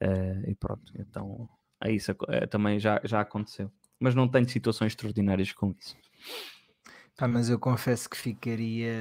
Eh, 0.00 0.50
e 0.50 0.54
pronto, 0.54 0.92
então 0.96 1.48
é 1.82 1.92
isso, 1.92 2.12
eh, 2.28 2.46
também 2.46 2.78
já, 2.78 3.00
já 3.04 3.20
aconteceu. 3.20 3.70
Mas 3.98 4.14
não 4.14 4.28
tenho 4.28 4.48
situações 4.48 4.92
extraordinárias 4.92 5.52
com 5.52 5.74
isso. 5.78 5.96
Pá, 7.16 7.28
mas 7.28 7.50
eu 7.50 7.58
confesso 7.58 8.08
que 8.08 8.16
ficaria 8.16 8.94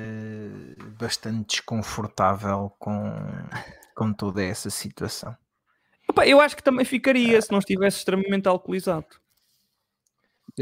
bastante 0.99 1.55
desconfortável 1.55 2.75
com, 2.79 3.13
com 3.95 4.11
toda 4.11 4.43
essa 4.43 4.69
situação. 4.69 5.37
Opa, 6.09 6.25
eu 6.27 6.41
acho 6.41 6.55
que 6.55 6.63
também 6.63 6.83
ficaria 6.85 7.39
se 7.41 7.51
não 7.51 7.59
estivesse 7.59 7.97
extremamente 7.99 8.47
alcoolizado. 8.47 9.18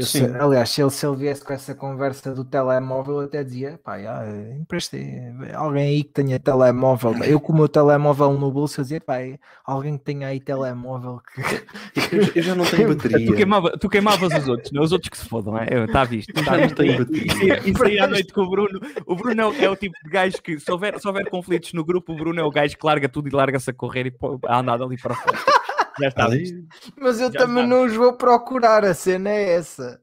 Sei- 0.06 0.34
aliás, 0.34 0.70
se 0.70 0.80
ele, 0.82 0.90
se 0.90 1.06
ele 1.06 1.16
viesse 1.16 1.44
com 1.44 1.52
essa 1.52 1.74
conversa 1.74 2.34
do 2.34 2.44
telemóvel, 2.44 3.16
eu 3.16 3.20
até 3.26 3.42
dizia: 3.42 3.80
pá, 3.82 3.98
já, 4.00 4.24
emprestei 4.60 5.20
alguém 5.54 5.88
aí 5.88 6.04
que 6.04 6.10
tenha 6.12 6.38
telemóvel. 6.38 7.14
Eu, 7.24 7.40
com 7.40 7.52
o 7.52 7.56
meu 7.56 7.68
telemóvel 7.68 8.32
no 8.34 8.50
bolso, 8.50 8.80
eu 8.80 8.84
dizia: 8.84 9.00
pá, 9.00 9.16
alguém 9.64 9.96
que 9.98 10.04
tenha 10.04 10.28
aí 10.28 10.40
telemóvel. 10.40 11.20
Que... 11.34 12.14
eu, 12.16 12.22
eu 12.34 12.42
já 12.42 12.54
não 12.54 12.64
tenho 12.64 12.88
bateria. 12.94 13.26
Tu, 13.26 13.34
queimava- 13.34 13.70
tu 13.78 13.88
queimavas 13.88 14.32
os 14.32 14.48
outros, 14.48 14.72
não? 14.72 14.82
Os 14.82 14.92
outros 14.92 15.08
que 15.10 15.18
se 15.18 15.24
fodam, 15.28 15.58
é? 15.58 15.66
Está 15.84 16.04
visto. 16.04 16.32
Não 16.34 16.58
visto. 16.58 16.74
tenho 16.76 16.98
bateria. 16.98 17.60
E, 17.66 17.70
e 17.70 17.76
sair 17.76 18.00
à 18.00 18.06
noite 18.06 18.32
com 18.32 18.42
o 18.42 18.50
Bruno. 18.50 18.80
O 19.06 19.16
Bruno 19.16 19.40
é, 19.40 19.46
o- 19.46 19.54
é 19.64 19.68
o 19.70 19.76
tipo 19.76 19.94
de 20.04 20.10
gajo 20.10 20.40
que, 20.42 20.58
se 20.58 20.70
houver, 20.70 20.98
se 21.00 21.06
houver 21.08 21.28
conflitos 21.28 21.72
no 21.72 21.84
grupo, 21.84 22.12
o 22.12 22.16
Bruno 22.16 22.38
é 22.40 22.44
o 22.44 22.50
gajo 22.50 22.76
que 22.76 22.86
larga 22.86 23.08
tudo 23.08 23.28
e 23.28 23.32
larga-se 23.32 23.70
a 23.70 23.72
correr 23.74 24.06
e 24.06 24.10
pô, 24.10 24.38
a 24.46 24.58
andar 24.60 24.80
ali 24.80 24.96
para 24.96 25.14
fora. 25.14 25.38
Já 26.00 26.08
está. 26.08 26.28
Mas 26.96 27.20
eu 27.20 27.32
Já 27.32 27.38
também 27.40 27.64
sabes. 27.64 27.70
não 27.70 27.86
os 27.86 27.94
vou 27.94 28.12
procurar, 28.14 28.84
a 28.84 28.94
cena 28.94 29.30
é 29.30 29.54
essa. 29.54 30.00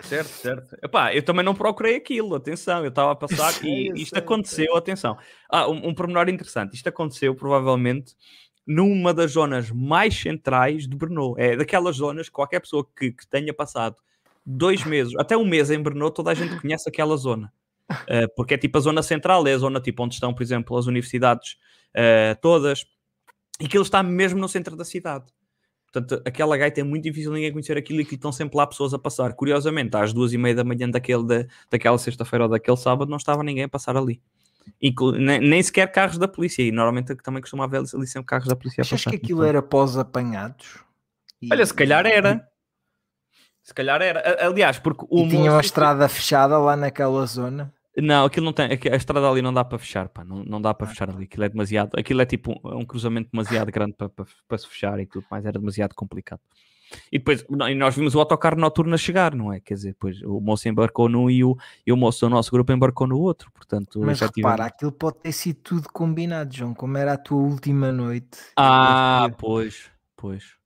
Certo, 0.00 0.28
certo. 0.28 0.76
Epá, 0.82 1.14
eu 1.14 1.22
também 1.22 1.44
não 1.44 1.54
procurei 1.54 1.96
aquilo, 1.96 2.34
atenção, 2.34 2.82
eu 2.82 2.88
estava 2.88 3.12
a 3.12 3.16
passar 3.16 3.52
Sei, 3.52 3.90
e 3.90 4.02
isto 4.02 4.14
sei, 4.14 4.18
aconteceu, 4.18 4.76
atenção. 4.76 5.16
Ah, 5.48 5.68
um, 5.68 5.88
um 5.88 5.94
pormenor 5.94 6.28
interessante, 6.28 6.74
isto 6.74 6.88
aconteceu 6.88 7.34
provavelmente 7.34 8.14
numa 8.66 9.12
das 9.12 9.32
zonas 9.32 9.70
mais 9.70 10.14
centrais 10.14 10.86
de 10.86 10.96
Brno. 10.96 11.34
É 11.36 11.56
daquelas 11.56 11.96
zonas 11.96 12.28
que 12.28 12.34
qualquer 12.34 12.60
pessoa 12.60 12.86
que, 12.96 13.12
que 13.12 13.26
tenha 13.26 13.52
passado 13.52 13.96
dois 14.44 14.84
meses, 14.84 15.12
até 15.18 15.36
um 15.36 15.44
mês 15.44 15.70
em 15.70 15.82
Brno, 15.82 16.10
toda 16.10 16.30
a 16.30 16.34
gente 16.34 16.58
conhece 16.60 16.88
aquela 16.88 17.16
zona. 17.16 17.52
Ah, 17.88 18.28
porque 18.36 18.54
é 18.54 18.58
tipo 18.58 18.78
a 18.78 18.80
zona 18.80 19.02
central, 19.02 19.46
é 19.46 19.52
a 19.52 19.58
zona 19.58 19.80
tipo 19.80 20.02
onde 20.02 20.14
estão, 20.14 20.32
por 20.32 20.42
exemplo, 20.42 20.76
as 20.78 20.86
universidades 20.86 21.56
ah, 21.94 22.34
todas, 22.40 22.84
e 23.60 23.66
aquilo 23.66 23.82
está 23.82 24.02
mesmo 24.02 24.38
no 24.40 24.48
centro 24.48 24.74
da 24.76 24.84
cidade. 24.84 25.26
Portanto, 25.92 26.22
aquela 26.24 26.56
gaita 26.56 26.80
é 26.80 26.84
muito 26.84 27.02
difícil 27.02 27.32
ninguém 27.32 27.50
conhecer 27.50 27.76
aquilo 27.76 28.00
e 28.00 28.04
que 28.04 28.14
estão 28.14 28.30
sempre 28.30 28.56
lá 28.56 28.64
pessoas 28.66 28.94
a 28.94 28.98
passar. 28.98 29.32
Curiosamente, 29.34 29.96
às 29.96 30.12
duas 30.12 30.32
e 30.32 30.38
meia 30.38 30.54
da 30.54 30.62
manhã 30.64 30.88
daquele, 30.88 31.24
da, 31.26 31.46
daquela 31.68 31.98
sexta-feira 31.98 32.44
ou 32.44 32.50
daquele 32.50 32.76
sábado, 32.76 33.08
não 33.10 33.16
estava 33.16 33.42
ninguém 33.42 33.64
a 33.64 33.68
passar 33.68 33.96
ali. 33.96 34.22
Inclu- 34.80 35.12
nem, 35.12 35.40
nem 35.40 35.60
sequer 35.62 35.90
carros 35.90 36.16
da 36.16 36.28
polícia. 36.28 36.62
E 36.62 36.70
normalmente 36.70 37.14
também 37.16 37.40
costuma 37.40 37.64
haver 37.64 37.78
ali 37.92 38.06
sempre 38.06 38.26
carros 38.26 38.46
da 38.46 38.54
polícia 38.54 38.80
a 38.80 38.82
Achas 38.82 39.00
passar. 39.02 39.10
que 39.10 39.16
aquilo 39.16 39.42
era 39.42 39.60
pós-apanhados? 39.60 40.78
E- 41.42 41.48
Olha, 41.52 41.66
se 41.66 41.74
calhar 41.74 42.06
era. 42.06 42.46
Se 43.62 43.74
calhar 43.74 44.00
era. 44.00 44.20
A- 44.20 44.46
Aliás, 44.46 44.78
porque 44.78 45.04
o 45.10 45.26
E 45.26 45.28
tinham 45.28 45.54
a 45.54 45.56
moço- 45.56 45.66
estrada 45.66 46.08
fechada 46.08 46.56
lá 46.58 46.76
naquela 46.76 47.26
zona. 47.26 47.74
Não, 48.00 48.24
aquilo 48.24 48.46
não 48.46 48.52
tem. 48.52 48.66
aqui- 48.66 48.88
A 48.88 48.96
estrada 48.96 49.28
ali 49.28 49.42
não 49.42 49.52
dá 49.52 49.64
para 49.64 49.78
fechar, 49.78 50.08
pá. 50.08 50.24
Não, 50.24 50.44
não 50.44 50.60
dá 50.60 50.72
para 50.74 50.86
fechar 50.86 51.10
ali. 51.10 51.24
Aquilo 51.24 51.44
é 51.44 51.48
demasiado. 51.48 51.90
Aquilo 51.98 52.20
é 52.20 52.26
tipo 52.26 52.52
um, 52.64 52.78
um 52.78 52.84
cruzamento 52.84 53.28
demasiado 53.32 53.70
grande 53.70 53.94
para, 53.94 54.08
para, 54.08 54.24
para 54.48 54.58
se 54.58 54.66
fechar 54.68 54.98
e 55.00 55.06
tudo 55.06 55.26
mais. 55.30 55.44
Era 55.44 55.58
demasiado 55.58 55.94
complicado. 55.94 56.40
E 57.12 57.18
depois 57.18 57.44
não, 57.48 57.68
e 57.68 57.74
nós 57.76 57.94
vimos 57.94 58.16
o 58.16 58.18
autocarro 58.18 58.56
noturno 58.56 58.92
a 58.94 58.98
chegar, 58.98 59.32
não 59.32 59.52
é? 59.52 59.60
Quer 59.60 59.74
dizer, 59.74 59.88
depois 59.90 60.20
o 60.22 60.40
moço 60.40 60.68
embarcou 60.68 61.08
num 61.08 61.30
e 61.30 61.44
o, 61.44 61.56
e 61.86 61.92
o 61.92 61.96
moço 61.96 62.26
do 62.26 62.30
nosso 62.30 62.50
grupo 62.50 62.72
embarcou 62.72 63.06
no 63.06 63.16
outro. 63.20 63.48
Portanto, 63.52 64.00
Mas 64.04 64.18
repara, 64.20 64.64
aquilo 64.64 64.90
pode 64.90 65.18
ter 65.20 65.30
sido 65.30 65.60
tudo 65.62 65.88
combinado, 65.92 66.52
João. 66.52 66.74
Como 66.74 66.96
era 66.98 67.12
a 67.12 67.16
tua 67.16 67.38
última 67.38 67.92
noite. 67.92 68.38
Ah, 68.56 69.30
pois, 69.38 69.88
pois. 70.16 70.58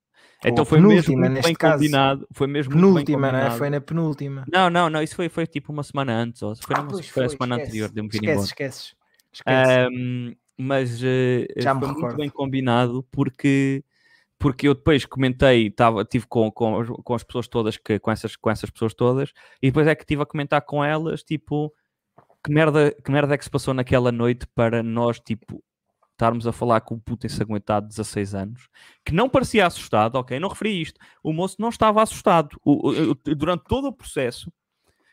Então 0.44 0.64
foi 0.64 0.80
mesmo 0.80 1.16
muito 1.16 1.42
bem 1.42 1.54
caso. 1.54 1.74
combinado. 1.74 2.26
Foi 2.32 2.46
mesmo 2.46 2.72
muito 2.76 2.84
Penúltima, 2.92 3.28
é? 3.28 3.30
combinado. 3.30 3.58
Foi 3.58 3.70
na 3.70 3.80
penúltima. 3.80 4.44
Não, 4.52 4.68
não, 4.70 4.90
não, 4.90 5.02
isso 5.02 5.14
foi, 5.16 5.28
foi 5.28 5.46
tipo 5.46 5.72
uma 5.72 5.82
semana 5.82 6.12
antes, 6.14 6.42
ou 6.42 6.54
foi, 6.56 6.74
Ah, 6.76 6.80
numa- 6.82 6.90
pois 6.92 7.08
foi 7.08 7.24
a 7.24 7.28
foi, 7.28 7.36
semana 7.36 7.54
esquece. 7.56 7.70
anterior 7.70 7.92
de 7.92 8.00
eu 8.00 8.04
me 8.04 8.10
vir 8.10 8.18
Esquece. 8.18 8.54
Ahm, 9.46 10.34
mas 10.56 11.00
eh, 11.02 11.46
Já 11.58 11.74
me 11.74 11.80
foi 11.80 11.88
muito 11.88 12.00
recordo. 12.00 12.16
bem 12.18 12.30
combinado 12.30 13.02
porque, 13.10 13.82
porque 14.38 14.68
eu 14.68 14.74
depois 14.74 15.04
comentei, 15.04 15.70
tava, 15.70 16.04
tive 16.04 16.26
com, 16.26 16.50
com, 16.52 16.78
as- 16.80 16.88
com 16.88 17.14
as 17.14 17.24
pessoas 17.24 17.48
todas, 17.48 17.76
que, 17.76 17.98
com, 17.98 18.10
essas, 18.10 18.36
com 18.36 18.50
essas 18.50 18.70
pessoas 18.70 18.94
todas, 18.94 19.32
e 19.62 19.68
depois 19.68 19.86
é 19.86 19.94
que 19.94 20.02
estive 20.02 20.22
a 20.22 20.26
comentar 20.26 20.60
com 20.62 20.84
elas, 20.84 21.22
tipo, 21.24 21.72
que 22.44 22.52
merda, 22.52 22.94
que 23.04 23.10
merda 23.10 23.34
é 23.34 23.38
que 23.38 23.44
se 23.44 23.50
passou 23.50 23.74
naquela 23.74 24.12
noite 24.12 24.46
para 24.54 24.82
nós, 24.82 25.18
tipo, 25.18 25.62
estarmos 26.14 26.46
a 26.46 26.52
falar 26.52 26.80
com 26.80 26.94
o 26.94 27.00
puto 27.00 27.26
ensanguentado 27.26 27.86
de 27.86 27.90
16 27.96 28.34
anos, 28.34 28.68
que 29.04 29.12
não 29.12 29.28
parecia 29.28 29.66
assustado, 29.66 30.14
ok? 30.16 30.38
Não 30.40 30.48
referi 30.48 30.80
isto. 30.80 30.98
O 31.22 31.32
moço 31.32 31.56
não 31.58 31.68
estava 31.68 32.02
assustado. 32.02 32.56
O- 32.64 32.90
o- 33.10 33.14
durante 33.34 33.64
todo 33.64 33.88
o 33.88 33.92
processo, 33.92 34.50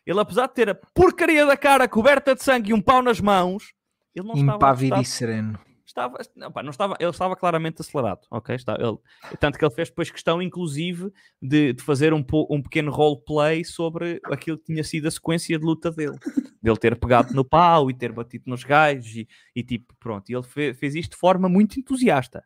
ele, 0.06 0.20
apesar 0.20 0.48
de 0.48 0.54
ter 0.54 0.70
a 0.70 0.76
porcaria 0.76 1.46
da 1.46 1.58
cara 1.58 1.88
coberta 1.88 2.34
de 2.36 2.44
sangue 2.44 2.72
e 2.72 2.74
um 2.74 2.82
pau 2.82 3.02
nas 3.02 3.20
mãos, 3.20 3.74
ele 4.16 4.28
não 4.28 4.36
estava 4.36 4.58
Impávido 4.58 4.96
assustado. 4.96 5.04
e 5.04 5.18
sereno. 5.18 5.60
Estava, 5.92 6.18
não, 6.38 6.50
pá, 6.50 6.64
não 6.64 6.70
estava, 6.70 6.96
ele 7.02 7.10
estava 7.10 7.36
claramente 7.36 7.82
acelerado, 7.82 8.22
ok? 8.32 8.56
Está, 8.56 8.78
ele, 8.80 8.98
tanto 9.42 9.60
que 9.60 9.66
ele 9.66 9.74
fez 9.74 9.90
depois 9.90 10.10
questão, 10.10 10.42
inclusive, 10.42 11.12
de, 11.42 11.74
de 11.74 11.84
fazer 11.84 12.14
um, 12.14 12.24
um 12.50 12.62
pequeno 12.62 12.90
roleplay 12.90 13.66
sobre 13.66 14.22
aquilo 14.32 14.58
que 14.58 14.64
tinha 14.68 14.86
sido 14.86 15.10
a 15.10 15.12
sequência 15.12 15.60
de 15.60 15.66
luta 15.66 15.92
dele. 15.92 16.18
Dele 16.64 16.78
ter 16.78 16.98
pegado 16.98 17.34
no 17.34 17.44
pau 17.44 17.92
e 17.92 17.94
ter 17.94 18.14
batido 18.14 18.46
nos 18.48 18.64
gajos 18.64 19.14
e, 19.18 19.28
e 19.54 19.62
tipo, 19.62 19.94
pronto. 20.00 20.30
E 20.30 20.34
ele 20.34 20.44
fe- 20.44 20.74
fez 20.74 20.96
isto 20.96 21.12
de 21.12 21.18
forma 21.18 21.50
muito 21.50 21.78
entusiasta. 21.78 22.42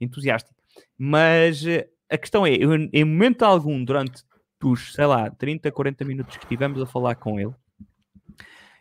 Entusiástica. 0.00 0.60
Mas 0.98 1.64
eh, 1.64 1.88
a 2.10 2.18
questão 2.18 2.44
é, 2.44 2.52
eu, 2.52 2.74
em 2.74 3.04
momento 3.04 3.44
algum, 3.44 3.84
durante 3.84 4.24
os, 4.60 4.92
sei 4.92 5.06
lá, 5.06 5.30
30, 5.30 5.70
40 5.70 6.04
minutos 6.04 6.36
que 6.36 6.42
estivemos 6.44 6.82
a 6.82 6.86
falar 6.86 7.14
com 7.14 7.38
ele, 7.38 7.54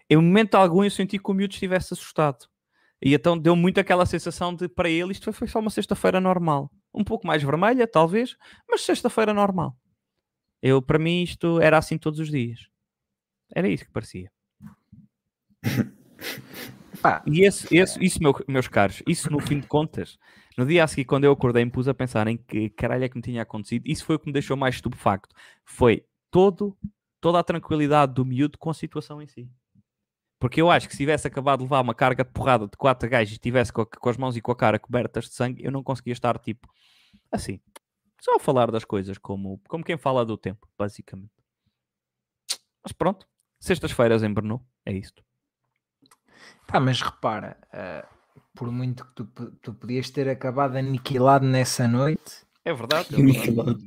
em 0.10 0.16
momento 0.16 0.56
algum 0.56 0.84
eu 0.84 0.90
senti 0.90 1.20
que 1.20 1.30
o 1.30 1.36
miúdo 1.36 1.54
estivesse 1.54 1.94
assustado. 1.94 2.48
E 3.02 3.14
então 3.14 3.38
deu 3.38 3.56
muito 3.56 3.80
aquela 3.80 4.06
sensação 4.06 4.54
de, 4.56 4.68
para 4.68 4.90
ele, 4.90 5.12
isto 5.12 5.32
foi, 5.32 5.48
só 5.48 5.60
uma 5.60 5.70
sexta-feira 5.70 6.20
normal. 6.20 6.72
Um 6.94 7.04
pouco 7.04 7.28
mais 7.28 7.44
vermelha, 7.44 7.88
talvez, 7.88 8.36
mas 8.68 8.82
sexta-feira 8.82 9.34
normal. 9.34 9.76
Eu, 10.62 10.82
para 10.82 11.00
mim, 11.00 11.24
isto 11.24 11.62
era 11.62 11.78
assim 11.78 11.98
todos 11.98 12.20
os 12.20 12.30
dias. 12.30 12.68
Era 13.54 13.70
isso 13.70 13.86
que 13.86 13.92
parecia. 13.92 14.32
Pá. 17.02 17.24
E 17.28 17.42
esse, 17.46 17.76
esse, 17.76 18.04
isso, 18.04 18.22
meu- 18.22 18.34
meus 18.48 18.68
caros, 18.68 19.04
isso 19.08 19.32
no 19.32 19.40
fim 19.40 19.60
de 19.60 19.68
contas, 19.68 20.18
no 20.58 20.66
dia 20.66 20.84
a 20.84 20.88
seguir, 20.88 21.06
quando 21.06 21.26
eu 21.26 21.32
acordei, 21.32 21.64
me 21.64 21.72
pus 21.72 21.88
a 21.88 21.94
pensar 21.94 22.28
em 22.28 22.38
que 22.38 22.70
caralho 22.72 23.04
é 23.04 23.10
que 23.10 23.16
me 23.16 23.22
tinha 23.22 23.44
acontecido. 23.44 23.84
Isso 23.86 24.04
foi 24.06 24.16
o 24.16 24.20
que 24.20 24.26
me 24.28 24.34
deixou 24.34 24.58
mais 24.58 24.76
estupefacto. 24.76 25.36
Foi 25.64 26.04
todo, 26.32 26.76
toda 27.22 27.40
a 27.40 27.44
tranquilidade 27.44 28.14
do 28.14 28.26
miúdo 28.26 28.58
com 28.58 28.70
a 28.70 28.74
situação 28.74 29.22
em 29.22 29.28
si. 29.28 29.48
Porque 30.40 30.62
eu 30.62 30.70
acho 30.70 30.88
que 30.88 30.94
se 30.94 31.00
tivesse 31.00 31.28
acabado 31.28 31.60
de 31.60 31.66
levar 31.66 31.82
uma 31.82 31.96
carga 31.96 32.24
de 32.24 32.32
porrada 32.32 32.68
de 32.68 32.78
quatro 32.78 33.10
gajos 33.10 33.32
e 33.32 33.36
estivesse 33.36 33.74
com, 33.74 33.86
com 33.86 34.10
as 34.10 34.18
mãos 34.18 34.38
e 34.38 34.42
com 34.42 34.52
a 34.52 34.56
cara 34.56 34.78
cobertas 34.78 35.26
de 35.26 35.34
sangue, 35.34 35.64
eu 35.64 35.72
não 35.72 35.84
conseguia 35.84 36.14
estar 36.14 36.38
tipo 36.38 36.68
assim. 37.32 37.60
Só 38.22 38.36
a 38.36 38.40
falar 38.40 38.72
das 38.72 38.84
coisas 38.84 39.18
como, 39.18 39.60
como 39.68 39.84
quem 39.84 39.98
fala 39.98 40.26
do 40.26 40.38
tempo, 40.38 40.68
basicamente. 40.78 41.32
Mas 42.84 42.92
pronto. 42.92 43.28
Sextas-feiras 43.60 44.22
em 44.24 44.32
Brno, 44.32 44.66
é 44.86 44.94
isto. 44.94 45.24
Pá, 46.68 46.80
mas 46.80 47.02
repara, 47.02 47.58
ah, 47.72 48.08
por 48.54 48.72
muito 48.72 49.06
que 49.06 49.24
tu, 49.24 49.52
tu 49.62 49.74
podias 49.74 50.10
ter 50.10 50.30
acabado 50.30 50.76
aniquilado 50.76 51.46
nessa 51.46 51.88
noite 51.88 52.46
É 52.64 52.74
verdade. 52.74 53.16
Aniquilado. 53.16 53.80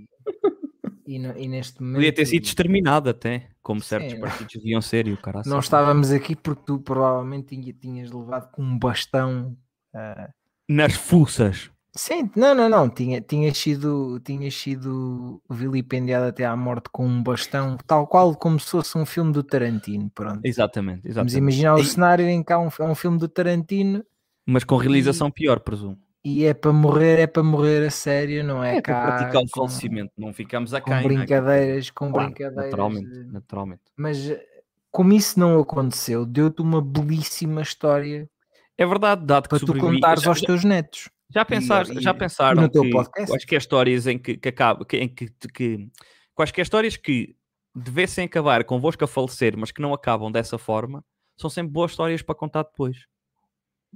E, 1.14 1.18
no- 1.18 1.36
e 1.38 1.48
neste 1.48 1.80
momento 1.80 1.96
Podia 1.96 2.12
ter 2.14 2.26
sido 2.26 2.44
exterminado 2.44 3.08
até, 3.10 3.48
como 3.62 3.80
certos 3.82 4.12
Sim. 4.12 4.20
partidos 4.20 4.54
deviam 4.54 4.80
ser 4.80 5.06
e 5.08 5.12
o 5.12 5.16
cara 5.16 5.42
não 5.46 5.58
estávamos 5.58 6.10
aqui 6.10 6.34
porque 6.36 6.62
tu 6.66 6.78
provavelmente 6.80 7.48
tinha- 7.56 7.72
tinhas 7.72 8.10
levado 8.10 8.50
com 8.52 8.62
um 8.62 8.78
bastão. 8.78 9.56
ah, 9.94 10.30
nas 10.68 10.94
fuças. 10.94 11.70
Sim, 11.96 12.30
não, 12.36 12.54
não, 12.54 12.68
não. 12.68 12.88
Tinha, 12.88 13.20
tinhas, 13.20 13.58
sido, 13.58 14.20
tinhas 14.20 14.54
sido 14.54 15.42
vilipendiado 15.50 16.26
até 16.26 16.44
à 16.44 16.54
morte 16.54 16.88
com 16.92 17.04
um 17.04 17.20
bastão, 17.20 17.76
tal 17.84 18.06
qual 18.06 18.36
como 18.36 18.60
se 18.60 18.70
fosse 18.70 18.96
um 18.96 19.04
filme 19.04 19.32
do 19.32 19.42
Tarantino. 19.42 20.08
Pronto. 20.14 20.40
Exatamente, 20.44 21.00
Vamos 21.02 21.10
exatamente. 21.34 21.38
imaginar 21.38 21.74
o 21.74 21.82
cenário 21.84 22.28
em 22.28 22.40
que 22.44 22.52
há 22.52 22.60
um, 22.60 22.68
é 22.78 22.84
um 22.84 22.94
filme 22.94 23.18
do 23.18 23.26
Tarantino 23.28 24.04
Mas 24.46 24.62
com 24.62 24.76
realização 24.76 25.28
pior, 25.28 25.58
presumo. 25.58 25.98
E 26.24 26.44
é 26.44 26.52
para 26.54 26.72
morrer, 26.72 27.18
é 27.20 27.26
para 27.26 27.42
morrer 27.42 27.86
a 27.86 27.90
sério, 27.90 28.44
não 28.44 28.62
é, 28.62 28.76
É 28.76 28.82
para 28.82 28.94
cá 28.94 29.02
praticar 29.02 29.42
o 29.42 29.48
falecimento, 29.48 30.12
não 30.18 30.32
ficamos 30.32 30.74
a 30.74 30.80
com 30.80 30.90
quem, 30.90 31.02
brincadeiras, 31.02 31.90
com 31.90 32.10
Claro, 32.10 32.26
brincadeiras. 32.26 32.64
naturalmente, 32.70 33.32
naturalmente. 33.32 33.82
Mas 33.96 34.30
eh, 34.30 34.46
como 34.90 35.12
isso 35.12 35.38
não 35.40 35.58
aconteceu, 35.60 36.26
deu-te 36.26 36.60
uma 36.60 36.82
belíssima 36.82 37.62
história 37.62 38.28
É 38.76 38.86
verdade, 38.86 39.24
dado 39.24 39.44
que 39.44 39.48
para 39.50 39.66
tu 39.66 39.78
contares 39.78 40.22
já, 40.22 40.28
aos 40.30 40.40
teus 40.40 40.64
netos. 40.64 41.08
já, 41.32 41.44
pensaste, 41.44 41.98
e- 41.98 42.02
já 42.02 42.12
pensaram 42.12 42.62
no 42.62 42.68
teu 42.70 42.82
que 42.82 42.90
podcast? 42.90 43.30
quaisquer 43.30 43.58
histórias 43.58 44.06
em 44.06 44.18
que, 44.18 44.36
que 44.36 44.48
acaba, 44.48 44.84
que, 44.84 44.96
em 44.98 45.08
que, 45.08 45.28
que 45.54 45.88
quaisquer 46.34 46.62
histórias 46.62 46.96
que 46.96 47.34
devessem 47.74 48.24
acabar 48.24 48.64
convosco 48.64 49.04
a 49.04 49.08
falecer, 49.08 49.56
mas 49.56 49.70
que 49.70 49.80
não 49.80 49.94
acabam 49.94 50.30
dessa 50.30 50.58
forma, 50.58 51.04
são 51.38 51.48
sempre 51.48 51.72
boas 51.72 51.92
histórias 51.92 52.20
para 52.20 52.34
contar 52.34 52.64
depois. 52.64 53.06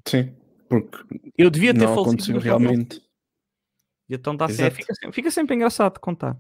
Sim, 0.07 0.35
porque 0.69 0.99
Eu 1.37 1.51
devia 1.51 1.73
ter 1.73 1.81
não 1.81 1.87
falecido. 1.95 2.09
aconteceu 2.11 2.35
não 2.35 2.41
realmente. 2.43 3.03
E 4.09 4.15
então 4.15 4.37
dá 4.37 4.49
sempre, 4.49 4.83
fica, 4.83 4.95
sempre, 4.95 5.13
fica 5.13 5.31
sempre 5.31 5.55
engraçado 5.55 5.95
de 5.95 6.01
contar. 6.01 6.39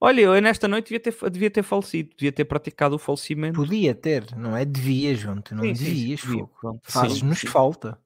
Olha, 0.00 0.22
eu 0.22 0.40
nesta 0.40 0.66
noite 0.66 0.86
devia 0.86 1.00
ter, 1.00 1.30
devia 1.30 1.50
ter 1.50 1.62
falecido, 1.62 2.10
devia 2.16 2.32
ter 2.32 2.44
praticado 2.46 2.94
o 2.94 2.98
falecimento. 2.98 3.56
Podia 3.56 3.94
ter, 3.94 4.34
não 4.36 4.56
é? 4.56 4.64
Devia, 4.64 5.14
João, 5.14 5.42
tu 5.42 5.54
não 5.54 5.62
Sim, 5.64 5.72
devias. 5.72 6.20
Sim, 6.20 6.48
Fazes-nos 6.84 7.40
falta. 7.42 7.98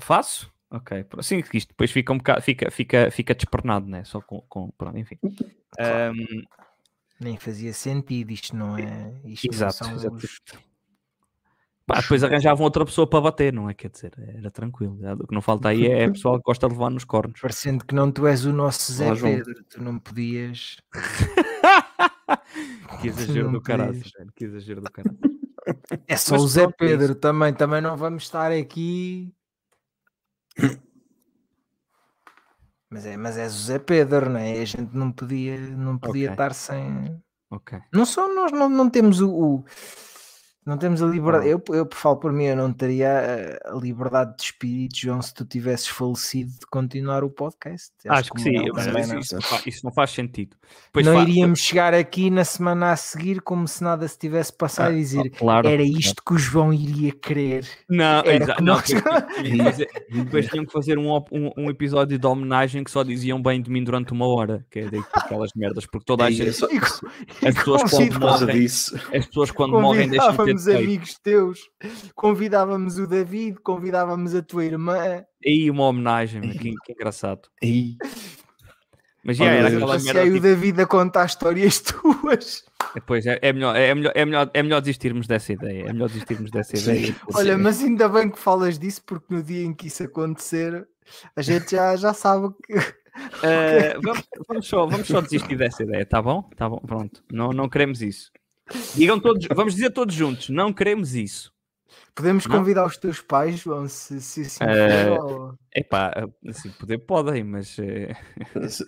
Faço? 0.00 0.50
Ok. 0.70 1.04
Pro- 1.04 1.22
Sim, 1.22 1.42
que 1.42 1.58
isto 1.58 1.68
depois 1.68 1.90
fica 1.90 2.12
um 2.12 2.18
bocado, 2.18 2.40
fica, 2.42 2.70
fica, 2.70 3.10
fica 3.10 3.34
despernado, 3.34 3.86
né? 3.86 4.02
Só 4.04 4.20
com, 4.20 4.40
com 4.42 4.70
pronto, 4.70 4.96
enfim. 4.98 5.16
Claro. 5.72 6.14
Ahm, 6.14 6.42
Nem 7.20 7.36
fazia 7.38 7.72
sentido, 7.72 8.30
isto 8.30 8.54
não 8.56 8.76
é. 8.78 9.12
Isto 9.24 9.46
não 9.48 9.54
exato, 9.54 9.74
são 9.74 9.94
exato. 9.94 10.16
os- 10.16 10.40
Pá, 11.86 12.00
depois 12.00 12.24
arranjavam 12.24 12.64
outra 12.64 12.84
pessoa 12.84 13.06
para 13.06 13.20
bater, 13.20 13.52
não 13.52 13.70
é? 13.70 13.74
Quer 13.74 13.90
dizer, 13.90 14.12
era 14.18 14.50
tranquilo. 14.50 14.98
O 15.20 15.26
que 15.26 15.34
não 15.34 15.40
falta 15.40 15.68
aí 15.68 15.86
é 15.86 16.08
pessoal 16.10 16.36
que 16.38 16.42
gosta 16.44 16.66
de 16.66 16.74
levar 16.74 16.90
nos 16.90 17.04
cornos. 17.04 17.40
Parecendo 17.40 17.84
que 17.84 17.94
não 17.94 18.10
tu 18.10 18.26
és 18.26 18.44
o 18.44 18.52
nosso 18.52 18.92
Zé 18.92 19.06
Olá, 19.06 19.14
João. 19.14 19.36
Pedro, 19.36 19.64
tu 19.70 19.82
não 19.82 19.98
podias. 19.98 20.76
que 23.00 23.08
exagero 23.08 23.52
do 23.52 23.60
caralho, 23.60 24.02
que 24.34 24.44
exagero 24.44 24.80
do 24.80 24.90
caralho. 24.90 25.16
É 26.08 26.16
só 26.16 26.32
Mas 26.34 26.42
o 26.42 26.48
Zé 26.48 26.64
é 26.64 26.72
Pedro 26.72 27.14
também, 27.14 27.54
também 27.54 27.80
não 27.80 27.96
vamos 27.96 28.24
estar 28.24 28.50
aqui. 28.50 29.32
Mas 32.88 33.04
é, 33.04 33.16
mas 33.16 33.36
és 33.36 33.52
o 33.52 33.58
Zé 33.58 33.80
Pedro, 33.80 34.30
não 34.30 34.38
é? 34.38 34.60
A 34.60 34.64
gente 34.64 34.96
não 34.96 35.10
podia, 35.10 35.58
não 35.58 35.98
podia 35.98 36.28
Ok. 36.28 36.32
estar 36.34 36.54
sem. 36.54 37.20
Ok. 37.50 37.80
Não 37.92 38.06
só 38.06 38.32
nós 38.32 38.52
não, 38.52 38.68
não 38.68 38.88
temos 38.88 39.20
o, 39.20 39.28
o- 39.28 39.64
não 40.66 40.76
temos 40.76 41.00
a 41.02 41.06
liberdade. 41.06 41.48
Eu, 41.48 41.62
eu 41.68 41.88
falo 41.92 42.16
por 42.16 42.32
mim, 42.32 42.44
eu 42.44 42.56
não 42.56 42.72
teria 42.72 43.60
a, 43.64 43.72
a 43.72 43.76
liberdade 43.78 44.36
de 44.36 44.42
espírito, 44.42 44.98
João, 44.98 45.22
se 45.22 45.32
tu 45.32 45.44
tivesses 45.44 45.86
falecido 45.86 46.50
de 46.50 46.66
continuar 46.70 47.22
o 47.24 47.30
podcast. 47.30 47.92
Acho 48.08 48.32
que 48.32 48.40
o 48.40 48.42
sim, 48.42 48.52
mas 48.74 48.86
isso, 48.86 49.14
não. 49.14 49.20
isso 49.20 49.34
não 49.36 49.40
fa- 49.42 49.62
isso 49.66 49.80
não 49.84 49.92
faz 49.92 50.10
sentido. 50.10 50.56
Depois 50.86 51.06
não 51.06 51.14
fa- 51.14 51.22
iríamos 51.22 51.60
chegar 51.60 51.94
aqui 51.94 52.28
na 52.30 52.44
semana 52.44 52.90
a 52.92 52.96
seguir 52.96 53.40
como 53.40 53.66
se 53.68 53.82
nada 53.84 54.06
se 54.08 54.18
tivesse 54.18 54.52
passado 54.52 54.92
e 54.94 54.98
dizer 54.98 55.30
Claro, 55.30 55.68
era 55.68 55.82
isto 55.82 56.22
que 56.24 56.34
o 56.34 56.38
João 56.38 56.72
iria 56.74 57.12
querer. 57.12 57.66
Não, 57.88 58.18
Era 58.24 58.34
exa- 58.44 58.54
que 58.56 58.62
não, 58.62 58.74
nós- 58.74 58.84
depois, 60.10 60.46
tinham 60.48 60.64
que 60.66 60.72
fazer, 60.72 60.94
que 60.96 61.00
um, 61.00 61.14
um, 61.32 61.50
um 61.56 61.70
episódio 61.70 62.18
de 62.18 62.26
homenagem 62.26 62.82
que 62.82 62.90
só 62.90 63.02
diziam 63.02 63.40
bem 63.40 63.62
de 63.62 63.70
mim 63.70 63.84
durante 63.84 64.12
uma 64.12 64.26
hora, 64.26 64.66
que 64.70 64.80
é 64.80 64.90
daí 64.90 65.02
que 65.02 65.08
aquelas 65.14 65.50
merdas, 65.54 65.86
porque 65.86 66.04
toda 66.04 66.24
a 66.24 66.30
gente, 66.30 66.48
é 66.48 66.52
só- 66.52 66.68
E 66.70 67.46
as 67.46 67.54
pessoas 67.54 67.82
morrem, 68.18 68.64
as 68.66 69.26
pessoas 69.26 69.50
quando 69.52 69.80
morrem 69.80 70.08
deixam 70.08 70.32
de 70.32 70.44
ter 70.44 70.55
Defeito. 70.64 70.84
amigos 70.84 71.18
teus, 71.18 71.60
convidávamos 72.14 72.98
o 72.98 73.06
David, 73.06 73.58
convidávamos 73.62 74.34
a 74.34 74.42
tua 74.42 74.64
irmã. 74.64 75.24
Aí 75.44 75.70
uma 75.70 75.84
homenagem, 75.84 76.40
que, 76.52 76.74
que 76.84 76.92
engraçado. 76.92 77.48
E 77.62 77.96
Mas 79.24 79.36
já 79.36 79.46
era 79.46 79.68
aquela 79.68 79.98
merda. 79.98 80.20
aí 80.20 80.30
o 80.30 80.34
Tipo, 80.34 80.42
David 80.42 80.80
a 80.82 80.86
contar 80.86 81.26
histórias 81.26 81.80
tuas. 81.82 82.64
depois 82.94 83.26
é, 83.26 83.38
é, 83.42 83.52
melhor, 83.52 83.76
é, 83.76 83.94
melhor, 83.94 84.12
é, 84.14 84.24
melhor, 84.24 84.50
é 84.54 84.62
melhor 84.62 84.80
desistirmos 84.80 85.26
dessa 85.26 85.52
ideia. 85.52 85.84
É 85.88 85.92
melhor 85.92 86.08
desistirmos 86.08 86.50
dessa 86.50 86.76
ideia. 86.76 87.14
Olha, 87.34 87.58
mas 87.58 87.82
ainda 87.82 88.08
bem 88.08 88.30
que 88.30 88.38
falas 88.38 88.78
disso, 88.78 89.02
porque 89.04 89.34
no 89.34 89.42
dia 89.42 89.64
em 89.64 89.74
que 89.74 89.88
isso 89.88 90.02
acontecer, 90.04 90.86
a 91.34 91.42
gente 91.42 91.72
já, 91.72 91.96
já 91.96 92.12
sabe 92.14 92.54
que. 92.64 92.74
Eh, 93.42 93.98
vamos, 94.02 94.24
vamos 94.46 94.66
só, 94.66 94.86
vamos 94.86 95.06
só 95.06 95.20
desistir 95.20 95.56
dessa 95.56 95.82
ideia, 95.82 96.04
tá 96.04 96.20
bom? 96.20 96.42
Tá 96.54 96.68
bom, 96.68 96.78
pronto. 96.78 97.22
Não, 97.32 97.50
não 97.50 97.68
queremos 97.68 98.02
isso. 98.02 98.30
Digam 98.94 99.20
todos, 99.20 99.46
vamos 99.54 99.74
dizer 99.74 99.90
todos 99.90 100.14
juntos, 100.14 100.48
não 100.48 100.72
queremos 100.72 101.14
isso. 101.14 101.52
Podemos 102.14 102.46
Não? 102.46 102.58
convidar 102.58 102.86
os 102.86 102.96
teus 102.96 103.20
pais, 103.20 103.60
João, 103.60 103.86
se, 103.88 104.20
se 104.20 104.40
assim 104.42 104.64
Eh, 104.64 105.04
for, 105.16 105.24
ou 105.24 105.54
Epá, 105.74 106.12
assim, 106.48 106.70
poder 106.70 106.98
podem, 106.98 107.44
mas 107.44 107.78
eh, 107.78 108.16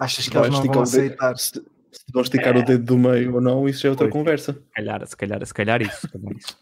achas 0.00 0.28
que 0.28 0.36
eles 0.36 0.50
não 0.50 0.62
vão 0.62 0.82
aceitar? 0.82 1.36
Se, 1.36 1.52
se 1.52 2.04
vão 2.12 2.22
esticar 2.22 2.56
o 2.56 2.62
dedo 2.62 2.84
do 2.84 2.98
meio 2.98 3.34
ou 3.34 3.40
não, 3.40 3.68
isso 3.68 3.82
já 3.82 3.88
é 3.88 3.90
outra 3.90 4.06
Pois. 4.06 4.12
conversa. 4.12 4.52
se 4.54 4.60
calhar, 4.74 5.06
se 5.06 5.16
calhar, 5.16 5.46
se 5.46 5.54
calhar 5.54 5.82
isso. 5.82 6.00
se 6.00 6.08
calhar 6.08 6.32
isso. 6.36 6.58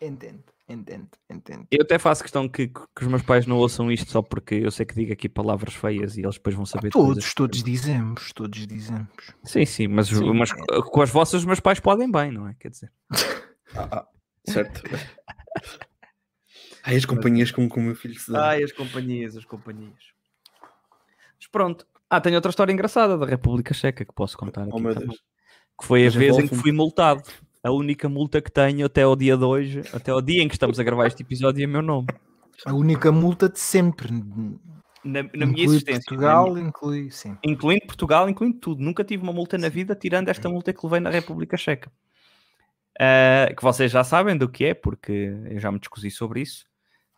Entendo, 0.00 0.42
entendo, 0.72 1.08
entendo. 1.28 1.66
Eu 1.70 1.82
até 1.82 1.98
faço 1.98 2.22
questão 2.22 2.48
que, 2.48 2.68
que 2.68 3.02
os 3.02 3.06
meus 3.06 3.22
pais 3.22 3.46
não 3.46 3.56
ouçam 3.56 3.90
isto 3.90 4.10
só 4.10 4.22
porque 4.22 4.54
eu 4.54 4.70
sei 4.70 4.86
que 4.86 4.94
digo 4.94 5.12
aqui 5.12 5.28
palavras 5.28 5.74
feias 5.74 6.16
e 6.16 6.22
eles 6.22 6.36
depois 6.36 6.54
vão 6.54 6.64
saber 6.64 6.88
de 6.88 6.92
Todos, 6.92 7.34
todos 7.34 7.62
dizemos, 7.62 8.32
todos 8.32 8.66
dizemos. 8.66 9.08
Sim, 9.44 9.66
sim, 9.66 9.88
mas, 9.88 10.08
Sim. 10.08 10.32
mas 10.32 10.50
com 10.52 11.02
as 11.02 11.10
vossas 11.10 11.40
os 11.40 11.46
meus 11.46 11.60
pais 11.60 11.80
podem 11.80 12.10
bem, 12.10 12.30
não 12.30 12.48
é? 12.48 12.54
Quer 12.58 12.70
dizer, 12.70 12.92
Ah, 13.74 13.88
ah, 13.90 14.06
certo. 14.46 14.82
Ai, 16.82 16.96
as 16.96 17.04
companhias 17.04 17.50
com, 17.50 17.68
com 17.68 17.80
o 17.80 17.82
meu 17.82 17.94
filho 17.94 18.18
se 18.18 18.32
dão. 18.32 18.40
Ai, 18.40 18.62
as 18.62 18.72
companhias, 18.72 19.36
as 19.36 19.44
companhias. 19.44 19.98
Mas 21.38 21.46
pronto. 21.50 21.86
Ah, 22.08 22.20
tenho 22.20 22.36
outra 22.36 22.50
história 22.50 22.72
engraçada 22.72 23.16
da 23.16 23.26
República 23.26 23.72
Checa 23.74 24.04
que 24.04 24.12
posso 24.12 24.36
contar 24.36 24.62
aqui 24.62 24.70
Oh 24.72 24.78
meu 24.78 24.94
também. 24.94 25.08
Deus. 25.08 25.22
Que 25.78 25.86
foi 25.86 26.02
a 26.02 26.04
Mas 26.06 26.14
vez 26.14 26.38
em 26.38 26.48
que 26.48 26.56
fui 26.56 26.72
multado. 26.72 27.22
A 27.62 27.70
única 27.70 28.08
multa 28.08 28.40
que 28.40 28.50
tenho 28.50 28.86
até 28.86 29.02
ao 29.02 29.14
dia 29.14 29.36
de 29.36 29.44
hoje, 29.44 29.82
até 29.92 30.10
ao 30.10 30.22
dia 30.22 30.42
em 30.42 30.48
que 30.48 30.54
estamos 30.54 30.80
a 30.80 30.82
gravar 30.82 31.06
este 31.06 31.22
episódio, 31.22 31.62
é 31.62 31.66
meu 31.66 31.82
nome. 31.82 32.06
A 32.64 32.72
única 32.72 33.12
multa 33.12 33.48
de 33.48 33.58
sempre. 33.58 34.10
Na, 35.04 35.22
na 35.22 35.46
minha 35.46 35.64
existência. 35.64 36.02
Portugal, 36.06 36.52
minha- 36.54 36.68
inclui, 36.68 37.10
sim. 37.10 37.36
incluindo 37.44 37.86
Portugal, 37.86 38.28
incluindo 38.28 38.58
tudo. 38.58 38.82
Nunca 38.82 39.04
tive 39.04 39.22
uma 39.22 39.32
multa 39.32 39.56
na 39.58 39.68
vida, 39.68 39.94
tirando 39.94 40.28
esta 40.28 40.48
multa 40.48 40.72
que 40.72 40.84
levei 40.84 41.00
na 41.00 41.10
República 41.10 41.56
Checa. 41.56 41.90
Ah, 42.98 43.52
que 43.56 43.62
vocês 43.62 43.90
já 43.90 44.04
sabem 44.04 44.36
do 44.36 44.48
que 44.48 44.66
é, 44.66 44.74
porque 44.74 45.34
eu 45.50 45.60
já 45.60 45.70
me 45.72 45.78
discuti 45.78 46.10
sobre 46.10 46.40
isso. 46.42 46.66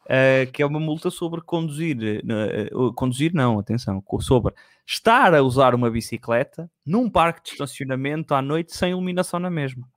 Ah, 0.08 0.46
que 0.52 0.62
é 0.62 0.66
uma 0.66 0.80
multa 0.80 1.10
sobre 1.10 1.40
conduzir, 1.40 1.96
eh, 2.02 2.70
conduzir 2.94 3.32
não, 3.32 3.58
atenção, 3.58 4.02
sobre 4.20 4.54
estar 4.86 5.34
a 5.34 5.42
usar 5.42 5.74
uma 5.74 5.90
bicicleta 5.90 6.70
num 6.86 7.08
parque 7.08 7.42
de 7.44 7.50
estacionamento 7.50 8.34
à 8.34 8.42
noite 8.42 8.76
sem 8.76 8.90
iluminação 8.90 9.38
na 9.40 9.50
mesma. 9.50 9.88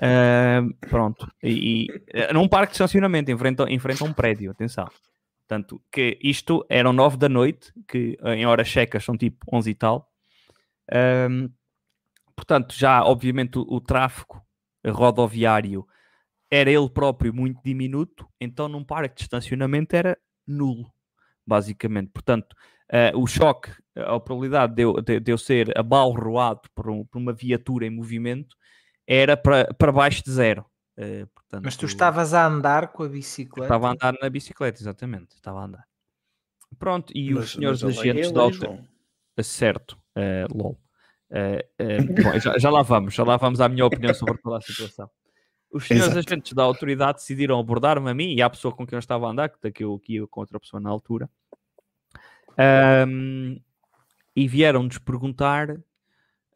Ah, 0.00 0.62
pronto, 0.88 1.30
e, 1.42 1.84
e, 1.86 2.02
eh, 2.08 2.32
num 2.32 2.48
parque 2.48 2.72
de 2.72 2.76
estacionamento 2.76 3.30
em 3.30 3.36
frente, 3.38 3.60
a- 3.62 4.04
um 4.04 4.12
prédio, 4.12 4.50
atenção. 4.50 4.86
Portanto, 5.46 5.80
que 5.92 6.18
isto 6.22 6.64
eram 6.68 6.92
9 6.92 7.16
da 7.16 7.28
noite, 7.28 7.72
que 7.88 8.18
eh, 8.22 8.34
em 8.36 8.46
horas 8.46 8.68
checas 8.68 9.04
são 9.04 9.16
tipo 9.16 9.38
11 9.52 9.70
e 9.70 9.74
tal. 9.74 10.10
Ahm, 10.92 11.48
portanto, 12.36 12.74
já 12.76 13.04
obviamente 13.04 13.58
o, 13.58 13.62
o 13.68 13.80
tráfego 13.80 14.42
rodoviário 14.86 15.86
era 16.50 16.70
ele 16.70 16.88
próprio 16.90 17.34
muito 17.34 17.60
diminuto, 17.64 18.28
então 18.40 18.68
num 18.68 18.84
parque 18.84 19.16
de 19.16 19.22
estacionamento 19.22 19.94
era 19.96 20.16
nulo, 20.46 20.90
basicamente. 21.46 22.10
Portanto, 22.12 22.54
eh, 22.90 23.12
o 23.16 23.26
choque, 23.26 23.70
a 23.96 24.20
probabilidade 24.20 24.74
de 24.74 24.82
eu, 24.82 24.94
de, 25.02 25.20
de 25.20 25.32
eu 25.32 25.38
ser 25.38 25.76
abalroado 25.78 26.62
por, 26.74 26.90
um- 26.90 27.04
por 27.04 27.18
uma 27.18 27.32
viatura 27.32 27.86
em 27.86 27.90
movimento 27.90 28.56
era 29.06 29.36
para, 29.36 29.72
para 29.74 29.92
baixo 29.92 30.22
de 30.24 30.30
zero. 30.30 30.64
Eh, 30.96 31.26
portanto, 31.34 31.64
Mas 31.64 31.76
tu 31.76 31.86
estavas 31.86 32.34
a 32.34 32.46
andar 32.46 32.88
com 32.88 33.02
a 33.02 33.08
bicicleta. 33.08 33.66
Estava 33.66 33.88
a 33.88 33.92
andar 33.92 34.14
na 34.20 34.30
bicicleta, 34.30 34.80
exatamente. 34.80 35.34
Estava 35.34 35.60
a 35.60 35.64
andar. 35.64 35.86
Pronto, 36.78 37.12
e 37.14 37.32
os 37.32 37.40
Mas- 37.40 37.50
senhores 37.52 37.82
mas 37.82 37.98
agentes 37.98 38.32
da 38.32 38.40
auto... 38.40 38.56
João. 38.56 38.84
Certo, 39.42 39.98
eh, 40.14 40.46
LOL. 40.50 40.78
Eh, 41.30 41.66
eh, 41.78 42.02
bom, 42.02 42.38
já, 42.38 42.56
já 42.58 42.70
lá 42.70 42.82
vamos, 42.82 43.14
já 43.14 43.22
lá 43.22 43.36
vamos 43.36 43.60
à 43.60 43.68
minha 43.68 43.84
opinião 43.84 44.14
sobre 44.14 44.38
toda 44.38 44.56
a 44.56 44.60
situação. 44.60 45.10
Os 45.70 45.84
senhores 45.86 46.12
Exato. 46.12 46.30
agentes 46.30 46.52
da 46.54 46.62
autoridade 46.62 47.18
decidiram 47.18 47.58
abordar-me 47.58 48.08
a 48.10 48.14
mim 48.14 48.34
e 48.34 48.40
à 48.40 48.48
pessoa 48.48 48.74
com 48.74 48.86
quem 48.86 48.96
eu 48.96 49.00
estava 49.00 49.26
a 49.26 49.30
andar, 49.30 49.50
que 49.50 49.58
daqui 49.60 49.84
eu 49.84 49.98
que 49.98 50.14
ia 50.14 50.26
com 50.26 50.40
outra 50.40 50.58
pessoa 50.58 50.80
na 50.80 50.88
altura, 50.88 51.28
ahm, 52.56 53.56
e 54.34 54.48
vieram-nos 54.48 54.98
perguntar 54.98 55.76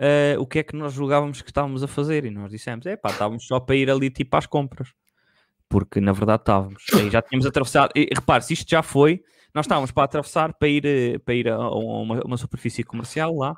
eh, 0.01 0.37
o 0.39 0.47
que 0.47 0.61
é 0.61 0.65
que 0.65 0.77
nós 0.77 0.95
julgávamos 0.95 1.43
que 1.43 1.51
estávamos 1.51 1.83
a 1.85 1.89
fazer. 1.89 2.25
E 2.25 2.31
nós 2.31 2.51
dissemos: 2.51 2.87
é 2.87 2.97
pá, 2.97 3.11
estávamos 3.13 3.47
só 3.47 3.61
para 3.61 3.77
ir 3.77 3.91
ali 3.91 4.11
tipo 4.11 4.37
às 4.37 4.47
compras, 4.47 4.95
porque 5.69 6.01
na 6.01 6.13
verdade 6.13 6.43
estávamos. 6.43 6.85
E 6.95 7.11
já 7.11 7.23
tínhamos 7.23 7.47
atravessado. 7.47 7.93
E, 7.97 8.09
repare, 8.15 8.45
se 8.45 8.55
isto 8.55 8.71
já 8.71 8.83
foi, 8.83 9.23
nós 9.55 9.67
estávamos 9.67 9.93
para 9.93 10.05
atravessar 10.05 10.55
para 10.55 10.69
ir, 10.69 10.87
eh, 10.87 11.19
para 11.19 11.35
ir 11.35 11.49
a, 11.49 11.59
uma, 11.71 12.23
uma 12.25 12.37
superfície 12.39 12.85
comercial 12.85 13.37
lá. 13.37 13.57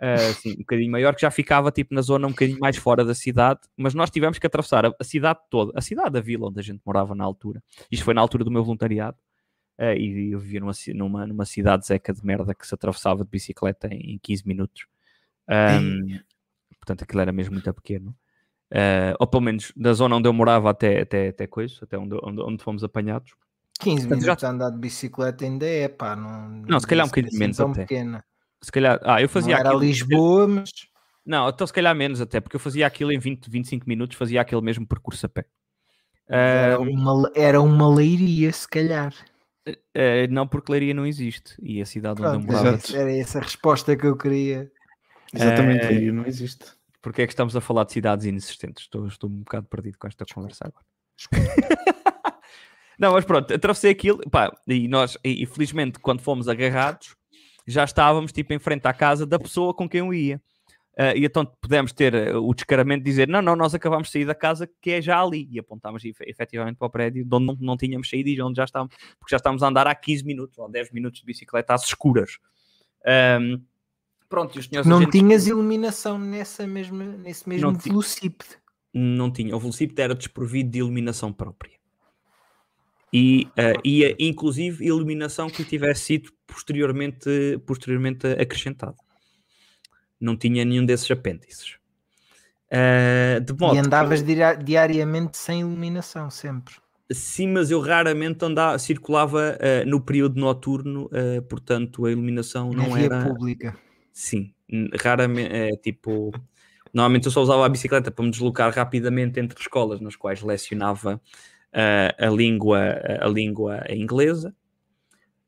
eh, 0.00 0.14
assim, 0.30 0.52
um 0.54 0.56
bocadinho 0.58 0.90
maior, 0.92 1.14
que 1.14 1.22
já 1.22 1.30
ficava 1.30 1.70
tipo 1.72 1.94
na 1.94 2.02
zona 2.02 2.26
um 2.26 2.30
bocadinho 2.30 2.58
mais 2.60 2.76
fora 2.76 3.04
da 3.04 3.14
cidade, 3.14 3.60
mas 3.76 3.94
nós 3.94 4.10
tivemos 4.10 4.38
que 4.38 4.46
atravessar 4.46 4.86
a, 4.86 4.92
a 4.98 5.04
cidade 5.04 5.40
toda, 5.50 5.72
a 5.76 5.80
cidade 5.82 6.10
da 6.12 6.20
vila 6.20 6.48
onde 6.48 6.60
a 6.60 6.62
gente 6.62 6.80
morava 6.84 7.14
na 7.14 7.24
altura. 7.24 7.62
Isto 7.90 8.04
foi 8.04 8.14
na 8.14 8.20
altura 8.20 8.44
do 8.44 8.50
meu 8.50 8.64
voluntariado, 8.64 9.16
eh, 9.78 9.96
e 9.98 10.32
eu 10.32 10.40
vivia 10.40 10.60
numa, 10.60 10.72
numa, 10.94 11.26
numa 11.26 11.44
cidade 11.46 11.86
zeca 11.86 12.12
de 12.12 12.24
merda 12.24 12.54
que 12.54 12.66
se 12.66 12.74
atravessava 12.74 13.24
de 13.24 13.30
bicicleta 13.30 13.88
em, 13.88 14.14
em 14.14 14.18
15 14.18 14.46
minutos. 14.46 14.86
Ahm, 15.48 16.18
portanto, 16.78 17.02
aquilo 17.04 17.20
era 17.20 17.32
mesmo 17.32 17.52
muito 17.54 17.72
pequeno. 17.74 18.14
Eh, 18.70 19.14
ou 19.20 19.26
pelo 19.26 19.42
menos 19.42 19.72
da 19.76 19.92
zona 19.92 20.16
onde 20.16 20.28
eu 20.28 20.32
morava 20.32 20.70
até, 20.70 21.00
até, 21.02 21.28
até 21.28 21.46
coisa, 21.46 21.78
até 21.82 21.96
onde, 21.96 22.16
onde, 22.22 22.40
onde 22.42 22.62
fomos 22.62 22.82
apanhados. 22.82 23.32
15 23.78 24.02
Portanto, 24.08 24.20
já- 24.20 24.26
minutos 24.26 24.44
a 24.44 24.50
andar 24.50 24.70
de 24.70 24.78
bicicleta 24.78 25.44
ainda 25.44 25.66
é, 25.66 25.88
pá. 25.88 26.16
Não, 26.16 26.48
Não, 26.48 26.80
se 26.80 26.86
calhar 26.86 27.04
um 27.06 27.08
bocadinho 27.08 27.38
menos 27.38 27.56
tão 27.56 27.70
até. 27.70 27.82
pequena. 27.82 28.24
Se 28.62 28.72
calhar, 28.72 28.98
ah, 29.04 29.20
eu 29.20 29.26
Não 29.26 29.32
fazia 29.32 29.56
era 29.56 29.68
aquilo- 29.68 29.80
Lisboa, 29.84 30.48
mas 30.48 30.70
Não, 31.24 31.48
então 31.48 31.66
se 31.66 31.72
calhar 31.72 31.94
menos 31.94 32.20
até, 32.20 32.40
porque 32.40 32.56
eu 32.56 32.60
fazia 32.60 32.86
aquilo 32.86 33.12
em 33.12 33.18
20, 33.18 33.48
25 33.50 33.88
minutos, 33.88 34.16
fazia 34.16 34.40
aquele 34.40 34.62
mesmo 34.62 34.86
percurso 34.86 35.26
a 35.26 35.28
pé. 35.28 35.44
Eh, 36.28 36.64
era 36.72 36.80
uma, 36.80 37.32
era 37.34 37.60
uma 37.60 37.88
leiria, 37.94 38.52
se 38.52 38.66
calhar. 38.66 39.14
Eh, 39.94 40.26
não, 40.28 40.46
porque 40.46 40.70
Leiria 40.72 40.94
não 40.94 41.04
existe. 41.06 41.54
E 41.60 41.80
a 41.82 41.86
cidade 41.86 42.22
onde 42.22 42.36
eu 42.36 42.40
Pronto, 42.40 42.46
morava. 42.46 42.78
Era 42.94 43.12
essa 43.16 43.38
a 43.38 43.42
resposta 43.42 43.96
que 43.96 44.06
eu 44.06 44.16
queria. 44.16 44.70
Exatamente, 45.34 45.84
Eh, 45.84 45.88
aí 45.88 46.12
não 46.12 46.26
existe. 46.26 46.64
Porque 47.02 47.22
é 47.22 47.26
que 47.26 47.32
estamos 47.32 47.54
a 47.54 47.60
falar 47.60 47.84
de 47.84 47.92
cidades 47.92 48.24
inexistentes? 48.26 48.84
Estou, 48.84 49.06
estou 49.06 49.30
um 49.30 49.38
bocado 49.40 49.66
perdido 49.68 49.96
com 49.98 50.06
esta 50.08 50.24
conversa 50.26 50.66
agora. 50.66 50.84
não, 52.98 53.12
mas 53.12 53.24
pronto, 53.24 53.52
atravessei 53.52 53.90
aquilo, 53.90 54.18
pá, 54.30 54.50
e 54.66 54.88
nós, 54.88 55.16
e, 55.24 55.42
e 55.42 55.46
felizmente, 55.46 55.98
quando 55.98 56.20
fomos 56.20 56.48
agarrados, 56.48 57.14
já 57.66 57.84
estávamos 57.84 58.32
tipo 58.32 58.52
em 58.52 58.58
frente 58.58 58.86
à 58.86 58.92
casa 58.92 59.26
da 59.26 59.38
pessoa 59.38 59.74
com 59.74 59.88
quem 59.88 60.00
eu 60.00 60.12
ia. 60.14 60.40
Ah, 60.98 61.14
e 61.14 61.26
então 61.26 61.44
pudemos 61.60 61.92
ter 61.92 62.14
eh, 62.14 62.34
o 62.34 62.54
descaramento 62.54 63.04
de 63.04 63.10
dizer: 63.10 63.28
não, 63.28 63.42
não, 63.42 63.54
nós 63.54 63.74
acabamos 63.74 64.08
de 64.08 64.12
sair 64.12 64.24
da 64.24 64.34
casa 64.34 64.66
que 64.80 64.92
é 64.92 65.02
já 65.02 65.20
ali. 65.20 65.46
E 65.50 65.58
apontámos 65.58 66.02
efe- 66.04 66.24
efetivamente 66.26 66.76
para 66.76 66.86
o 66.86 66.90
prédio 66.90 67.22
de 67.22 67.34
onde 67.34 67.46
não, 67.46 67.56
não 67.60 67.76
tínhamos 67.76 68.08
saído 68.08 68.30
e 68.30 68.34
de 68.34 68.40
onde 68.40 68.56
já 68.56 68.64
estávamos, 68.64 68.94
porque 69.18 69.30
já 69.30 69.36
estávamos 69.36 69.62
a 69.62 69.68
andar 69.68 69.86
há 69.86 69.94
15 69.94 70.24
minutos 70.24 70.56
ou 70.58 70.70
10 70.70 70.90
minutos 70.92 71.20
de 71.20 71.26
bicicleta 71.26 71.74
às 71.74 71.84
escuras. 71.84 72.38
Ahm, 73.06 73.60
pronto, 74.28 74.56
e 74.56 74.60
os 74.60 74.66
senhores 74.66 74.88
Não 74.88 74.98
agentes- 74.98 75.20
tinhas 75.20 75.46
iluminação 75.46 76.18
nessa 76.18 76.66
mesma, 76.66 77.04
nesse 77.04 77.48
mesmo 77.48 77.70
Não 77.72 77.78
velocípede. 77.78 78.50
não 78.92 79.30
tinha. 79.30 79.54
O 79.56 79.60
velocípede 79.60 80.00
era 80.02 80.14
desprovido 80.14 80.70
de 80.70 80.78
iluminação 80.78 81.32
própria. 81.32 81.76
E 83.12 83.46
uh, 83.52 83.80
ia, 83.84 84.14
inclusive, 84.18 84.84
iluminação 84.84 85.48
que 85.48 85.64
tivesse 85.64 86.02
sido 86.02 86.30
posteriormente, 86.46 87.28
posteriormente 87.66 88.26
acrescentada. 88.26 88.96
Não 90.20 90.36
tinha 90.36 90.64
nenhum 90.64 90.84
desses 90.84 91.10
apêndices. 91.10 91.76
Uh, 92.66 93.40
de 93.40 93.52
modo 93.52 93.76
E 93.76 93.80
que- 93.80 93.86
andavas 93.86 94.22
diria- 94.24 94.54
diariamente 94.54 95.36
sem 95.38 95.60
iluminação, 95.60 96.28
sempre. 96.30 96.74
Sim, 97.12 97.52
mas 97.52 97.70
eu 97.70 97.80
raramente 97.80 98.44
andava, 98.44 98.76
circulava 98.80 99.56
uh, 99.56 99.88
no 99.88 100.00
período 100.00 100.40
noturno, 100.40 101.04
uh, 101.06 101.40
portanto 101.42 102.04
a 102.04 102.10
iluminação 102.10 102.70
Na 102.72 102.82
não 102.82 102.94
via 102.94 103.04
era. 103.04 103.24
pública. 103.24 103.78
Sim, 104.18 104.54
raramente, 105.02 105.52
é, 105.54 105.70
tipo, 105.76 106.32
normalmente 106.92 107.26
eu 107.26 107.30
só 107.32 107.42
usava 107.42 107.66
a 107.66 107.68
bicicleta 107.68 108.10
para 108.10 108.24
me 108.24 108.30
deslocar 108.30 108.72
rapidamente 108.74 109.38
entre 109.38 109.60
escolas 109.60 110.00
nas 110.00 110.16
quais 110.16 110.40
lecionava 110.42 111.20
ah, 111.72 112.14
a, 112.26 112.30
língua, 112.30 112.78
a 113.20 113.28
língua 113.28 113.84
inglesa. 113.90 114.54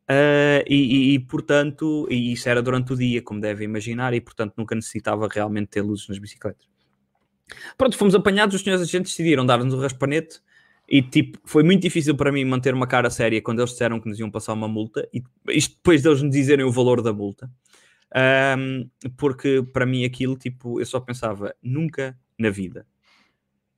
Ah, 0.07 0.63
e, 0.67 0.77
e- 0.97 1.15
e, 1.15 1.19
portanto, 1.21 2.07
e 2.11 2.33
isso 2.33 2.49
era 2.49 2.63
durante 2.63 2.93
o 2.93 2.97
dia, 2.97 3.23
como 3.23 3.41
devem 3.41 3.65
imaginar, 3.67 4.15
e 4.15 4.21
portanto 4.21 4.55
nunca 4.57 4.75
necessitava 4.75 5.29
realmente 5.31 5.69
ter 5.69 5.83
luzes 5.83 6.09
nas 6.09 6.19
bicicletas. 6.19 6.67
Pronto, 7.77 7.97
fomos 7.97 8.15
apanhados, 8.15 8.55
os 8.57 8.63
senhores 8.63 8.87
agentes 8.87 9.13
decidiram 9.13 9.45
dar-nos 9.47 9.75
o 9.75 9.81
raspanete 9.81 10.41
e 10.89 11.03
tipo, 11.03 11.39
foi 11.45 11.63
muito 11.63 11.83
difícil 11.83 12.17
para 12.17 12.33
mim 12.33 12.45
manter 12.45 12.73
uma 12.75 12.87
cara 12.87 13.11
séria 13.11 13.43
quando 13.43 13.61
eles 13.61 13.71
disseram 13.73 14.01
que 14.01 14.09
nos 14.09 14.19
iam 14.19 14.31
passar 14.31 14.55
uma 14.55 14.69
multa 14.69 15.07
e 15.13 15.23
isto 15.51 15.77
depois 15.77 16.03
deles 16.03 16.23
nos 16.23 16.33
dizerem 16.33 16.65
o 16.65 16.73
valor 16.73 17.03
da 17.03 17.13
multa. 17.13 17.51
Ahm, 18.15 18.89
porque 19.17 19.63
para 19.73 19.85
mim 19.87 20.05
aquilo, 20.05 20.37
tipo, 20.37 20.81
eu 20.81 20.87
só 20.87 20.99
pensava, 21.01 21.55
nunca 21.63 22.19
na 22.39 22.51
vida, 22.51 22.87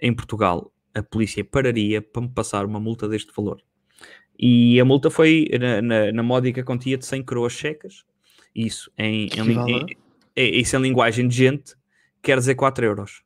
em 0.00 0.14
Portugal, 0.14 0.72
a 0.94 1.02
polícia 1.02 1.44
pararia 1.44 2.00
para 2.00 2.22
me 2.22 2.28
passar 2.28 2.64
uma 2.64 2.80
multa 2.80 3.08
deste 3.08 3.32
valor. 3.34 3.62
E 4.38 4.80
a 4.80 4.84
multa 4.84 5.10
foi 5.10 5.48
na, 5.60 5.82
na, 5.82 6.12
na 6.12 6.22
módica 6.22 6.62
quantia 6.64 6.96
de 6.96 7.04
100 7.04 7.22
coroas 7.24 7.52
checas, 7.52 8.04
isso 8.54 8.90
em, 8.96 9.26
em, 9.26 9.44
em- 9.68 9.86
em- 10.36 10.60
isso 10.60 10.76
em 10.76 10.80
linguagem 10.80 11.28
de 11.28 11.36
gente, 11.36 11.74
quer 12.22 12.38
dizer 12.38 12.54
4 12.54 12.84
euros. 12.84 13.22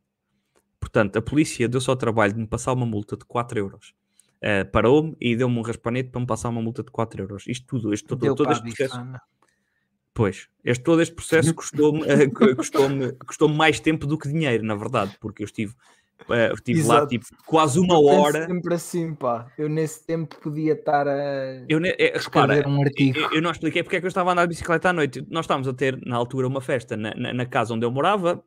Portanto, 0.80 1.16
a 1.18 1.22
polícia 1.22 1.68
deu 1.68 1.80
só 1.80 1.92
o 1.92 1.96
trabalho 1.96 2.32
de 2.34 2.40
me 2.40 2.46
passar 2.46 2.72
uma 2.72 2.84
multa 2.86 3.16
de 3.16 3.24
4 3.24 3.59
euros. 3.59 3.94
Uh, 4.42 4.70
Parou-me 4.70 5.16
e 5.18 5.34
deu-me 5.34 5.59
um 5.59 5.62
raspanete 5.62 6.11
para 6.11 6.20
me 6.20 6.26
passar 6.26 6.50
uma 6.50 6.61
multa 6.61 6.82
de 6.82 6.90
4 6.90 7.22
euros. 7.22 7.44
Isto 7.46 7.66
tudo, 7.66 7.94
este, 7.94 8.07
todo, 8.07 8.20
todo 8.36 8.52
este 8.52 8.62
processo. 8.76 9.00
Pois, 10.14 10.48
este, 10.64 10.84
todo 10.84 11.02
este 11.02 11.12
processo 11.14 11.52
custou-me 11.52 12.02
eh, 12.06 12.28
cu- 12.30 12.54
custou-me 12.54 13.12
custou 13.26 13.48
mais 13.48 13.80
tempo 13.80 14.06
do 14.06 14.16
que 14.16 14.28
dinheiro, 14.28 14.64
na 14.64 14.76
verdade, 14.76 15.16
porque 15.20 15.42
eu 15.42 15.46
estive, 15.46 15.74
eh, 16.30 16.52
estive 16.54 16.82
lá 16.86 17.04
tipo, 17.04 17.26
quase 17.44 17.80
uma 17.80 17.94
Eu 17.96 18.04
hora. 18.04 18.46
sempre 18.46 18.74
assim, 18.74 19.12
pá. 19.14 19.50
Eu 19.58 19.68
nesse 19.68 20.06
tempo 20.06 20.36
podia 20.40 20.74
estar 20.74 21.08
a 21.08 21.64
Eu, 21.68 21.80
ne- 21.80 21.96
eh, 21.98 22.12
repara, 22.16 22.66
um 22.68 22.80
artigo. 22.80 23.18
eu, 23.18 23.32
eu 23.32 23.42
não 23.42 23.50
expliquei 23.50 23.82
porque 23.82 23.96
é 23.96 24.00
que 24.00 24.06
eu 24.06 24.08
estava 24.08 24.30
a 24.30 24.32
andar 24.32 24.44
de 24.46 24.50
bicicleta 24.50 24.90
à 24.90 24.92
noite. 24.92 25.26
Nós 25.28 25.44
estávamos 25.44 25.66
a 25.66 25.72
ter, 25.74 25.98
na 26.06 26.14
altura, 26.16 26.46
uma 26.46 26.60
festa 26.60 26.96
na, 26.96 27.12
na- 27.16 27.32
na 27.34 27.46
casa 27.46 27.74
onde 27.74 27.84
eu 27.84 27.90
morava, 27.90 28.40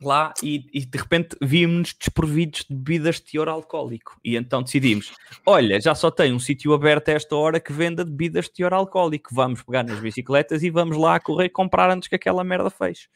lá, 0.00 0.32
e, 0.42 0.64
e 0.72 0.84
de 0.84 0.98
repente 0.98 1.36
víamos-nos 1.42 1.94
desprovidos 1.94 2.64
de 2.68 2.74
bebidas 2.74 3.16
de 3.16 3.22
teor 3.22 3.48
alcoólico. 3.48 4.18
E 4.24 4.36
então 4.36 4.62
decidimos: 4.62 5.12
olha, 5.44 5.80
já 5.80 5.94
só 5.94 6.10
tem 6.10 6.32
um 6.32 6.38
sítio 6.38 6.72
aberto 6.72 7.08
a 7.08 7.12
esta 7.12 7.34
hora 7.36 7.60
que 7.60 7.72
venda 7.72 8.04
bebidas 8.04 8.46
de 8.46 8.52
teor 8.52 8.72
alcoólico. 8.72 9.34
Vamos 9.34 9.62
pegar 9.62 9.82
nas 9.82 10.00
bicicletas 10.00 10.62
e 10.62 10.70
vamos 10.70 10.96
lá 10.96 11.18
correr 11.18 11.48
comprar 11.48 11.90
antes 11.90 12.08
que 12.08 12.14
aquela 12.14 12.44
merda 12.44 12.70
feche. 12.70 13.08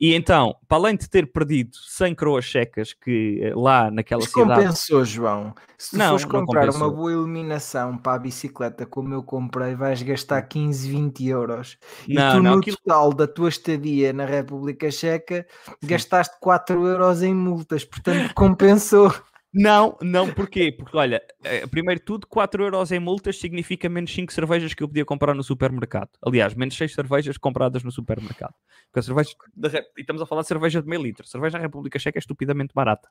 E 0.00 0.14
então, 0.14 0.54
para 0.68 0.78
além 0.78 0.96
de 0.96 1.08
ter 1.10 1.26
perdido 1.32 1.76
100 1.76 2.14
coroas 2.14 2.44
checas 2.44 2.92
que 2.92 3.40
eh, 3.42 3.52
lá 3.54 3.90
naquela 3.90 4.20
Mas 4.22 4.30
cidade. 4.30 4.48
compensou, 4.54 5.04
João. 5.04 5.52
Se 5.76 5.90
tu 5.90 5.98
Não, 5.98 6.08
fores 6.10 6.22
não 6.22 6.30
comprar 6.46 6.62
uma 6.64 6.70
compensou. 6.72 6.90
boa 6.96 7.12
iluminação 7.12 7.98
para 7.98 8.14
a 8.14 8.18
bicicleta 8.18 8.86
como 8.86 9.12
eu 9.12 9.22
comprei, 9.24 9.74
vais 9.74 10.00
gastar 10.02 10.40
15, 10.42 10.88
20 10.88 11.26
euros. 11.26 11.76
E 12.06 12.14
Não, 12.14 12.30
tu 12.36 12.42
não, 12.42 12.52
no 12.54 12.58
aquilo- 12.60 12.76
total 12.76 13.12
da 13.12 13.26
tua 13.26 13.48
estadia 13.48 14.12
na 14.12 14.24
República 14.24 14.90
Checa 14.90 15.44
gastaste 15.82 16.36
4 16.40 16.86
euros 16.86 17.22
em 17.22 17.34
multas, 17.34 17.84
portanto 17.84 18.32
compensou. 18.34 19.12
Não, 19.58 19.98
não, 20.00 20.32
porquê? 20.32 20.70
Porque, 20.70 20.96
olha, 20.96 21.20
eh, 21.42 21.66
primeiro 21.66 21.98
de 22.00 22.06
tudo, 22.06 22.26
4 22.28 22.62
euros 22.62 22.92
em 22.92 23.00
multas 23.00 23.38
significa 23.40 23.88
menos 23.88 24.12
5 24.14 24.32
cervejas 24.32 24.72
que 24.72 24.82
eu 24.82 24.88
podia 24.88 25.04
comprar 25.04 25.34
no 25.34 25.42
supermercado. 25.42 26.10
Aliás, 26.22 26.54
menos 26.54 26.76
6 26.76 26.94
cervejas 26.94 27.36
compradas 27.36 27.82
no 27.82 27.90
supermercado. 27.90 28.54
Porque 28.86 29.00
a 29.00 29.02
cerveja, 29.02 29.30
da 29.56 29.68
e 29.68 30.00
estamos 30.00 30.22
a 30.22 30.26
falar 30.26 30.42
de 30.42 30.48
cerveja 30.48 30.80
de 30.80 30.88
meio 30.88 31.02
litro. 31.02 31.26
Cerveja 31.26 31.58
na 31.58 31.62
República 31.64 31.98
Checa 31.98 32.18
é 32.18 32.20
estupidamente 32.20 32.72
barata. 32.72 33.08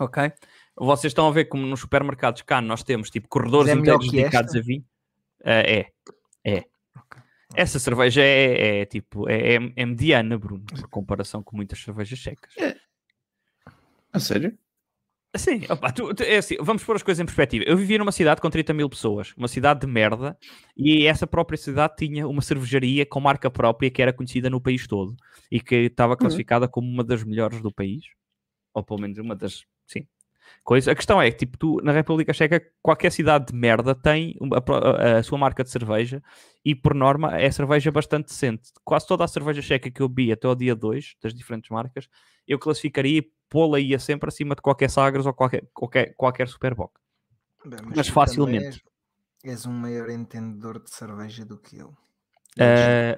Ok? 0.00 0.32
Vocês 0.76 1.10
estão 1.12 1.28
a 1.28 1.30
ver 1.30 1.44
como 1.44 1.64
nos 1.64 1.80
supermercados 1.80 2.42
cá 2.42 2.60
nós 2.60 2.82
temos 2.82 3.08
tipo 3.08 3.28
corredores 3.28 3.70
é 3.70 3.74
inteiros 3.74 4.10
dedicados 4.10 4.54
esta? 4.54 4.58
a 4.58 4.62
vinho. 4.62 4.84
Eh, 5.44 5.86
é, 6.44 6.56
é. 6.58 6.64
Essa 7.54 7.78
cerveja 7.78 8.22
é, 8.22 8.80
é, 8.80 8.84
tipo, 8.86 9.28
é, 9.28 9.54
é- 9.56 9.72
é 9.76 9.86
mediana, 9.86 10.36
Bruno, 10.38 10.64
por 10.64 10.88
comparação 10.88 11.42
com 11.42 11.54
muitas 11.54 11.78
cervejas 11.80 12.18
checas. 12.18 12.52
A 14.12 14.18
sério? 14.18 14.58
Sim, 15.34 15.62
opa, 15.70 15.90
tu- 15.90 16.12
tu- 16.14 16.22
é 16.22 16.36
assim, 16.36 16.56
vamos 16.60 16.84
pôr 16.84 16.94
as 16.94 17.02
coisas 17.02 17.18
em 17.20 17.24
perspectiva. 17.24 17.64
Eu 17.66 17.74
vivia 17.76 17.96
numa 17.96 18.12
cidade 18.12 18.40
com 18.40 18.50
30 18.50 18.74
mil 18.74 18.88
pessoas, 18.90 19.32
uma 19.34 19.48
cidade 19.48 19.80
de 19.80 19.86
merda, 19.86 20.36
e 20.76 21.06
essa 21.06 21.26
própria 21.26 21.56
cidade 21.56 21.94
tinha 21.96 22.28
uma 22.28 22.42
cervejaria 22.42 23.06
com 23.06 23.18
marca 23.18 23.50
própria 23.50 23.90
que 23.90 24.02
era 24.02 24.12
conhecida 24.12 24.50
no 24.50 24.60
país 24.60 24.86
todo 24.86 25.16
e 25.50 25.58
que 25.58 25.74
estava 25.74 26.16
classificada 26.18 26.68
como 26.68 26.86
uma 26.86 27.02
das 27.02 27.24
melhores 27.24 27.62
do 27.62 27.72
país, 27.72 28.04
ou 28.74 28.82
pelo 28.82 29.00
menos 29.00 29.16
uma 29.18 29.34
das, 29.34 29.64
sim. 29.86 30.06
Coisa. 30.64 30.92
A 30.92 30.94
questão 30.94 31.20
é 31.22 31.30
que, 31.30 31.38
tipo, 31.38 31.56
tu 31.56 31.80
na 31.82 31.92
República 31.92 32.32
Checa, 32.34 32.60
qualquer 32.82 33.10
cidade 33.10 33.46
de 33.46 33.54
merda 33.54 33.94
tem 33.94 34.36
a, 34.52 35.14
a- 35.14 35.18
a 35.18 35.22
sua 35.22 35.38
marca 35.38 35.64
de 35.64 35.70
cerveja 35.70 36.22
e, 36.64 36.74
por 36.74 36.94
norma, 36.94 37.38
é 37.40 37.50
cerveja 37.50 37.90
bastante 37.90 38.26
decente. 38.26 38.70
Quase 38.84 39.06
toda 39.06 39.24
a 39.24 39.28
cerveja 39.28 39.62
checa 39.62 39.90
que 39.90 40.02
eu 40.02 40.08
bebi 40.10 40.30
até 40.30 40.46
ao 40.46 40.54
dia 40.54 40.74
2, 40.76 41.14
das 41.22 41.32
diferentes 41.32 41.70
marcas, 41.70 42.06
eu 42.46 42.58
classificaria 42.58 43.24
pô-la 43.52 43.78
ia 43.78 43.98
sempre 43.98 44.28
acima 44.30 44.54
de 44.54 44.62
qualquer 44.62 44.88
Sagres 44.88 45.26
ou 45.26 45.34
qualquer, 45.34 45.68
qualquer, 45.74 46.14
qualquer 46.16 46.48
Superboc. 46.48 46.90
Bem, 47.66 47.78
Mas 47.94 48.06
tu 48.06 48.12
facilmente. 48.14 48.82
És, 49.44 49.52
és 49.52 49.66
um 49.66 49.72
maior 49.72 50.08
entendedor 50.08 50.82
de 50.82 50.90
cerveja 50.90 51.44
do 51.44 51.58
que 51.58 51.76
eu. 51.76 51.94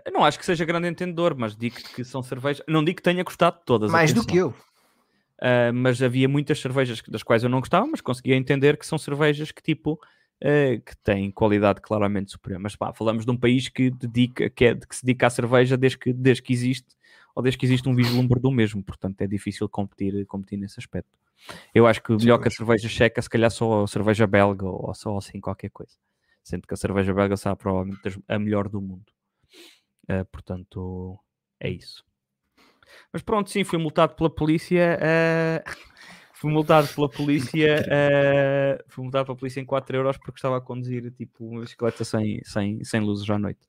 Eu 0.04 0.12
não 0.12 0.24
acho 0.24 0.38
que 0.38 0.44
seja 0.44 0.64
grande 0.64 0.88
entendedor, 0.88 1.36
mas 1.36 1.56
digo 1.56 1.76
que 1.76 2.04
são 2.04 2.20
cervejas. 2.20 2.64
Não 2.68 2.84
digo 2.84 2.96
que 2.96 3.02
tenha 3.02 3.22
gostado 3.22 3.58
de 3.58 3.64
todas. 3.64 3.92
Mais 3.92 4.12
do 4.12 4.26
que 4.26 4.36
eu. 4.36 4.48
Uh, 4.48 5.72
mas 5.72 6.02
havia 6.02 6.28
muitas 6.28 6.60
cervejas 6.60 7.00
das 7.08 7.22
quais 7.22 7.44
eu 7.44 7.50
não 7.50 7.60
gostava, 7.60 7.86
mas 7.86 8.00
conseguia 8.00 8.34
entender 8.34 8.76
que 8.76 8.86
são 8.86 8.98
cervejas 8.98 9.52
que 9.52 9.62
tipo 9.62 9.92
uh, 9.94 10.80
que 10.84 10.96
têm 11.02 11.30
qualidade 11.30 11.80
claramente 11.80 12.32
superior. 12.32 12.60
Mas 12.60 12.74
pá, 12.74 12.92
falamos 12.92 13.24
de 13.24 13.30
um 13.30 13.36
país 13.36 13.68
que 13.68 13.90
dedica, 13.90 14.50
que, 14.50 14.64
é, 14.64 14.74
que 14.74 14.96
se 14.96 15.04
dedica 15.04 15.28
à 15.28 15.30
cerveja 15.30 15.76
desde 15.76 15.98
que, 15.98 16.12
desde 16.12 16.42
que 16.42 16.52
existe, 16.52 16.88
ou 17.34 17.42
desde 17.42 17.58
que 17.58 17.66
existe 17.66 17.88
um 17.88 17.94
vislumbre 17.94 18.40
do 18.40 18.50
mesmo, 18.50 18.82
portanto 18.82 19.20
é 19.20 19.26
difícil 19.26 19.68
competir, 19.68 20.24
competir 20.26 20.58
nesse 20.58 20.78
aspecto. 20.78 21.18
Eu 21.74 21.86
acho 21.86 22.02
que 22.02 22.12
melhor 22.12 22.38
que 22.38 22.48
a 22.48 22.50
cerveja 22.50 22.88
checa, 22.88 23.20
se 23.20 23.28
calhar 23.28 23.50
só 23.50 23.82
a 23.82 23.86
cerveja 23.86 24.26
belga 24.26 24.66
ou 24.66 24.94
só 24.94 25.16
assim 25.16 25.40
qualquer 25.40 25.70
coisa. 25.70 25.96
Sendo 26.42 26.66
que 26.66 26.74
a 26.74 26.76
cerveja 26.76 27.12
belga 27.12 27.36
será 27.36 27.56
provavelmente 27.56 28.22
a 28.28 28.38
melhor 28.38 28.68
do 28.68 28.80
mundo. 28.80 29.06
Uh, 30.08 30.24
portanto, 30.30 31.18
é 31.58 31.70
isso. 31.70 32.04
Mas 33.12 33.22
pronto, 33.22 33.50
sim, 33.50 33.64
fui 33.64 33.78
multado 33.78 34.14
pela 34.14 34.30
polícia. 34.30 34.98
eh, 35.00 35.64
fui 36.34 36.52
multado 36.52 36.88
pela 36.94 37.08
polícia. 37.08 37.82
eh, 37.90 38.84
fui 38.88 39.02
multado 39.02 39.26
pela 39.26 39.36
polícia 39.36 39.60
em 39.60 39.64
4 39.64 39.96
euros 39.96 40.18
porque 40.18 40.38
estava 40.38 40.58
a 40.58 40.60
conduzir 40.60 41.10
tipo 41.12 41.46
uma 41.46 41.60
bicicleta 41.62 42.04
sem, 42.04 42.40
sem, 42.44 42.84
sem 42.84 43.00
luzes 43.00 43.28
à 43.28 43.38
noite. 43.38 43.66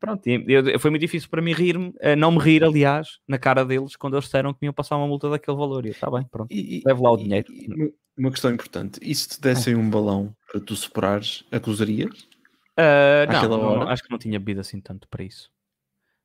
Pronto, 0.00 0.26
e 0.26 0.44
eu- 0.48 0.78
foi 0.78 0.90
muito 0.90 1.00
difícil 1.00 1.28
para 1.30 1.40
mim 1.40 1.52
rir-me, 1.52 1.92
eh, 2.00 2.14
não 2.14 2.30
me 2.30 2.38
rir, 2.38 2.62
aliás, 2.62 3.18
na 3.26 3.38
cara 3.38 3.64
deles 3.64 3.96
quando 3.96 4.14
eles 4.14 4.24
disseram 4.26 4.52
que 4.52 4.58
me 4.60 4.66
iam 4.66 4.74
passar 4.74 4.96
uma 4.96 5.06
multa 5.06 5.30
daquele 5.30 5.56
valor. 5.56 5.84
E 5.86 5.88
eu, 5.88 5.92
está 5.92 6.10
bem, 6.10 6.24
pronto. 6.30 6.52
E, 6.52 6.82
Leve 6.84 7.00
lá 7.02 7.10
o 7.12 7.16
dinheiro. 7.16 7.46
e 7.52 7.72
uma- 7.72 7.90
uma 8.18 8.30
questão 8.30 8.50
importante: 8.52 8.98
e 9.02 9.14
se 9.14 9.28
te 9.28 9.40
dessem 9.40 9.74
um 9.74 9.88
balão 9.88 10.34
para 10.50 10.60
tu 10.60 10.76
superares, 10.76 11.44
acusarias? 11.50 12.28
Eh, 12.76 13.26
não, 13.28 13.36
àquela 13.38 13.56
não, 13.56 13.64
hora? 13.64 13.90
acho 13.92 14.02
que 14.02 14.10
não 14.10 14.18
tinha 14.18 14.38
bebido 14.38 14.60
assim 14.60 14.80
tanto 14.80 15.08
para 15.08 15.22
isso. 15.24 15.48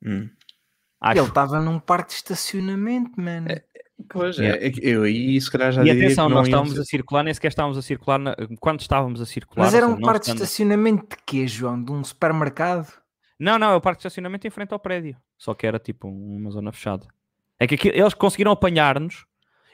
Hum. 0.06 0.30
Acho. 1.02 1.20
Ele 1.22 1.28
estava 1.30 1.62
num 1.62 1.80
parque 1.80 2.10
de 2.10 2.16
estacionamento, 2.16 3.12
mano. 3.22 3.48
Pois 4.10 4.38
Yeah. 4.38 4.60
é, 4.66 4.68
é 4.70 4.72
eu 4.82 5.04
aí 5.04 5.40
se 5.40 5.52
calhar 5.52 5.72
já 5.72 5.84
E 5.84 5.92
atenção, 5.92 6.28
que 6.28 6.30
não 6.34 6.38
nós 6.40 6.48
estávamos 6.48 6.74
ser- 6.74 6.82
a 6.82 6.86
circular, 6.86 7.24
nem 7.24 7.34
sequer 7.34 7.48
estávamos 7.50 7.78
a 7.78 7.82
circular. 7.82 8.18
na- 8.20 8.36
Quando 8.60 8.80
estávamos 8.82 9.22
a 9.22 9.26
circular. 9.26 9.66
Mas 9.66 9.74
era 9.74 9.88
um 9.88 10.00
parque 10.00 10.26
de 10.26 10.32
estacionamento 10.34 11.06
de 11.16 11.24
quê, 11.26 11.48
João? 11.48 11.82
De 11.82 11.92
um 11.92 12.04
supermercado? 12.04 12.88
Não, 13.40 13.58
não, 13.58 13.72
é 13.72 13.76
o 13.76 13.82
parque 13.82 14.00
de 14.00 14.08
estacionamento 14.08 14.46
em 14.46 14.50
frente 14.50 14.74
ao 14.74 14.80
prédio. 14.80 15.16
Só 15.38 15.54
que 15.54 15.66
era 15.66 15.80
tipo 15.80 16.08
uma 16.08 16.52
zona 16.52 16.72
fechada. 16.72 17.08
É 17.58 17.66
que 17.66 17.76
aqui- 17.76 17.90
eles 17.90 18.14
conseguiram 18.14 18.52
apanhar-nos. 18.52 19.26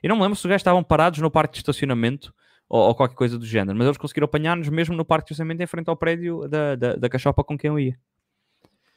Eu 0.03 0.09
não 0.09 0.15
me 0.17 0.21
lembro 0.21 0.35
se 0.35 0.45
os 0.45 0.49
gajos 0.49 0.61
estavam 0.61 0.83
parados 0.83 1.19
no 1.19 1.31
parque 1.31 1.53
de 1.53 1.59
estacionamento 1.59 2.33
ou, 2.69 2.79
ou 2.89 2.95
qualquer 2.95 3.15
coisa 3.15 3.39
do 3.39 3.45
género, 3.45 3.75
mas 3.77 3.87
eles 3.87 3.97
conseguiram 3.97 4.25
apanhar-nos 4.25 4.69
mesmo 4.69 4.95
no 4.95 5.03
parque 5.03 5.27
de 5.27 5.33
estacionamento 5.33 5.63
em 5.63 5.67
frente 5.67 5.89
ao 5.89 5.95
prédio 5.97 6.47
da, 6.47 6.75
da, 6.75 6.95
da 6.95 7.09
cachopa 7.09 7.43
com 7.43 7.57
quem 7.57 7.69
eu 7.69 7.79
ia. 7.79 7.99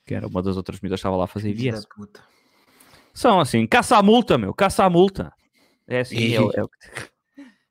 Que 0.07 0.15
era 0.15 0.27
uma 0.27 0.43
das 0.43 0.57
outras 0.57 0.81
medidas 0.81 0.99
que 0.99 1.01
estava 1.01 1.17
lá 1.17 1.25
a 1.25 1.29
fazer 1.29 1.51
puta. 1.87 2.23
São 3.15 3.41
assim, 3.41 3.67
caça 3.67 3.97
à 3.97 4.03
multa, 4.03 4.37
meu, 4.39 4.53
caça 4.55 4.85
à 4.85 4.91
multa. 4.91 5.33
É 5.87 6.01
assim, 6.01 6.17
Ih. 6.17 6.35
é, 6.35 6.41
o- 6.41 6.53
é 6.55 6.63
o 6.63 6.69
que- 6.69 7.09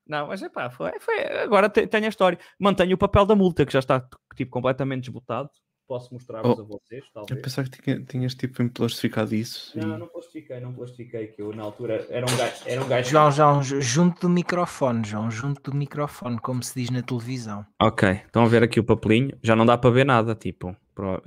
Não, 0.07 0.27
mas 0.27 0.41
é 0.41 0.49
pá, 0.49 0.69
foi, 0.69 0.99
foi- 0.99 1.21
agora 1.43 1.69
te- 1.69 1.85
tenho 1.85 2.05
a 2.05 2.09
história. 2.09 2.39
Mantenho 2.59 2.95
o 2.95 2.97
papel 2.97 3.25
da 3.25 3.35
multa, 3.35 3.65
que 3.65 3.73
já 3.73 3.79
está 3.79 4.03
tipo 4.35 4.51
completamente 4.51 5.03
desbotado. 5.03 5.49
Posso 5.87 6.13
mostrar-vos 6.13 6.57
Oh, 6.59 6.61
a 6.61 6.65
vocês, 6.65 7.01
Eu 7.05 7.11
talvez. 7.13 7.41
pensava 7.41 7.69
que 7.69 7.81
tinha- 7.81 8.01
tinhas 8.01 8.35
tipo 8.35 8.69
plastificado 8.71 9.33
isso. 9.33 9.71
e- 9.73 9.79
Não, 9.79 9.97
não 9.97 10.07
plastifiquei, 10.07 10.59
não 10.59 10.73
plastifiquei, 10.73 11.27
que 11.27 11.41
eu 11.41 11.53
na 11.53 11.63
altura 11.63 12.05
era 12.09 12.25
um 12.29 12.37
gajo. 12.37 12.55
Era 12.65 12.83
um 12.83 12.87
gajo... 12.89 13.09
João, 13.09 13.31
João, 13.31 13.63
ju- 13.63 13.79
junto 13.81 14.21
do 14.21 14.29
microfone, 14.29 15.05
João, 15.07 15.31
junto 15.31 15.71
do 15.71 15.77
microfone, 15.77 16.37
como 16.39 16.61
se 16.61 16.77
diz 16.81 16.89
na 16.89 17.01
televisão. 17.01 17.65
Ok, 17.81 18.09
estão 18.09 18.43
a 18.43 18.47
ver 18.47 18.63
aqui 18.63 18.81
o 18.81 18.83
papelinho. 18.83 19.37
Já 19.41 19.55
não 19.55 19.65
dá 19.65 19.77
para 19.77 19.89
ver 19.89 20.05
nada, 20.05 20.35
tipo. 20.35 20.75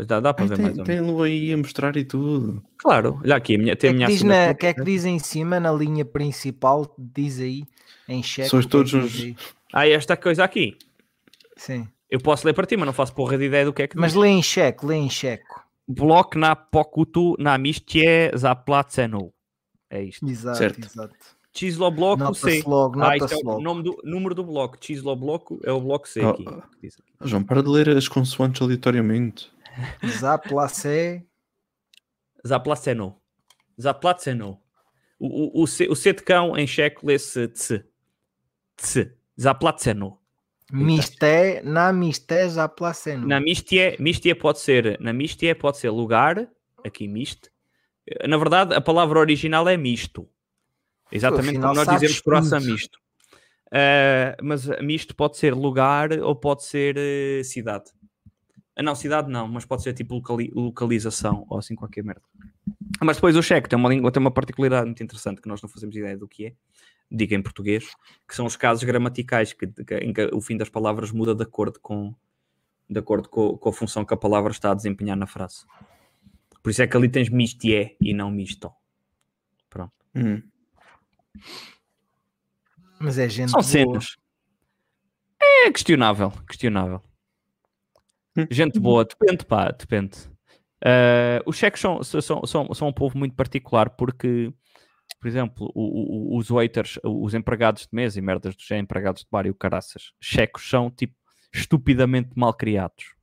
Dá, 0.07 0.21
dá 0.21 0.35
para 0.35 0.45
Ai, 0.45 0.49
ver 0.49 0.57
tem, 0.57 0.65
mais 0.67 0.79
ou 0.79 0.85
menos. 0.85 1.07
tem 1.17 1.25
aí 1.25 1.53
a 1.53 1.57
mostrar 1.57 1.97
e 1.97 2.05
tudo. 2.05 2.63
Claro, 2.77 3.19
olha 3.23 3.37
aqui, 3.37 3.55
a 3.55 3.59
minha, 3.59 3.75
tem 3.77 3.91
que, 3.91 3.95
a 3.95 3.97
minha 3.97 4.05
é 4.05 4.09
que 4.09 4.13
diz 4.15 4.23
na- 4.25 4.53
que 4.55 4.67
é 4.67 4.75
que 4.75 4.85
diz 4.85 5.05
em 5.07 5.19
cima, 5.19 5.59
na 5.59 5.73
linha 5.73 6.05
principal, 6.05 6.93
diz 6.99 7.41
aí, 7.41 7.63
em 8.07 8.23
cheque. 8.23 8.49
Sois 8.51 8.67
é 8.67 8.69
todos 8.69 8.93
uns- 8.93 9.23
aí? 9.23 9.37
Ah, 9.73 9.89
esta 9.89 10.17
coisa 10.19 10.45
aqui. 10.45 10.77
Sim. 11.57 11.89
Eu 12.11 12.21
posso 12.21 12.47
ler 12.47 12.53
para 12.55 12.67
ti, 12.67 12.77
mas 12.77 12.87
não 12.87 12.93
faço 12.93 13.15
porra 13.15 13.39
de 13.39 13.45
ideia 13.45 13.65
do 13.65 13.73
que 13.73 13.83
é 13.83 13.87
que 13.89 13.97
Mas 13.97 14.13
diz. 14.13 14.21
lê 14.21 14.29
em 14.29 14.43
cheque, 14.43 14.85
lê 14.85 14.97
em 14.97 15.09
cheque. 15.09 15.45
Blok 15.89 16.37
na 16.37 16.55
pokutu 16.57 17.37
na 17.39 17.57
mistie 17.57 18.31
zaplaceno. 18.37 19.33
É 19.89 20.03
isto. 20.03 20.29
Exato, 20.29 20.59
Certo. 20.59 20.85
exato. 20.87 21.15
Chislo 21.53 21.91
bloco 21.91 22.33
C. 22.35 22.63
Logo, 22.65 23.03
Ah, 23.03 23.17
isto 23.17 23.33
é 23.35 23.37
o 23.45 23.61
nome 23.61 23.83
do, 23.83 24.01
número 24.05 24.35
do 24.37 24.45
bloco. 24.45 24.77
Chislo 24.81 25.17
bloco 25.17 25.59
é 25.65 25.73
o 25.73 25.81
bloco 25.81 26.09
C 26.09 26.25
Oh, 26.25 26.29
aqui. 26.31 26.45
oh. 26.47 26.63
Ah, 27.21 27.27
João, 27.27 27.43
para 27.43 27.61
de 27.63 27.69
ler 27.69 27.89
as 27.91 28.07
consoantes 28.07 28.63
aleatoriamente. 28.63 29.51
Zaplacé, 30.07 31.25
Zaplaceno. 32.47 33.17
Zaplaceno. 33.81 34.61
O, 35.19 35.61
o, 35.61 35.63
o, 35.63 35.67
C, 35.67 35.89
o 35.89 35.95
C 35.97 36.13
de 36.13 36.23
cão 36.23 36.57
em 36.57 36.67
checo 36.67 37.05
lê-se 37.07 37.49
tse. 37.49 37.85
Tse. 38.77 39.13
Zaplaceno. 39.41 40.19
Misté, 40.73 41.63
na 41.63 41.93
misté, 41.93 42.49
zaplaceno. 42.49 43.27
Na 43.27 43.41
mistie, 43.41 43.97
mistie 43.99 44.35
pode 44.35 44.61
ser, 44.61 44.99
na 45.01 45.13
mistie 45.13 45.55
pode 45.55 45.79
ser 45.79 45.91
lugar, 45.91 46.49
aqui 46.85 47.07
miste. 47.09 47.51
Na 48.27 48.37
verdade, 48.37 48.75
a 48.75 48.81
palavra 48.81 49.19
original 49.19 49.69
é 49.69 49.77
misto. 49.77 50.29
Exatamente 51.13 51.59
afinal 51.59 51.75
como 51.75 51.85
nós 51.85 51.95
dizemos 51.95 52.21
croissant 52.21 52.65
misto. 52.65 52.99
Ah, 53.73 54.37
mas 54.43 54.67
misto 54.81 55.15
pode 55.15 55.37
ser 55.37 55.55
lugar 55.55 56.13
ou 56.21 56.35
pode 56.35 56.65
ser 56.65 56.97
eh, 56.99 57.43
cidade. 57.45 57.91
Ah, 58.75 58.83
não, 58.83 58.95
cidade 58.95 59.31
não, 59.31 59.47
mas 59.47 59.65
pode 59.65 59.83
ser 59.83 59.93
tipo 59.93 60.15
locali- 60.15 60.51
localização 60.55 61.47
ou 61.49 61.59
assim 61.59 61.75
qualquer 61.75 62.03
merda. 62.03 62.23
Mas 63.01 63.17
depois 63.17 63.37
o 63.37 63.43
cheque 63.43 63.69
tem 63.69 63.79
uma, 63.79 63.89
língua, 63.89 64.11
tem 64.11 64.21
uma 64.21 64.31
particularidade 64.31 64.87
muito 64.87 65.03
interessante 65.03 65.41
que 65.41 65.49
nós 65.49 65.63
não 65.63 65.69
fazemos 65.69 65.95
ideia 65.95 66.17
do 66.17 66.27
que 66.27 66.47
é, 66.47 66.53
diga 67.11 67.35
em 67.35 67.43
português, 67.43 67.93
que 68.29 68.35
são 68.37 68.47
os 68.47 68.57
casos 68.57 68.85
gramaticais 68.85 69.53
que, 69.53 69.67
que- 69.67 69.99
em 69.99 70.13
que 70.13 70.25
o 70.33 70.41
fim 70.41 70.57
das 70.57 70.69
palavras 70.69 71.11
muda 71.11 71.35
de 71.35 71.43
acordo 71.43 71.81
com, 71.81 72.15
de 72.89 72.99
acordo 72.99 73.29
com, 73.29 73.57
com 73.59 73.69
a 73.69 73.73
função 73.73 74.05
que 74.05 74.15
a 74.15 74.17
palavra 74.17 74.53
está 74.53 74.71
a 74.71 74.75
desempenhar 74.75 75.17
na 75.17 75.27
frase. 75.27 75.65
Por 76.63 76.71
isso 76.71 76.83
é 76.83 76.87
que 76.87 76.97
ali 76.97 77.09
tens 77.09 77.29
mistié 77.29 77.97
e 78.01 78.13
não 78.15 78.31
misto. 78.31 78.71
Pronto. 79.69 79.93
Hum. 80.15 80.43
Mas 82.99 83.19
é 83.19 83.29
gente 83.29 83.51
São 83.51 83.63
cenas. 83.63 84.17
É 85.43 85.71
questionável, 85.73 86.31
questionável. 86.47 87.03
Hum. 88.37 88.47
Gente 88.51 88.79
boa, 88.79 89.05
depende, 89.05 89.45
pá, 89.45 89.71
depende. 89.71 90.19
Ah, 90.85 91.43
os 91.47 91.57
cheques 91.57 91.81
são, 91.81 92.03
são, 92.03 92.47
são, 92.47 92.75
são 92.75 92.89
um 92.89 92.93
povo 92.93 93.17
muito 93.19 93.35
particular 93.35 93.91
porque, 93.91 94.53
por 95.21 95.29
exemplo, 95.29 95.71
o- 95.75 96.35
o- 96.35 96.39
os 96.39 96.49
waiters, 96.49 96.99
os 97.05 97.35
empregados 97.35 97.83
de 97.83 97.89
mesa 97.93 98.19
e 98.19 98.23
merdas 98.23 98.57
dos 98.57 98.71
empregados 98.71 99.23
de 99.23 99.29
bar 99.31 99.47
e 99.47 99.51
o 99.51 99.55
caraças, 99.55 100.13
checos 100.21 100.69
são 100.69 100.91
tipo 100.91 101.15
estupidamente 101.53 102.31
mal 102.35 102.55
criados. 102.55 103.15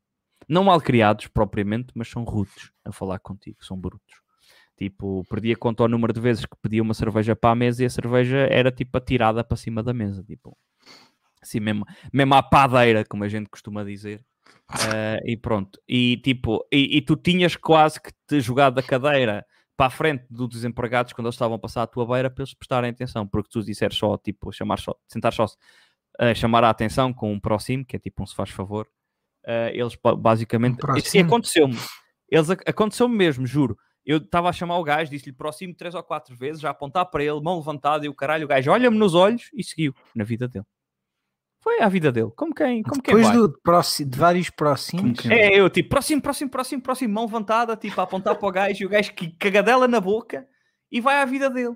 Não 0.48 0.64
mal 0.64 0.80
criados 0.80 1.28
propriamente, 1.28 1.88
mas 1.96 2.08
são 2.08 2.24
rudes 2.24 2.72
a 2.86 2.92
falar 2.92 3.20
contigo, 3.20 3.64
são 3.66 3.78
brutos. 3.80 4.16
Tipo, 4.78 5.26
perdia 5.30 5.56
conta 5.58 5.84
ao 5.84 5.90
número 5.90 6.14
de 6.14 6.22
vezes 6.22 6.46
que 6.46 6.56
pedia 6.62 6.84
uma 6.84 6.94
cerveja 6.94 7.36
para 7.36 7.50
a 7.52 7.56
mesa 7.56 7.82
e 7.84 7.86
a 7.88 7.90
cerveja 7.90 8.38
era 8.50 8.72
tipo 8.72 8.96
atirada 8.98 9.44
para 9.44 9.58
cima 9.58 9.82
da 9.82 9.92
mesa, 9.92 10.24
tipo, 10.24 10.56
assim 11.42 11.60
mesmo, 11.60 11.84
mesmo 12.14 12.36
à 12.36 12.44
padeira, 12.44 13.04
como 13.04 13.24
a 13.24 13.28
gente 13.28 13.50
costuma 13.50 13.84
dizer. 13.84 14.24
Ah, 14.70 15.18
e 15.26 15.36
pronto, 15.36 15.80
e 15.88 16.18
tipo, 16.18 16.66
e, 16.72 16.98
e 16.98 17.02
tu 17.02 17.16
tinhas 17.16 17.56
quase 17.56 18.00
que 18.02 18.12
te 18.28 18.40
jogado 18.40 18.76
da 18.76 18.84
cadeira 18.84 19.46
para 19.78 19.86
a 19.86 19.90
frente 19.92 20.26
dos 20.30 20.50
desempregados 20.50 21.14
quando 21.14 21.28
eles 21.28 21.36
estavam 21.36 21.56
a 21.56 21.60
passar 21.60 21.84
à 21.84 21.88
tua 21.88 22.06
beira 22.06 22.30
para 22.32 22.42
eles 22.44 22.54
prestarem 22.54 22.90
atenção, 22.90 23.28
porque 23.28 23.50
tu 23.52 23.64
disseres 23.64 23.96
só, 23.96 24.18
tipo, 24.18 24.52
chamar 24.52 24.80
só, 24.80 24.96
sentar 25.08 25.32
só, 25.32 25.46
ah, 26.20 26.34
chamar 26.34 26.64
a 26.64 26.70
atenção 26.72 27.14
com 27.14 27.32
um 27.32 27.40
próximo, 27.40 27.86
que 27.86 27.96
é 27.96 28.00
tipo 28.00 28.24
um 28.24 28.26
se 28.26 28.36
faz 28.36 28.50
favor, 28.50 28.88
ah, 29.46 29.70
eles 29.72 29.96
ba- 29.96 30.16
basicamente, 30.16 30.84
Um 30.84 30.98
isso 30.98 31.12
aconteceu-me, 31.20 31.78
eles 32.28 32.50
ac- 32.50 32.64
aconteceu-me 32.68 33.16
mesmo, 33.16 33.46
juro. 33.46 33.78
Eu 34.04 34.18
estava 34.18 34.50
a 34.50 34.54
chamar 34.54 34.80
o 34.80 34.84
gajo, 34.84 35.12
disse-lhe 35.12 35.36
próximo 35.36 35.76
três 35.76 35.94
ou 35.94 36.02
quatro 36.02 36.36
vezes, 36.36 36.62
já 36.62 36.70
a 36.70 36.72
apontar 36.72 37.06
para 37.06 37.24
ele, 37.24 37.40
mão 37.42 37.58
levantada, 37.58 38.06
e 38.06 38.10
o 38.10 38.16
caralho, 38.16 38.46
o 38.46 38.48
gajo 38.48 38.72
olha-me 38.72 38.98
nos 38.98 39.14
olhos 39.14 39.50
e 39.54 39.64
seguiu 39.64 39.94
na 40.16 40.24
vida 40.24 40.48
dele. 40.48 40.66
Foi 41.68 41.82
a 41.82 41.90
vida 41.90 42.14
dele, 42.14 42.32
como 42.34 42.56
quem, 42.56 42.82
como 42.82 43.02
quem 43.02 43.14
Depois 43.14 43.28
vai. 43.28 43.36
do, 43.36 43.60
próxi- 43.62 44.06
de 44.06 44.18
vários 44.18 44.50
próximos. 44.50 45.20
Quem 45.20 45.30
É, 45.34 45.60
eu 45.60 45.70
tipo, 45.70 45.90
próximo, 45.90 46.22
próximo, 46.22 46.50
próximo, 46.50 46.82
próximo, 46.82 47.14
mão 47.14 47.26
levantada, 47.26 47.76
tipo, 47.76 48.00
a 48.00 48.06
apontar 48.06 48.36
para 48.36 48.48
o 48.48 48.52
gajo 48.54 48.84
e 48.84 48.86
o 48.86 48.90
gajo 48.90 49.14
que 49.14 49.32
cagadela 49.38 49.86
na 49.86 50.00
boca 50.00 50.48
e 50.90 51.02
vai 51.02 51.22
à 51.22 51.26
vida 51.26 51.50
dele. 51.50 51.76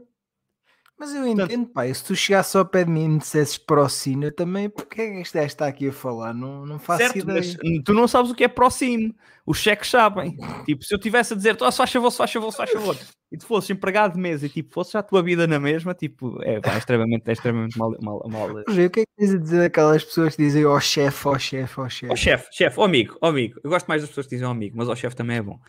Mas 1.02 1.16
eu 1.16 1.26
entendo, 1.26 1.66
pá, 1.66 1.88
e 1.88 1.96
se 1.96 2.04
tu 2.04 2.16
chegasses 2.16 2.56
ao 2.56 2.64
pé 2.64 2.84
de 2.84 2.92
mim 2.92 3.06
e 3.06 3.10
me 3.10 3.18
dissesses 3.18 3.58
próximo, 3.58 4.26
eu 4.26 4.32
também, 4.32 4.70
porque 4.70 5.02
é 5.02 5.08
que 5.10 5.22
este 5.22 5.34
gajo 5.34 5.48
está 5.48 5.66
aqui 5.66 5.88
a 5.88 5.92
falar? 5.92 6.32
Não, 6.32 6.64
não 6.64 6.78
faço 6.78 7.00
certo, 7.02 7.18
ideia. 7.18 7.40
mas 7.40 7.58
tu 7.84 7.92
não 7.92 8.08
sabes 8.08 8.30
o 8.30 8.36
que 8.36 8.44
é 8.44 8.48
próximo. 8.48 9.12
Os 9.44 9.58
cheques 9.58 9.90
sabem. 9.90 10.38
Tipo, 10.64 10.84
se 10.84 10.94
eu 10.94 11.00
tivesse 11.00 11.34
a 11.34 11.36
dizer, 11.36 11.58
oh, 11.60 11.72
se 11.72 11.78
faz 11.80 11.92
favor, 11.92 12.12
se 12.12 12.18
faz 12.18 12.32
favor, 12.32 12.52
se 12.52 12.58
faz 12.58 12.70
favor, 12.70 12.96
e 13.32 13.36
tu 13.36 13.48
fosses 13.48 13.72
empregado 13.72 14.14
de 14.14 14.20
mesa 14.20 14.46
e 14.46 14.50
tipo, 14.50 14.72
fosse 14.72 14.92
já 14.92 15.00
a 15.00 15.04
tua 15.04 15.24
vida 15.24 15.48
na 15.48 15.60
mesma, 15.60 15.96
tipo, 15.96 16.40
é, 16.44 16.62
pá, 16.62 16.76
é 16.76 16.78
extremamente, 16.78 17.28
é 17.28 17.32
extremamente 17.32 17.76
mal. 17.80 17.98
mal, 18.00 18.24
mal. 18.30 18.48
Rogério, 18.70 18.88
o 18.88 18.92
que 18.92 19.00
é 19.00 19.04
que 19.04 19.12
tens 19.18 19.34
a 19.34 19.38
dizer 19.40 19.66
aquelas 19.66 20.04
pessoas 20.04 20.36
que 20.36 20.44
dizem 20.44 20.68
ó 20.68 20.80
chefe, 20.80 21.28
ó 21.28 21.36
chefe, 21.40 21.80
ó 21.80 21.90
chefe? 21.90 22.14
Ó 22.14 22.16
chefe, 22.16 22.48
chefe, 22.52 22.80
ó 22.80 22.84
amigo, 22.84 23.18
ó 23.20 23.30
amigo. 23.30 23.60
Eu 23.64 23.72
gosto 23.72 23.88
mais 23.88 24.04
das 24.04 24.10
pessoas 24.10 24.28
que 24.28 24.36
dizem 24.36 24.48
ó 24.48 24.52
amigo, 24.52 24.78
mas 24.78 24.88
ó 24.88 24.96
chefe 24.96 25.16
também 25.16 25.38
é 25.38 25.42
bom. 25.42 25.60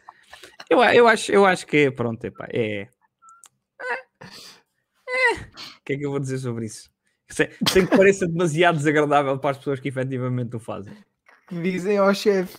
Eu, 0.68 0.84
eu, 0.84 1.08
acho, 1.08 1.32
eu 1.32 1.46
acho 1.46 1.66
que 1.66 1.90
pronto, 1.90 2.22
epá, 2.22 2.46
é. 2.52 2.82
É. 3.80 4.52
O 5.78 5.84
que 5.84 5.94
é 5.94 5.96
que 5.96 6.06
eu 6.06 6.10
vou 6.10 6.20
dizer 6.20 6.38
sobre 6.38 6.66
isso? 6.66 6.90
Sem, 7.28 7.48
sem 7.68 7.86
que 7.86 7.96
pareça 7.96 8.26
demasiado 8.26 8.76
desagradável 8.76 9.38
para 9.38 9.50
as 9.50 9.58
pessoas 9.58 9.80
que 9.80 9.88
efetivamente 9.88 10.54
o 10.56 10.60
fazem. 10.60 10.94
Que 11.48 11.60
dizem 11.60 12.00
ó 12.00 12.12
chefe. 12.12 12.58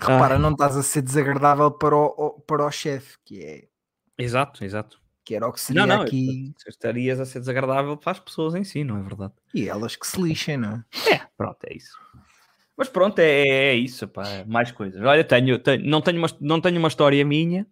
Repara, 0.00 0.38
não 0.38 0.52
estás 0.52 0.76
a 0.76 0.82
ser 0.82 1.02
desagradável 1.02 1.70
para 1.72 1.96
o, 1.96 2.40
para 2.46 2.64
o 2.64 2.70
chefe, 2.70 3.16
que, 3.24 3.42
é, 3.44 3.68
Exato, 4.16 4.64
exato. 4.64 5.00
que 5.24 5.34
era 5.34 5.46
o 5.46 5.52
que 5.52 5.60
seria 5.60 5.86
Não, 5.86 5.96
não, 5.96 6.02
aqui. 6.02 6.52
Estarias 6.66 7.20
a 7.20 7.24
ser 7.24 7.40
desagradável 7.40 7.96
para 7.96 8.12
as 8.12 8.20
pessoas 8.20 8.54
em 8.54 8.64
si, 8.64 8.84
não 8.84 8.98
é 8.98 9.02
verdade? 9.02 9.32
E 9.54 9.68
elas 9.68 9.96
que 9.96 10.06
se 10.06 10.20
lixem, 10.20 10.56
não 10.56 10.72
é? 10.72 11.14
É, 11.14 11.20
pronto, 11.36 11.58
é 11.64 11.76
isso. 11.76 11.96
Mas 12.78 12.88
pronto, 12.88 13.18
é, 13.18 13.40
é 13.48 13.74
isso, 13.74 14.06
pá, 14.06 14.44
mais 14.46 14.70
coisas. 14.70 15.02
Olha, 15.02 15.24
tenho, 15.24 15.58
tenho- 15.58 15.84
não, 15.84 16.00
tenho 16.00 16.16
uma, 16.18 16.28
não 16.40 16.60
tenho 16.60 16.78
uma 16.78 16.86
história 16.86 17.24
minha, 17.24 17.66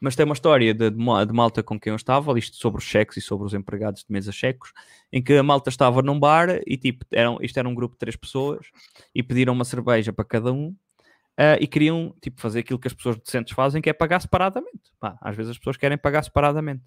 mas 0.00 0.14
tenho 0.14 0.28
uma 0.28 0.34
história 0.34 0.72
de, 0.72 0.88
de 0.88 0.96
ma- 0.96 1.24
de 1.24 1.32
malta 1.32 1.64
com 1.64 1.80
quem 1.80 1.90
eu 1.90 1.96
estava, 1.96 2.38
isto 2.38 2.56
sobre 2.56 2.78
os 2.78 2.84
cheques 2.84 3.16
e 3.16 3.20
sobre 3.20 3.44
os 3.44 3.54
empregados 3.54 4.02
de 4.04 4.12
mesa 4.12 4.30
checos, 4.30 4.72
em 5.12 5.20
que 5.20 5.32
a 5.34 5.42
malta 5.42 5.68
estava 5.68 6.00
num 6.00 6.18
bar 6.18 6.60
e 6.64 6.76
tipo, 6.76 7.04
eram, 7.12 7.38
isto 7.42 7.58
era 7.58 7.68
um 7.68 7.74
grupo 7.74 7.96
de 7.96 7.98
três 7.98 8.14
pessoas 8.14 8.64
e 9.12 9.20
pediram 9.20 9.52
uma 9.52 9.64
cerveja 9.64 10.12
para 10.12 10.24
cada 10.24 10.52
um 10.52 10.72
ah, 11.36 11.56
e 11.60 11.66
queriam 11.66 12.14
tipo, 12.22 12.40
fazer 12.40 12.60
aquilo 12.60 12.78
que 12.78 12.86
as 12.86 12.94
pessoas 12.94 13.16
decentes 13.18 13.52
fazem, 13.54 13.82
que 13.82 13.90
é 13.90 13.92
pagar 13.92 14.20
separadamente. 14.20 14.92
Pá, 15.00 15.18
às 15.20 15.34
vezes 15.34 15.50
as 15.50 15.58
pessoas 15.58 15.76
querem 15.76 15.98
pagar 15.98 16.22
separadamente. 16.22 16.84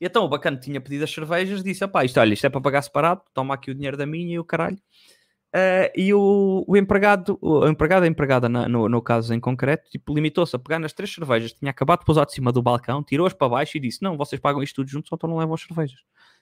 E 0.00 0.06
então 0.06 0.24
o 0.24 0.28
bacana 0.28 0.56
tinha 0.56 0.80
pedido 0.80 1.04
as 1.04 1.10
cervejas, 1.12 1.62
disse: 1.62 1.86
pá, 1.88 2.04
isto, 2.04 2.18
olha, 2.20 2.34
isto 2.34 2.46
é 2.46 2.50
para 2.50 2.60
pagar 2.60 2.82
separado, 2.82 3.22
toma 3.32 3.54
aqui 3.54 3.70
o 3.70 3.74
dinheiro 3.74 3.96
da 3.96 4.06
minha 4.06 4.34
e 4.34 4.38
o 4.38 4.44
caralho. 4.44 4.78
Ah, 5.54 5.90
e 5.94 6.14
o, 6.14 6.64
o 6.66 6.76
empregado, 6.76 7.38
o 7.42 7.66
empregado, 7.68 8.04
a 8.04 8.06
empregada 8.06 8.48
na- 8.48 8.68
no, 8.68 8.88
no 8.88 9.02
caso 9.02 9.34
em 9.34 9.40
concreto, 9.40 9.90
tipo, 9.90 10.14
limitou-se 10.14 10.56
a 10.56 10.58
pegar 10.58 10.78
nas 10.78 10.92
três 10.94 11.12
cervejas, 11.12 11.52
tinha 11.52 11.70
acabado 11.70 12.00
de 12.00 12.06
pousar 12.06 12.24
de 12.26 12.32
cima 12.32 12.50
do 12.52 12.62
balcão, 12.62 13.02
tirou-as 13.02 13.34
para 13.34 13.48
baixo 13.50 13.76
e 13.76 13.80
disse: 13.80 14.02
Não, 14.02 14.16
vocês 14.16 14.40
pagam 14.40 14.62
isto 14.62 14.76
tudo 14.76 14.88
juntos, 14.90 15.08
só 15.10 15.16
então 15.16 15.28
não 15.28 15.36
levam 15.38 15.54
as 15.54 15.60
cervejas. 15.62 15.98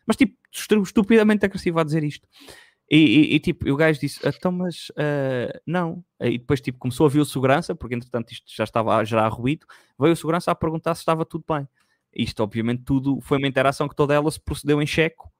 Mas 0.06 0.16
tipo, 0.16 0.36
estu- 0.52 0.82
estupidamente 0.82 1.44
agressivo 1.44 1.80
a 1.80 1.84
dizer 1.84 2.04
isto. 2.04 2.26
E, 2.90 2.96
e- 2.98 3.34
e, 3.36 3.40
tipo, 3.40 3.68
e 3.68 3.72
o 3.72 3.76
gajo 3.76 4.00
disse: 4.00 4.20
Então, 4.26 4.52
mas 4.52 4.92
ah, 4.96 5.61
não. 5.66 6.04
E 6.20 6.38
depois, 6.38 6.61
tipo, 6.61 6.78
começou 6.78 7.06
a 7.06 7.08
vir 7.08 7.20
o 7.20 7.24
segurança, 7.24 7.74
porque 7.74 7.94
entretanto 7.94 8.32
isto 8.32 8.46
já 8.54 8.64
estava 8.64 8.96
a 8.96 9.04
gerar 9.04 9.28
ruído. 9.28 9.66
Veio 9.98 10.12
o 10.12 10.16
segurança 10.16 10.50
a 10.50 10.54
perguntar 10.54 10.94
se 10.94 11.00
estava 11.02 11.24
tudo 11.24 11.44
bem. 11.48 11.68
Isto, 12.14 12.42
obviamente, 12.42 12.82
tudo 12.84 13.20
foi 13.20 13.38
uma 13.38 13.46
interação 13.48 13.88
que 13.88 13.94
toda 13.96 14.14
ela 14.14 14.30
se 14.30 14.40
procedeu 14.40 14.82
em 14.82 14.86
checo. 14.86 15.30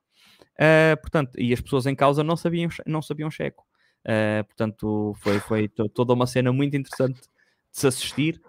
Uh, 0.59 1.01
portanto, 1.01 1.39
e 1.39 1.53
as 1.53 1.61
pessoas 1.61 1.87
em 1.87 1.95
causa 1.95 2.23
não 2.23 2.37
sabiam, 2.37 2.69
não 2.87 3.01
sabiam 3.01 3.31
checo. 3.31 3.65
Uh, 4.05 4.45
portanto, 4.45 5.15
foi, 5.19 5.41
foi 5.41 5.69
to- 5.69 5.89
toda 5.89 6.13
uma 6.13 6.27
cena 6.27 6.53
muito 6.53 6.77
interessante 6.77 7.21
de 7.21 7.29
se 7.73 7.87
assistir. 7.87 8.41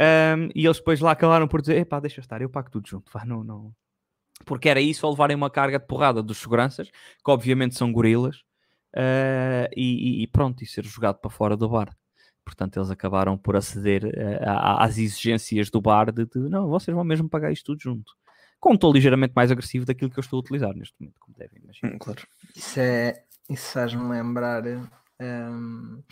Um, 0.00 0.48
e 0.54 0.64
eles 0.66 0.78
depois 0.78 1.00
lá 1.00 1.12
acabaram 1.12 1.46
por 1.46 1.60
dizer: 1.60 1.76
epá, 1.76 2.00
deixa 2.00 2.20
estar, 2.20 2.42
eu 2.42 2.48
pago 2.50 2.70
tudo 2.70 2.88
junto. 2.88 3.10
Vá, 3.12 3.24
não, 3.24 3.44
não. 3.44 3.72
Porque 4.44 4.68
era 4.68 4.80
isso, 4.80 5.06
ao 5.06 5.12
levarem 5.12 5.36
uma 5.36 5.48
carga 5.50 5.78
de 5.78 5.86
porrada 5.86 6.22
dos 6.22 6.38
seguranças, 6.38 6.90
que 6.90 7.30
obviamente 7.30 7.76
são 7.76 7.92
gorilas, 7.92 8.38
uh, 8.96 9.70
e, 9.76 10.22
e- 10.22 10.26
pronto, 10.26 10.62
e 10.62 10.66
ser 10.66 10.84
jogado 10.84 11.18
para 11.18 11.30
fora 11.30 11.56
do 11.56 11.68
bar. 11.68 11.96
Portanto, 12.44 12.76
eles 12.76 12.90
acabaram 12.90 13.38
por 13.38 13.56
aceder 13.56 14.04
uh, 14.04 14.78
às 14.78 14.98
exigências 14.98 15.70
do 15.70 15.80
bar 15.80 16.12
de, 16.12 16.26
de, 16.26 16.38
não, 16.38 16.68
vocês 16.68 16.94
vão 16.94 17.04
mesmo 17.04 17.28
pagar 17.28 17.52
isto 17.52 17.66
tudo 17.66 17.80
junto. 17.80 18.12
Com 18.64 18.72
um 18.72 18.78
tom 18.78 18.90
ligeiramente 18.92 19.34
mais 19.36 19.50
agressivo 19.50 19.84
daquilo 19.84 20.10
que 20.10 20.18
eu 20.18 20.22
estou 20.22 20.38
a 20.38 20.40
utilizar 20.40 20.74
neste 20.74 20.94
momento, 20.98 21.20
como 21.20 21.36
devem 21.36 21.60
imaginar. 21.62 21.92
Hum, 21.92 21.98
claro. 21.98 22.26
Isso 22.56 22.80
é. 22.80 23.22
Isso 23.50 23.72
faz-me 23.72 24.08
lembrar. 24.08 24.62
hum, 25.20 26.02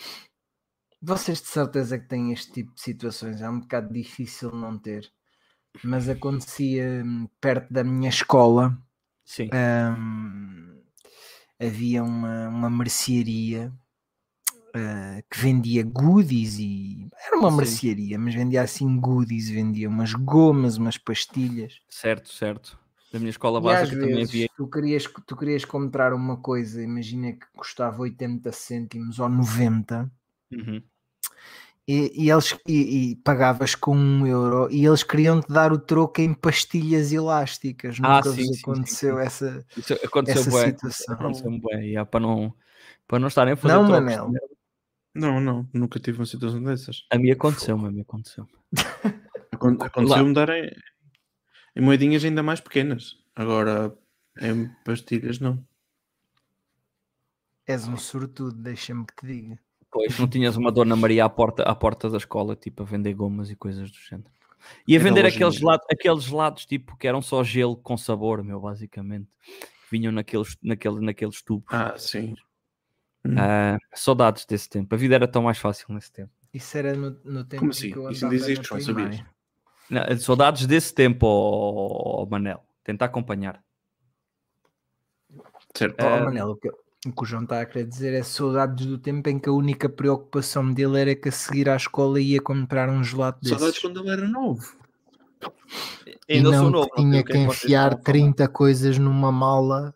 vocês 1.01 1.41
de 1.41 1.47
certeza 1.47 1.99
que 1.99 2.07
têm 2.07 2.31
este 2.31 2.53
tipo 2.53 2.75
de 2.75 2.83
situações. 2.83 3.41
É 3.41 3.49
um 3.49 3.61
bocado 3.61 3.91
difícil 3.91 4.51
não 4.51 4.79
ter. 4.79 5.11
Mas 5.83 6.11
acontecia 6.11 7.03
hum, 7.03 7.27
perto 7.41 7.73
da 7.73 7.83
minha 7.83 8.11
escola. 8.11 8.79
Sim. 9.25 9.49
hum, 9.97 10.79
havia 11.59 12.05
uma, 12.05 12.51
uma 12.51 12.69
mercearia 12.69 13.73
ah, 14.75 15.23
que 15.31 15.39
vendia 15.39 15.83
goodies 15.85 16.59
e 16.59 17.07
era 17.27 17.37
uma 17.39 17.51
Sim. 17.51 17.57
mercearia, 17.57 18.19
mas 18.19 18.35
vendia 18.35 18.63
assim 18.63 18.99
goodies, 18.99 19.49
vendia 19.49 19.89
umas 19.89 20.13
gomas, 20.15 20.77
umas 20.77 20.99
pastilhas. 20.99 21.81
Certo, 21.89 22.31
certo. 22.31 22.79
Da 23.13 23.19
minha 23.19 23.31
escola 23.31 23.61
E 23.61 23.65
básica 23.65 24.01
também 24.01 24.25
havia. 24.25 24.49
tu 24.57 24.67
querias, 24.69 25.05
tu 25.27 25.37
querias 25.37 25.65
comprar 25.65 26.13
uma 26.15 26.37
coisa, 26.39 26.83
imagina 26.83 27.33
que 27.33 27.47
custava 27.55 28.03
80 28.03 28.51
cêntimos 28.53 29.19
ou 29.19 29.29
90 29.29 30.11
Uhum. 30.51 30.83
e, 31.87 32.25
e 32.25 32.31
eles 32.31 32.55
e, 32.67 33.11
e 33.13 33.17
pagavas 33.17 33.75
com 33.75 33.97
um 33.97 34.27
euro 34.27 34.69
e 34.71 34.85
eles 34.85 35.03
queriam 35.03 35.41
te 35.41 35.49
dar 35.53 35.73
o 35.73 35.79
troco 35.79 36.21
em 36.21 36.33
pastilhas 36.33 37.13
elásticas. 37.13 37.99
Ah, 38.03 38.23
Nunca 38.23 38.31
sim, 38.31 38.37
vos 38.37 38.47
sim, 38.47 38.55
sim, 38.55 38.63
aconteceu 38.63 39.19
sim. 39.19 39.23
essa, 39.23 39.67
Isso 39.77 39.95
aconteceu 39.95 40.41
essa 40.43 40.51
bué. 40.51 40.65
situação. 40.67 41.15
Aconteceu 41.15 41.83
e 41.83 41.97
há 41.97 42.05
para 42.05 42.21
não, 42.21 42.55
para 43.09 43.19
não 43.19 43.29
estarem 43.29 43.53
a 43.55 43.57
fazer 43.57 43.75
Não, 43.75 43.85
trocos 43.87 44.15
Manel. 44.17 44.33
Não, 45.15 45.41
não, 45.41 45.69
nunca 45.73 46.01
tive 46.01 46.19
uma 46.19 46.27
situação 46.27 46.63
dessas. 46.63 47.05
A 47.11 47.19
mim 47.19 47.31
aconteceu, 47.31 47.77
a 47.77 47.91
mim 47.91 48.01
aconteceu. 48.01 48.47
Acon- 49.53 49.77
Aconteceu-me 49.81 50.33
darem 50.35 50.71
em 51.77 51.81
moedinhas 51.83 52.25
ainda 52.25 52.43
mais 52.43 52.61
pequenas. 52.61 53.17
Agora, 53.37 53.97
em 54.41 54.69
pastilhas, 54.85 55.39
não. 55.39 55.63
És 57.67 57.87
um 57.87 57.97
sortudo, 57.97 58.53
deixa-me 58.61 59.05
que 59.07 59.15
te 59.15 59.27
diga. 59.27 59.59
Pois, 59.91 60.19
não 60.19 60.27
tinhas 60.27 60.57
uma 60.57 60.73
Dona 60.73 60.97
Maria 60.97 61.25
à 61.27 61.29
porta, 61.29 61.63
à 61.65 61.75
porta 61.75 62.09
da 62.09 62.17
escola, 62.17 62.57
tipo, 62.57 62.83
a 62.83 62.87
vender 62.87 63.13
gomas 63.15 63.51
e 63.51 63.57
coisas 63.57 63.91
do 63.91 63.99
género. 63.99 64.31
E 64.87 64.95
a 64.95 64.99
Então, 64.99 65.09
vender 65.09 65.25
em 65.27 65.29
aqueles, 65.29 65.57
gelados, 65.57 65.87
aqueles 65.91 66.23
gelados, 66.25 66.67
tipo, 66.67 66.97
que 66.97 67.07
eram 67.07 67.21
só 67.21 67.45
gelo 67.45 67.77
com 67.77 67.97
sabor, 67.97 68.43
meu, 68.43 68.59
basicamente. 68.61 69.29
Vinham 69.91 70.11
naqueles, 70.13 70.57
naquele, 70.63 71.01
naqueles 71.05 71.43
tubos. 71.43 71.67
Ah, 71.71 71.95
sim. 71.99 72.35
Ah, 73.37 73.79
saudades 73.95 74.45
desse 74.45 74.69
tempo. 74.69 74.95
A 74.95 74.99
vida 74.99 75.15
era 75.15 75.29
tão 75.29 75.43
mais 75.43 75.59
fácil 75.59 75.87
nesse 75.95 76.11
tempo. 76.11 76.33
Isso 76.53 76.77
era 76.77 76.95
no, 76.95 77.17
no 77.25 77.45
tempo 77.45 77.61
Como 77.61 77.71
assim? 77.71 77.91
que 77.91 77.97
eu 77.99 78.11
Isso 78.11 78.25
ainda 78.25 78.37
existe, 78.37 78.73
na 78.73 78.81
João, 78.81 78.81
sabias? 78.81 79.25
Não, 79.89 80.19
saudades 80.19 80.67
desse 80.67 80.95
tempo, 80.95 81.27
ó, 81.27 82.23
ó, 82.23 82.27
Manel. 82.27 82.63
Tenta 82.85 83.05
acompanhar. 83.05 83.63
Certo. 85.75 86.05
Oh, 86.05 86.25
Manel, 86.25 86.51
o 86.51 86.57
que, 86.57 86.69
o 86.69 87.13
que 87.13 87.23
o 87.23 87.25
João 87.25 87.45
está 87.45 87.61
a 87.61 87.67
querer 87.67 87.87
dizer 87.87 88.13
é 88.13 88.23
saudades 88.23 88.87
do 88.87 88.99
tempo 88.99 89.29
em 89.29 89.39
que 89.39 89.49
a 89.49 89.53
única 89.53 89.89
preocupação 89.89 90.73
dele 90.73 91.01
era 91.01 91.15
que 91.15 91.29
a 91.29 91.33
seguir 91.33 91.69
à 91.69 91.77
escola 91.77 92.21
ia 92.21 92.41
comprar 92.41 92.91
um 92.91 93.03
gelado 93.03 93.39
desses. 93.41 93.59
Saudades 93.59 93.81
quando 93.81 94.01
ele 94.01 94.11
era 94.11 94.29
novo. 94.29 94.77
e 96.29 96.35
Ainda 96.37 96.51
não 96.51 96.59
sou 96.59 96.71
novo, 96.71 96.89
não 96.97 96.97
tinha 96.97 97.25
que 97.25 97.33
que 97.33 97.39
é 97.39 97.41
enfiar 97.43 97.93
estão 97.93 98.01
a 98.01 98.03
falar. 98.03 98.03
30 98.03 98.49
coisas 98.49 98.99
numa 98.99 99.33
mala 99.33 99.95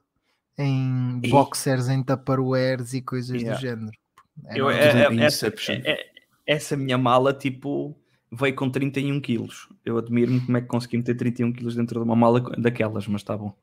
em 0.59 1.20
E- 1.22 1.28
boxers, 1.28 1.88
em 1.88 2.02
tupperwares 2.02 2.94
e 2.94 3.02
coisas 3.02 3.40
Yeah. 3.40 3.57
do 3.57 3.61
género. 3.61 3.90
Era 4.46 4.59
Eu- 4.59 4.66
um- 4.66 4.70
é- 4.70 5.04
é- 5.04 5.12
em 5.12 5.20
essa, 5.22 5.46
é- 5.48 5.82
é- 5.92 6.07
essa 6.46 6.76
minha 6.76 6.96
mala, 6.98 7.32
tipo, 7.32 7.96
veio 8.32 8.54
com 8.54 8.68
31 8.70 9.20
quilos. 9.20 9.68
Eu 9.84 9.98
admiro-me 9.98 10.40
como 10.40 10.57
é 10.57 10.61
que 10.61 10.66
consegui 10.66 10.96
meter 10.98 11.14
31 11.16 11.52
quilos 11.52 11.74
dentro 11.74 11.98
de 12.00 12.04
uma 12.04 12.16
mala 12.16 12.40
daquelas, 12.59 13.07
mas 13.07 13.20
está 13.22 13.36
bom. 13.36 13.54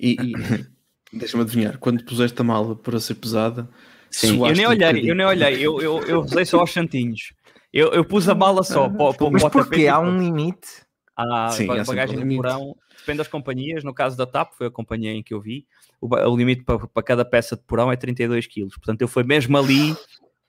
E, 0.00 0.12
e 0.20 0.32
deixa-me 1.12 1.42
adivinhar, 1.42 1.78
quando 1.78 2.04
puseste 2.04 2.40
a 2.40 2.44
mala 2.44 2.74
para 2.76 2.98
ser 3.00 3.14
pesada, 3.16 3.68
Sim, 4.10 4.38
eu 4.46 4.54
nem 4.54 4.66
um 4.66 4.70
olhei, 4.70 4.78
bocadinho. 4.86 5.08
eu 5.10 5.14
nem 5.14 5.26
olhei, 5.26 5.54
eu, 5.66 5.80
eu, 5.80 6.02
eu 6.06 6.20
usei 6.20 6.44
só 6.44 6.60
aos 6.60 6.72
santinhos. 6.72 7.32
Eu, 7.72 7.92
eu 7.92 8.04
pus 8.04 8.26
a 8.28 8.34
mala 8.34 8.62
só. 8.62 8.88
para, 8.88 9.12
para, 9.12 9.30
Mas 9.30 9.42
para 9.42 9.50
porquê? 9.50 9.82
e 9.82 9.88
Há 9.88 9.98
um 10.00 10.18
limite? 10.18 10.85
Há 11.16 11.50
Sim, 11.50 11.66
bagagem 11.66 12.28
de 12.28 12.36
porão, 12.36 12.76
depende 12.98 13.18
das 13.18 13.28
companhias. 13.28 13.82
No 13.82 13.94
caso 13.94 14.16
da 14.16 14.26
TAP, 14.26 14.52
foi 14.52 14.66
a 14.66 14.70
companhia 14.70 15.12
em 15.12 15.22
que 15.22 15.32
eu 15.32 15.40
vi. 15.40 15.66
O, 16.00 16.14
o 16.14 16.36
limite 16.36 16.62
para, 16.62 16.86
para 16.86 17.02
cada 17.02 17.24
peça 17.24 17.56
de 17.56 17.62
porão 17.62 17.90
é 17.90 17.96
32 17.96 18.46
quilos. 18.46 18.76
Portanto, 18.76 19.00
eu 19.00 19.08
fui 19.08 19.24
mesmo 19.24 19.56
ali 19.56 19.96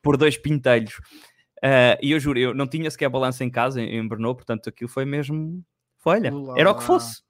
por 0.01 0.17
dois 0.17 0.37
pintelhos. 0.37 0.99
Ah, 1.63 1.97
e 2.01 2.11
eu 2.11 2.19
juro, 2.19 2.37
eu 2.37 2.53
não 2.53 2.67
tinha 2.67 2.89
sequer 2.91 3.09
balança 3.09 3.43
em 3.43 3.49
casa, 3.49 3.81
em, 3.81 3.97
em 3.97 4.07
Brno, 4.07 4.35
portanto, 4.35 4.69
aquilo 4.69 4.89
foi 4.89 5.05
mesmo. 5.05 5.63
Foi, 5.97 6.17
olha, 6.17 6.33
Olá. 6.33 6.59
era 6.59 6.71
o 6.71 6.75
que 6.75 6.83
fosse. 6.83 7.21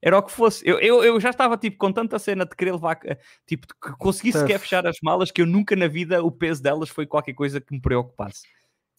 Era 0.00 0.18
o 0.18 0.22
que 0.22 0.30
fosse. 0.30 0.66
Eu, 0.66 0.78
eu, 0.78 1.02
eu 1.02 1.20
já 1.20 1.30
estava 1.30 1.56
tipo 1.56 1.78
com 1.78 1.90
tanta 1.90 2.18
cena 2.18 2.44
de 2.44 2.54
querer 2.54 2.72
levar, 2.72 2.98
eh, 3.04 3.18
tipo, 3.46 3.66
que 3.66 3.92
consegui 3.98 4.30
Tough. 4.30 4.42
sequer 4.42 4.58
fechar 4.58 4.86
as 4.86 4.98
malas 5.02 5.30
que 5.30 5.42
eu 5.42 5.46
nunca 5.46 5.74
na 5.74 5.88
vida 5.88 6.22
o 6.22 6.30
peso 6.30 6.62
delas 6.62 6.88
foi 6.88 7.06
qualquer 7.06 7.32
coisa 7.32 7.60
que 7.60 7.74
me 7.74 7.80
preocupasse. 7.80 8.46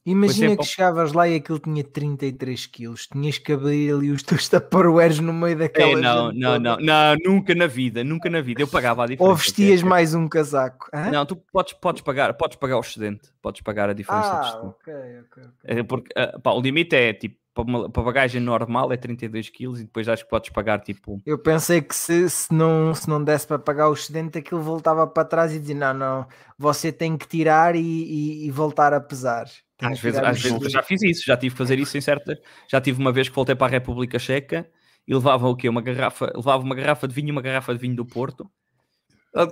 Imagina 0.09 0.55
que 0.55 0.63
chegavas 0.63 1.11
lá 1.11 1.27
e 1.27 1.35
aquilo 1.35 1.59
tinha 1.59 1.83
33 1.83 2.65
quilos. 2.65 3.07
Tinhas 3.07 3.37
que 3.37 3.51
abrir 3.51 3.93
ali 3.93 4.09
os 4.09 4.23
teus 4.23 4.47
tupperwares 4.49 5.19
no 5.19 5.33
meio 5.33 5.57
daquela 5.57 5.99
É, 5.99 6.01
não, 6.01 6.31
não, 6.31 6.57
não, 6.59 6.77
não, 6.77 7.15
nunca 7.25 7.53
na 7.53 7.67
vida, 7.67 8.03
nunca 8.05 8.29
na 8.29 8.39
vida. 8.39 8.61
Eu 8.61 8.69
pagava 8.69 9.03
a 9.03 9.05
diferença. 9.07 9.29
Ou 9.29 9.35
vestias 9.35 9.81
que 9.81 9.85
é- 9.85 9.89
mais 9.89 10.13
um 10.13 10.27
casaco. 10.29 10.89
Não, 11.11 11.25
tu 11.25 11.35
podes, 11.35 11.73
podes, 11.73 12.01
pagar, 12.01 12.33
podes 12.35 12.55
pagar 12.57 12.77
o 12.77 12.79
excedente, 12.79 13.29
podes 13.41 13.61
pagar 13.61 13.89
a 13.89 13.93
diferença 13.93 14.29
de 14.29 14.35
ah, 14.35 14.47
excedente. 14.47 14.65
ok, 14.65 14.93
ok. 14.93 15.43
ok. 15.43 15.77
É 15.79 15.83
Porque, 15.83 16.13
ah, 16.15 16.39
pá, 16.39 16.51
o 16.51 16.61
limite 16.61 16.95
é 16.95 17.11
tipo, 17.13 17.37
para, 17.53 17.63
uma, 17.63 17.89
para 17.89 18.03
bagagem 18.03 18.39
normal 18.39 18.93
é 18.93 18.97
32 18.97 19.49
kg 19.49 19.79
e 19.79 19.83
depois 19.83 20.07
acho 20.07 20.23
que 20.23 20.29
podes 20.29 20.49
pagar 20.51 20.79
tipo. 20.79 21.21
Eu 21.25 21.37
pensei 21.37 21.81
que 21.81 21.93
se, 21.95 22.29
se, 22.29 22.53
não, 22.53 22.93
se 22.93 23.09
não 23.09 23.21
desse 23.21 23.45
para 23.47 23.59
pagar 23.59 23.89
o 23.89 23.93
excedente, 23.93 24.37
aquilo 24.37 24.61
voltava 24.61 25.05
para 25.07 25.25
trás 25.25 25.53
e 25.53 25.59
dizia: 25.59 25.75
não, 25.75 25.93
não, 25.93 26.27
você 26.57 26.91
tem 26.93 27.17
que 27.17 27.27
tirar 27.27 27.75
e, 27.75 27.79
e- 27.81 28.45
e 28.47 28.51
voltar 28.51 28.93
a 28.93 29.01
pesar. 29.01 29.47
Às 29.81 29.99
vezes, 29.99 30.19
às 30.19 30.41
vezes 30.41 30.61
eu 30.61 30.69
já 30.69 30.81
fiz 30.81 31.01
isso, 31.03 31.23
já 31.25 31.37
tive 31.37 31.53
que 31.53 31.57
fazer 31.57 31.77
isso 31.77 31.97
em 31.97 32.01
certa. 32.01 32.39
Já 32.67 32.81
tive 32.81 32.99
uma 32.99 33.11
vez 33.11 33.29
que 33.29 33.35
voltei 33.35 33.55
para 33.55 33.67
a 33.67 33.69
República 33.69 34.17
Checa 34.17 34.67
e 35.07 35.13
levava 35.13 35.47
o 35.47 35.55
quê? 35.55 35.69
Uma 35.69 35.81
garrafa, 35.81 36.31
levava 36.35 36.63
uma 36.63 36.73
garrafa 36.73 37.07
de 37.07 37.13
vinho, 37.13 37.29
e 37.29 37.31
uma 37.31 37.41
garrafa 37.41 37.73
de 37.73 37.79
vinho 37.79 37.95
do 37.95 38.05
Porto 38.05 38.49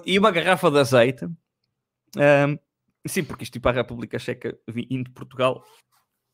e 0.05 0.17
uma 0.17 0.31
garrafa 0.31 0.71
de 0.71 0.79
azeite. 0.79 1.25
Ahm, 2.17 2.57
sim, 3.05 3.23
porque 3.23 3.43
isto 3.43 3.53
tipo 3.53 3.67
a 3.69 3.71
República 3.71 4.17
Checa 4.17 4.57
indo 4.89 5.05
de 5.05 5.11
Portugal. 5.11 5.63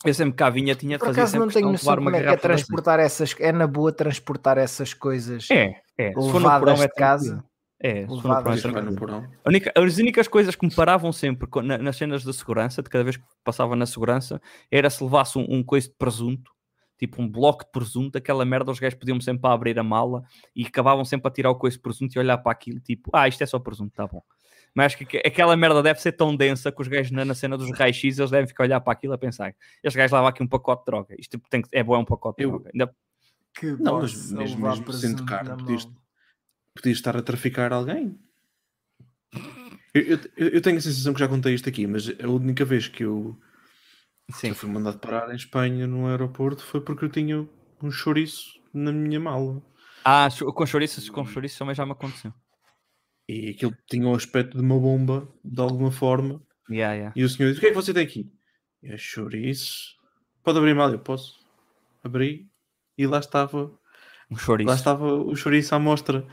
Eu 0.04 0.14
sempre 0.14 0.36
cá 0.36 0.50
vinha, 0.50 0.74
tinha 0.74 0.98
de 0.98 1.00
Por 1.00 1.08
fazer 1.08 1.22
acaso 1.22 1.40
não 1.40 1.48
tenho 1.48 1.72
noção 1.72 1.96
como 1.96 2.16
é 2.16 2.24
que 2.24 2.30
é 2.30 2.38
transportar 2.38 3.00
essas. 3.00 3.36
É 3.40 3.52
na 3.52 3.68
boa 3.68 3.92
transportar 3.92 4.58
essas 4.58 4.94
coisas 4.94 5.48
É, 5.52 5.76
é. 5.98 6.12
Se 6.12 6.34
levadas 6.34 6.34
casa. 6.34 6.34
se 6.36 6.40
for 6.40 6.42
no 6.42 6.60
porão, 6.60 6.84
é 6.84 6.88
de 6.88 6.96
Vai 7.36 7.51
única- 9.48 9.72
as 9.76 9.98
únicas 9.98 10.28
coisas 10.28 10.56
que 10.56 10.66
me 10.66 10.74
paravam 10.74 11.12
sempre 11.12 11.48
na- 11.64 11.78
nas 11.80 11.98
cenas 11.98 12.24
de 12.24 12.32
segurança, 12.34 12.82
de 12.84 12.90
cada 12.90 13.04
vez 13.04 13.18
que 13.18 13.24
passava 13.44 13.76
na 13.76 13.86
segurança, 13.86 14.40
era 14.70 14.90
se 14.90 15.04
levasse 15.04 15.38
um, 15.38 15.46
um 15.50 15.64
coice 15.64 15.90
de 15.90 15.96
presunto, 15.96 16.52
tipo 17.00 17.20
um 17.22 17.28
bloco 17.28 17.66
de 17.66 17.72
presunto, 17.72 18.18
aquela 18.18 18.46
merda, 18.46 18.70
os 18.72 18.80
gajos 18.80 19.00
podiam 19.00 19.20
sempre 19.20 19.50
a 19.50 19.54
abrir 19.54 19.80
a 19.80 19.84
mala 19.84 20.24
e 20.56 20.64
acabavam 20.66 21.04
sempre 21.04 21.28
a 21.28 21.32
tirar 21.32 21.50
o 21.50 21.56
coice 21.56 21.78
de 21.78 21.82
presunto 21.82 22.16
e 22.16 22.20
olhar 22.20 22.38
para 22.38 22.52
aquilo, 22.52 22.80
tipo, 22.80 23.10
ah, 23.14 23.28
isto 23.28 23.42
é 23.42 23.46
só 23.48 23.58
presunto, 23.58 23.92
tá 23.96 24.06
bom. 24.06 24.22
Mas 24.76 24.86
acho 24.86 24.98
que 25.00 25.06
que 25.06 25.18
aquela 25.26 25.58
merda 25.58 25.82
deve 25.82 26.00
ser 26.00 26.12
tão 26.14 26.34
densa 26.36 26.72
que 26.72 26.82
os 26.82 26.88
gajos 26.88 27.12
na, 27.12 27.26
na 27.26 27.34
cena 27.34 27.58
dos 27.58 27.72
raios-x 27.78 28.20
eles 28.20 28.30
devem 28.32 28.48
ficar 28.48 28.64
a 28.64 28.68
olhar 28.68 28.80
para 28.80 28.94
aquilo 28.94 29.14
a 29.14 29.18
pensar, 29.18 29.54
este 29.84 29.98
gajo 29.98 30.16
leva 30.16 30.30
aqui 30.30 30.44
um 30.44 30.48
pacote 30.48 30.82
de 30.84 30.86
droga, 30.86 31.16
isto 31.18 31.40
tem 31.50 31.62
que, 31.64 31.68
é 31.74 31.84
bom, 31.84 31.96
é 31.96 31.98
um 31.98 32.06
pacote 32.06 32.38
de 32.38 32.44
Eu- 32.44 32.52
droga. 32.52 32.70
Ainda- 32.74 32.96
Que 33.54 33.66
Não, 33.72 34.00
mas 34.00 34.32
mesmo, 34.32 34.66
mesmo 35.10 35.26
caro, 35.26 35.50
na 35.50 35.58
podias. 35.58 35.90
Podias 36.76 36.98
estar 36.98 37.16
a 37.18 37.22
traficar 37.22 37.74
alguém. 37.74 38.18
Eu, 39.94 40.02
eu- 40.38 40.50
eu- 40.50 40.62
tenho 40.62 40.78
a 40.78 40.82
sensação 40.82 41.14
que 41.14 41.20
já 41.20 41.28
contei 41.28 41.54
isto 41.54 41.68
aqui, 41.68 41.86
mas 41.86 42.08
a 42.22 42.28
única 42.28 42.64
vez 42.64 42.88
que 42.88 43.04
eu, 43.04 43.38
que 44.40 44.48
eu 44.48 44.56
fui 44.56 44.70
mandado 44.70 45.00
parar 45.00 45.32
em 45.32 45.36
Espanha 45.36 45.86
no 45.86 46.08
aeroporto 46.08 46.64
foi 46.64 46.82
porque 46.82 47.06
eu 47.06 47.10
tinha 47.10 47.48
um 47.84 47.92
chouriço 47.92 48.60
na 48.74 48.92
minha 48.92 49.20
mala. 49.20 49.62
Ah, 50.06 50.28
com 50.56 50.66
chouriços, 50.66 51.10
com 51.10 51.26
chouriços 51.26 51.58
também 51.58 51.76
já 51.76 51.86
me 51.86 51.92
aconteceu. 51.92 52.34
E 53.28 53.50
aquilo 53.50 53.76
tinha 53.90 54.08
o 54.08 54.16
aspecto 54.16 54.58
de 54.58 54.64
uma 54.64 54.80
bomba, 54.80 55.28
de 55.44 55.62
alguma 55.62 55.92
forma. 55.92 56.42
Yeah, 56.70 56.94
yeah. 56.96 57.14
E 57.16 57.24
o 57.24 57.30
senhor 57.30 57.50
disse: 57.50 57.60
O 57.60 57.62
que 57.62 57.68
é 57.68 57.70
que 57.70 57.76
você 57.76 57.94
tem 57.94 58.04
aqui? 58.04 58.32
É 58.84 58.98
chouriço. 58.98 59.96
Pode 60.44 60.58
abrir 60.58 60.74
mal? 60.74 60.92
Eu 60.92 61.00
posso. 61.00 61.36
Abri. 62.04 62.50
E 62.98 63.06
lá 63.06 63.20
estava, 63.20 63.72
Um 64.30 64.38
chouriço. 64.38 64.70
lá 64.70 64.76
estava 64.76 65.14
o 65.14 65.36
chouriço 65.36 65.76
à 65.76 65.80
mostra. 65.80 66.26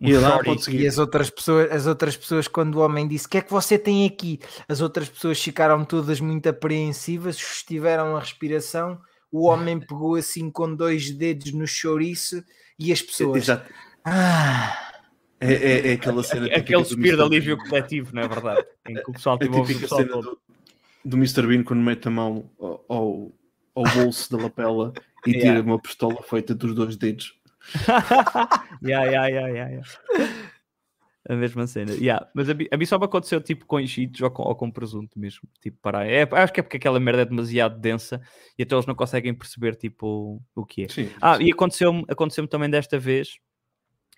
Um 0.00 0.08
E 0.08 0.16
lá 0.16 0.40
E 0.70 0.86
as 0.86 0.96
outras 0.98 1.28
pessoas, 1.28 1.70
as 1.70 1.86
outras 1.86 2.16
pessoas, 2.16 2.48
quando 2.48 2.76
o 2.76 2.80
homem 2.80 3.06
disse: 3.06 3.26
O 3.26 3.28
que 3.28 3.38
é 3.38 3.42
que 3.42 3.50
você 3.50 3.78
tem 3.78 4.06
aqui? 4.06 4.40
As 4.68 4.80
outras 4.80 5.08
pessoas 5.08 5.40
ficaram 5.42 5.84
todas 5.84 6.20
muito 6.20 6.48
apreensivas, 6.48 7.36
estiveram 7.36 8.16
a 8.16 8.20
respiração. 8.20 8.98
O 9.30 9.46
homem 9.46 9.78
pegou 9.86 10.14
assim 10.16 10.50
com 10.50 10.74
dois 10.74 11.10
dedos 11.10 11.52
no 11.52 11.66
chouriço 11.66 12.42
e 12.78 12.90
as 12.92 13.02
pessoas. 13.02 13.42
Exato. 13.42 13.70
Ah, 14.04 14.74
É, 15.38 15.52
é, 15.52 15.88
é 15.88 15.92
aquela 15.92 16.22
cena. 16.22 16.48
típica 16.48 16.60
Aquele 16.60 16.84
suspiro 16.84 17.16
de 17.18 17.22
alívio 17.22 17.56
Bean. 17.58 17.68
coletivo, 17.68 18.14
não 18.14 18.22
é 18.22 18.28
verdade? 18.28 18.64
Em 18.86 18.94
que 18.94 19.10
o 19.10 19.12
pessoal 19.12 19.38
A 19.40 19.44
ouve 19.56 19.74
o 19.74 19.78
típica 19.78 19.88
cena 19.88 20.08
todo. 20.08 20.22
do, 20.22 20.40
do 21.04 21.16
Mr. 21.18 21.46
Bean 21.46 21.62
quando 21.62 21.80
mete 21.80 22.08
a 22.08 22.10
mão 22.10 22.50
ao, 22.58 23.32
ao, 23.74 23.88
bolso 23.94 24.30
da 24.34 24.42
lapela 24.44 24.92
e 25.26 25.32
Yeah. 25.36 25.60
tira 25.60 25.62
uma 25.62 25.78
pistola 25.78 26.22
feita 26.22 26.54
dos 26.54 26.74
dois 26.74 26.96
dedos. 26.96 27.38
yeah, 28.82 29.04
yeah, 29.04 29.26
yeah, 29.26 29.48
yeah, 29.48 29.70
yeah. 29.70 29.84
A 31.28 31.36
mesma 31.36 31.66
cena. 31.66 31.92
Yeah. 31.92 32.26
Mas 32.34 32.48
a 32.48 32.54
mim, 32.54 32.66
a 32.70 32.76
mim 32.76 32.86
só 32.86 32.98
me 32.98 33.04
aconteceu 33.04 33.40
tipo 33.40 33.66
com 33.66 33.78
enchidos 33.78 34.20
ou 34.20 34.30
com, 34.30 34.42
ou 34.42 34.54
com 34.56 34.70
presunto 34.70 35.18
mesmo. 35.18 35.42
Tipo, 35.60 35.78
parar. 35.80 36.06
É, 36.08 36.22
acho 36.22 36.52
que 36.52 36.60
é 36.60 36.62
porque 36.62 36.78
aquela 36.78 36.98
merda 36.98 37.22
é 37.22 37.24
demasiado 37.24 37.78
densa 37.78 38.20
e 38.58 38.62
até 38.62 38.74
eles 38.74 38.86
não 38.86 38.94
conseguem 38.94 39.34
perceber 39.34 39.76
tipo 39.76 40.42
o 40.54 40.64
que 40.64 40.84
é. 40.84 40.88
Sim. 40.88 41.10
Ah, 41.20 41.36
e 41.40 41.52
aconteceu-me 41.52 42.04
aconteceu 42.08 42.46
também 42.48 42.70
desta 42.70 42.98
vez. 42.98 43.38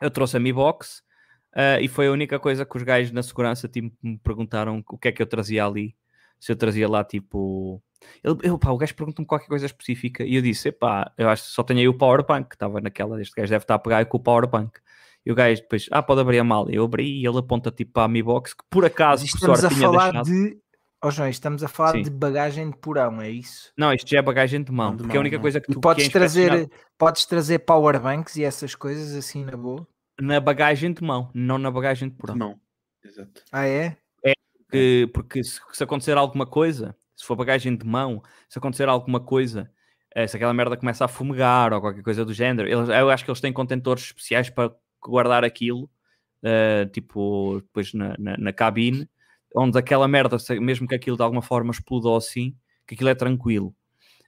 Eu 0.01 0.11
trouxe 0.11 0.37
a 0.37 0.41
Mi 0.41 0.53
Box 0.53 1.03
ah, 1.55 1.81
e 1.81 1.89
foi 1.89 2.07
a 2.07 2.13
única 2.13 2.39
coisa 2.39 2.65
que 2.65 2.77
os 2.77 2.83
gajos 2.83 3.13
na 3.13 3.23
segurança 3.23 3.69
tipo, 3.69 3.95
me 4.03 4.19
perguntaram 4.19 4.83
o 4.89 4.99
que 4.99 5.09
é 5.09 5.13
que 5.13 5.21
eu 5.21 5.27
trazia 5.27 5.67
ali. 5.67 5.97
Se 6.43 6.51
eu 6.51 6.57
trazia 6.57 6.89
lá 6.89 7.05
tipo. 7.05 7.81
Ele, 8.25 8.37
eu, 8.43 8.59
pá, 8.59 8.71
o 8.71 8.77
gajo 8.77 8.97
pergunta-me 8.97 9.25
qualquer 9.27 9.47
coisa 9.47 9.67
específica 9.67 10.25
e 10.25 10.35
eu 10.35 10.43
disse: 10.43 10.71
epá, 10.71 11.13
eu 11.17 11.29
acho 11.29 11.45
que 11.45 11.51
só 11.51 11.63
tenho 11.63 11.79
aí 11.79 11.87
o 11.89 11.95
Powerbank. 11.97 12.49
que 12.49 12.57
Estava 12.57 12.81
naquela, 12.81 13.21
este 13.23 13.33
gajo 13.37 13.51
deve 13.51 13.63
estar 13.63 13.77
a 13.77 13.79
pegar 13.79 14.05
com 14.07 14.17
o 14.17 14.21
Powerbank. 14.21 14.81
E 15.25 15.31
o 15.31 15.37
gajo 15.37 15.63
depois, 15.63 15.87
ah, 15.93 16.03
pode 16.03 16.21
abrir 16.21 16.41
a 16.41 16.45
mala. 16.45 16.69
Eu 16.73 16.83
abri 16.85 17.21
e 17.21 17.25
ele 17.25 17.39
aponta 17.39 17.71
tipo 17.71 17.93
para 17.93 18.03
a 18.05 18.09
Mi 18.09 18.21
Box 18.25 18.55
que 18.55 18.65
por 18.69 18.85
acaso, 18.85 19.25
por 19.25 19.37
estamos 19.37 19.61
sorte, 19.61 19.73
a 19.73 19.77
tinha 19.77 19.89
falar 19.89 20.11
deixado. 20.11 20.25
de. 20.27 20.59
Ó 21.05 21.11
João, 21.13 21.29
estamos 21.29 21.63
a 21.63 21.69
falar 21.69 21.93
Sim. 21.93 22.03
de 22.03 22.11
bagagem 22.11 22.71
de 22.71 22.77
porão, 22.77 23.21
é 23.23 23.31
isso? 23.31 23.73
Não, 23.79 23.93
isto 23.93 24.09
já 24.11 24.19
é 24.19 24.23
bagagem 24.23 24.63
de 24.65 24.73
mão, 24.73 24.93
de 24.97 24.99
porque 24.99 25.13
a 25.13 25.15
mão, 25.15 25.21
única 25.21 25.37
não. 25.37 25.43
coisa 25.43 25.61
que 25.61 25.71
E 25.71 25.75
tu 25.75 25.81
podes 25.81 26.05
que 26.05 26.11
é 26.11 26.13
trazer, 26.13 26.71
podes 26.99 27.25
trazer 27.25 27.59
powerbanks 27.61 28.35
e 28.37 28.43
essas 28.45 28.75
coisas 28.75 29.15
assim 29.15 29.45
na 29.45 29.57
boa? 29.57 29.87
na 30.21 30.39
bagagem 30.41 30.93
de 30.93 31.03
mão, 31.03 31.31
não 31.35 31.57
na 31.59 31.71
bagagem 31.71 32.09
de 32.09 32.15
porão. 32.17 32.35
Não. 32.37 32.61
Exato. 33.05 33.43
Ah, 33.51 33.67
é? 33.67 33.97
Que, 34.73 35.11
porque 35.15 35.45
se, 35.45 35.61
se 35.73 35.85
acontecer 35.85 36.17
alguma 36.17 36.47
coisa, 36.47 36.97
se 37.17 37.25
for 37.27 37.37
bagagem 37.37 37.77
de 37.77 37.87
mão, 37.87 38.23
se 38.49 38.59
acontecer 38.59 38.89
alguma 38.89 39.21
coisa 39.21 39.71
eh, 40.15 40.27
se 40.27 40.37
aquela 40.37 40.53
merda 40.55 40.77
começa 40.77 41.05
a 41.05 41.09
fumegar 41.09 41.73
ou 41.73 41.81
qualquer 41.81 42.03
coisa 42.03 42.25
do 42.25 42.33
género, 42.35 42.69
eles, 42.69 42.89
eu 42.89 43.11
acho 43.11 43.25
que 43.25 43.31
eles 43.31 43.41
têm 43.41 43.53
contentores 43.53 44.05
especiais 44.05 44.51
para 44.51 44.73
guardar 45.01 45.45
aquilo, 45.45 45.91
eh, 46.43 46.87
tipo, 46.93 47.61
depois 47.61 47.93
na, 47.95 48.15
na, 48.19 48.37
na 48.37 48.53
cabine, 48.53 49.09
onde 49.57 49.79
aquela 49.79 50.09
merda, 50.09 50.37
mesmo 50.61 50.87
que 50.89 50.95
aquilo 50.95 51.17
de 51.17 51.23
alguma 51.23 51.43
forma 51.43 51.71
exploda 51.73 52.09
ou 52.09 52.17
assim, 52.17 52.55
que 52.87 52.95
aquilo 52.95 53.11
é 53.11 53.15
tranquilo. 53.15 53.75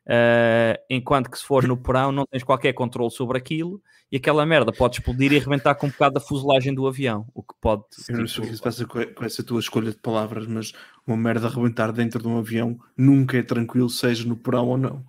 Eh, 0.06 0.78
enquanto 0.90 1.30
que 1.30 1.38
se 1.38 1.44
for 1.44 1.66
no 1.66 1.78
porão 1.78 2.12
não 2.12 2.26
tens 2.26 2.44
qualquer 2.44 2.74
controle 2.74 3.10
sobre 3.10 3.38
aquilo 3.38 3.80
e 4.12 4.18
aquela 4.18 4.44
merda 4.44 4.70
pode 4.70 4.96
explodir 4.96 5.32
e 5.32 5.38
arrebentar 5.38 5.74
com 5.74 5.86
um 5.86 5.90
bocado 5.90 6.14
da 6.14 6.20
fuselagem 6.20 6.74
do 6.74 6.86
avião, 6.86 7.26
o 7.34 7.42
que 7.42 7.54
pode... 7.60 7.84
Eu 8.08 8.18
não 8.18 8.26
sei 8.26 8.44
o 8.44 8.46
que 8.46 8.56
se 8.56 8.62
passa 8.62 8.86
com, 8.86 9.00
essa 9.24 9.42
tua 9.42 9.60
escolha 9.60 9.90
de 9.90 9.96
palavras, 9.96 10.46
mas 10.46 10.72
uma 11.06 11.16
merda 11.16 11.46
arrebentar 11.46 11.90
dentro 11.90 12.20
de 12.20 12.28
um 12.28 12.38
avião 12.38 12.78
nunca 12.96 13.38
é 13.38 13.42
tranquilo, 13.42 13.88
seja 13.88 14.28
no 14.28 14.36
porão 14.36 14.68
ou 14.68 14.76
não. 14.76 15.04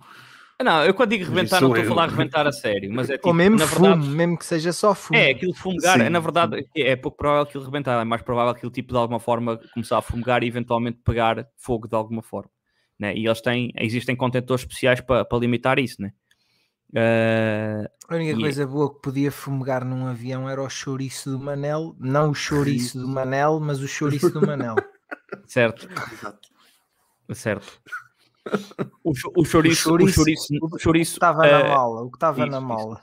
Não, 0.62 0.82
eu 0.82 0.94
quando 0.94 1.10
digo 1.10 1.24
Mas 1.24 1.34
rebentar 1.34 1.56
isso 1.56 1.68
não 1.68 1.76
estou 1.76 1.84
a 1.84 1.94
falar 1.94 2.06
eu. 2.06 2.10
rebentar 2.16 2.46
a 2.46 2.52
sério, 2.52 2.90
mas 2.90 3.10
é 3.10 3.16
tipo, 3.16 3.28
Ou 3.28 3.34
mesmo 3.34 3.58
na 3.58 3.66
fumo, 3.66 3.88
verdade, 3.88 4.08
mesmo 4.08 4.38
que 4.38 4.46
seja 4.46 4.72
só 4.72 4.94
fumo. 4.94 5.20
É, 5.20 5.32
aquilo 5.32 5.52
fumegar, 5.52 6.00
Sim, 6.00 6.08
na 6.08 6.18
verdade, 6.18 6.66
é 6.74 6.96
pouco 6.96 7.18
provável 7.18 7.42
aquilo 7.42 7.64
rebentar, 7.64 8.00
é 8.00 8.04
mais 8.04 8.22
provável 8.22 8.52
aquilo 8.52 8.70
tipo 8.72 8.94
de 8.94 8.98
alguma 8.98 9.20
forma 9.20 9.60
começar 9.74 9.98
a 9.98 10.02
fumegar 10.02 10.42
e 10.42 10.46
eventualmente 10.46 10.98
pegar 11.04 11.46
fogo 11.58 11.86
de 11.86 11.94
alguma 11.94 12.22
forma. 12.22 12.50
Né? 12.98 13.14
E 13.16 13.26
eles 13.26 13.40
têm, 13.40 13.72
existem 13.76 14.16
contentores 14.16 14.62
especiais 14.62 15.00
para 15.00 15.24
para 15.24 15.38
limitar 15.38 15.78
isso, 15.78 16.00
né? 16.00 16.12
Eh, 16.94 17.90
A 18.08 18.14
única 18.14 18.38
E- 18.38 18.40
coisa 18.40 18.66
boa 18.66 18.94
que 18.94 19.00
podia 19.02 19.30
fumegar 19.32 19.84
num 19.84 20.06
avião 20.06 20.48
era 20.48 20.62
o 20.62 20.68
chouriço 20.70 21.30
do 21.30 21.38
Manel. 21.38 21.94
Não 21.98 22.30
o 22.30 22.34
chouriço 22.34 22.98
do 22.98 23.08
Manel, 23.08 23.58
mas 23.60 23.80
o 23.80 23.88
chouriço 23.88 24.30
do 24.30 24.46
Manel. 24.46 24.76
certo, 25.46 25.88
Exato. 26.12 26.48
certo. 27.34 27.80
O, 29.02 29.10
o 29.36 29.44
chouriço, 29.44 29.80
o 29.80 29.98
chouriço- 29.98 30.14
chouriço, 30.14 30.46
o 30.62 30.78
chouriço, 30.78 31.12
Estava 31.14 31.44
eh, 31.46 31.62
na 31.64 31.68
mala, 31.76 32.02
o 32.02 32.10
que 32.10 32.16
estava 32.16 32.40
isso, 32.42 32.50
na 32.50 32.58
isso. 32.58 32.66
mala. 32.66 33.00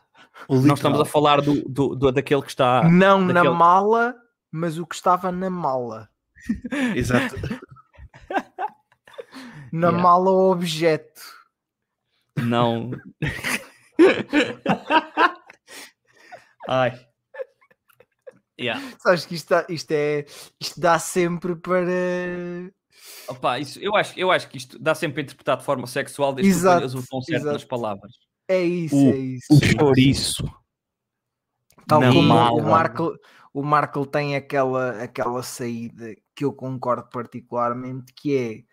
O 0.47 0.55
nós 0.61 0.79
estamos 0.79 0.99
a 0.99 1.05
falar 1.05 1.41
do, 1.41 1.61
do, 1.69 1.95
do- 1.95 2.11
daquele 2.11 2.41
que 2.41 2.49
está. 2.49 2.89
Não 2.89 3.19
na 3.21 3.33
daquele- 3.33 3.53
mala, 3.53 4.15
mas 4.51 4.79
o 4.79 4.85
que 4.87 4.95
estava 4.95 5.31
na 5.31 5.49
mala. 5.49 6.09
Exato. 6.95 7.35
Na 9.73 9.87
Yeah. 9.87 10.03
mala 10.03 10.29
o 10.29 10.51
objeto. 10.51 11.19
Não. 12.37 12.91
Ai. 16.67 16.93
Yeah. 18.59 18.81
Sabes 18.99 19.25
que 19.25 19.35
isto, 19.35 19.49
dá- 19.49 19.65
isto 19.67 19.91
é. 19.91 20.25
Isto 20.61 20.79
dá 20.79 20.99
sempre 20.99 21.55
para. 21.55 22.71
Opa, 23.27 23.59
isso, 23.59 23.79
eu, 23.79 23.95
acho, 23.95 24.17
eu 24.17 24.31
acho 24.31 24.47
que 24.47 24.57
isto 24.57 24.79
dá 24.79 24.95
sempre 24.95 25.21
a 25.21 25.23
interpretar 25.23 25.57
de 25.57 25.65
forma 25.65 25.85
sexual 25.87 26.33
desde 26.33 26.51
que 26.53 26.57
Exato, 26.59 26.77
ponhas 26.79 26.95
o 26.95 27.05
tom 27.07 27.21
certo 27.21 27.45
nas 27.45 27.65
palavras. 27.65 28.11
É 28.47 28.61
isso, 28.61 28.95
O- 28.95 29.09
é 29.11 29.17
isso. 29.17 29.47
O 29.51 29.59
chouriço. 29.65 30.43
Tal 31.87 31.99
na 31.99 32.07
como 32.13 32.21
mala. 32.21 32.61
o 32.61 32.63
Marco, 32.63 33.17
o 33.53 33.63
Marco 33.63 34.05
tem 34.05 34.35
aquela, 34.35 35.03
aquela 35.03 35.41
saída 35.43 36.15
que 36.35 36.45
eu 36.45 36.53
concordo 36.53 37.09
particularmente, 37.09 38.13
que 38.13 38.37
é 38.37 38.63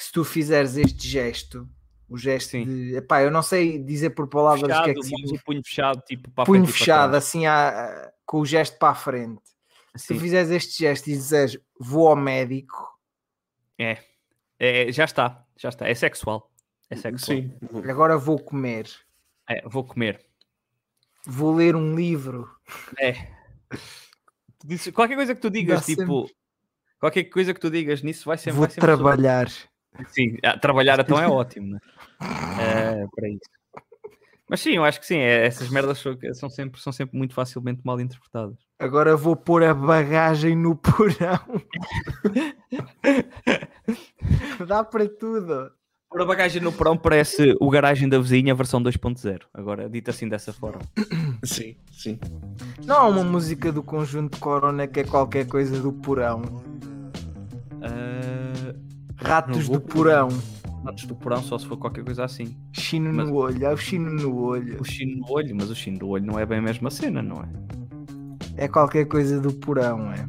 que 0.00 0.04
se 0.06 0.12
tu 0.12 0.24
fizeres 0.24 0.78
este 0.78 1.06
gesto, 1.06 1.68
o 2.08 2.16
gesto 2.16 2.52
Sim. 2.52 2.64
de 2.64 2.96
epá, 2.96 3.20
eu 3.22 3.30
não 3.30 3.42
sei 3.42 3.78
dizer 3.78 4.10
por 4.10 4.26
palavras 4.28 4.62
o 4.62 4.66
Fechado, 4.66 4.84
que 4.84 4.90
é 4.90 4.94
que 4.94 4.98
mas 5.00 5.06
significa 5.08 5.40
o 5.40 5.44
punho 5.44 5.62
fechado, 5.62 6.00
tipo, 6.06 6.30
para 6.30 6.42
a 6.42 6.46
punho 6.46 6.62
frente 6.64 6.72
para 6.72 6.78
fechado, 6.78 7.10
trás. 7.10 7.24
assim 7.24 7.46
à- 7.46 8.10
com 8.24 8.40
o 8.40 8.46
gesto 8.46 8.78
para 8.78 8.88
a 8.88 8.94
frente. 8.94 9.42
Se 9.94 10.06
tu 10.14 10.18
fizeres 10.18 10.50
este 10.50 10.78
gesto 10.78 11.08
e 11.08 11.12
disseres 11.16 11.58
vou 11.78 12.08
ao 12.08 12.16
médico, 12.16 12.88
É, 13.78 14.90
já 14.90 15.04
está, 15.04 15.44
já 15.58 15.68
está. 15.68 15.86
É 15.86 15.94
sexual. 15.94 16.50
É 16.88 16.96
sexual. 16.96 17.38
Sim. 17.38 17.52
agora 17.88 18.16
vou 18.16 18.38
comer, 18.38 18.88
É, 19.48 19.66
vou 19.68 19.84
comer. 19.84 20.24
vou 21.26 21.54
ler 21.54 21.76
um 21.76 21.94
livro. 21.94 22.50
É. 22.98 23.28
Dizes- 24.64 24.94
Qualquer 24.94 25.16
coisa 25.16 25.34
que 25.34 25.40
tu 25.42 25.50
digas, 25.50 25.80
Dá 25.80 25.86
tipo. 25.86 26.30
Qualquer 26.98 27.24
coisa 27.24 27.52
que 27.54 27.60
tu 27.60 27.70
digas 27.70 28.02
nisso 28.02 28.24
vai 28.26 28.36
sempre. 28.38 28.52
vou 28.52 28.60
vai 28.66 28.70
sempre 28.70 28.86
trabalhar. 28.86 29.48
sobre- 29.48 29.70
Sim, 30.08 30.36
trabalhar 30.60 30.98
então 31.00 31.18
é 31.20 31.26
ótimo, 31.28 31.74
né? 31.74 31.78
É, 32.60 33.06
para 33.14 33.28
isso. 33.28 33.40
Mas 34.48 34.60
sim, 34.60 34.72
eu 34.72 34.84
acho 34.84 34.98
que 34.98 35.06
sim, 35.06 35.18
é- 35.18 35.46
essas 35.46 35.70
merdas 35.70 36.02
são, 36.34 36.50
sempre, 36.50 36.80
são 36.80 36.92
sempre 36.92 37.16
muito 37.16 37.34
facilmente 37.34 37.82
mal 37.84 38.00
interpretadas. 38.00 38.56
Agora 38.80 39.16
vou 39.16 39.36
pôr 39.36 39.62
a 39.62 39.72
bagagem 39.72 40.56
no 40.56 40.74
porão. 40.74 41.38
Dá 44.66 44.82
para 44.82 45.08
tudo. 45.08 45.70
Por 46.10 46.22
a 46.22 46.24
bagagem 46.24 46.60
no 46.60 46.72
porão 46.72 46.96
parece 46.96 47.54
o 47.60 47.70
garagem 47.70 48.08
da 48.08 48.18
vizinha 48.18 48.52
versão 48.52 48.82
2.0. 48.82 49.42
Agora, 49.54 49.88
dito 49.88 50.10
assim 50.10 50.28
dessa 50.28 50.52
forma. 50.52 50.80
Sim, 51.44 51.76
sim. 51.92 52.18
Não 52.84 52.96
há 52.96 53.06
uma 53.06 53.22
música 53.22 53.70
do 53.70 53.84
conjunto 53.84 54.40
Corona 54.40 54.88
que 54.88 54.98
é 55.00 55.04
qualquer 55.04 55.46
coisa 55.46 55.80
do 55.80 55.92
porão. 55.92 56.42
Ah, 57.80 58.39
Ratos 59.22 59.68
do 59.68 59.80
porão. 59.80 60.28
Ratos 60.84 61.04
do 61.04 61.14
porão, 61.14 61.42
só 61.42 61.58
se 61.58 61.66
for 61.66 61.76
qualquer 61.76 62.04
coisa 62.04 62.24
assim. 62.24 62.56
Chino 62.72 63.12
Mas- 63.12 63.28
no 63.28 63.34
olho. 63.34 63.68
Há 63.68 63.72
o 63.72 63.76
chino 63.76 64.10
no 64.10 64.34
olho. 64.36 64.80
O 64.80 64.84
chino 64.84 65.16
no 65.20 65.32
olho, 65.32 65.54
mas 65.54 65.70
o 65.70 65.74
chino 65.74 65.98
do 65.98 66.08
olho 66.08 66.24
não 66.24 66.38
é 66.38 66.46
bem 66.46 66.58
a 66.58 66.62
mesma 66.62 66.90
cena, 66.90 67.22
não 67.22 67.36
é? 67.36 67.48
É 68.56 68.68
qualquer 68.68 69.04
coisa 69.06 69.40
do 69.40 69.52
porão, 69.52 70.10
é. 70.12 70.26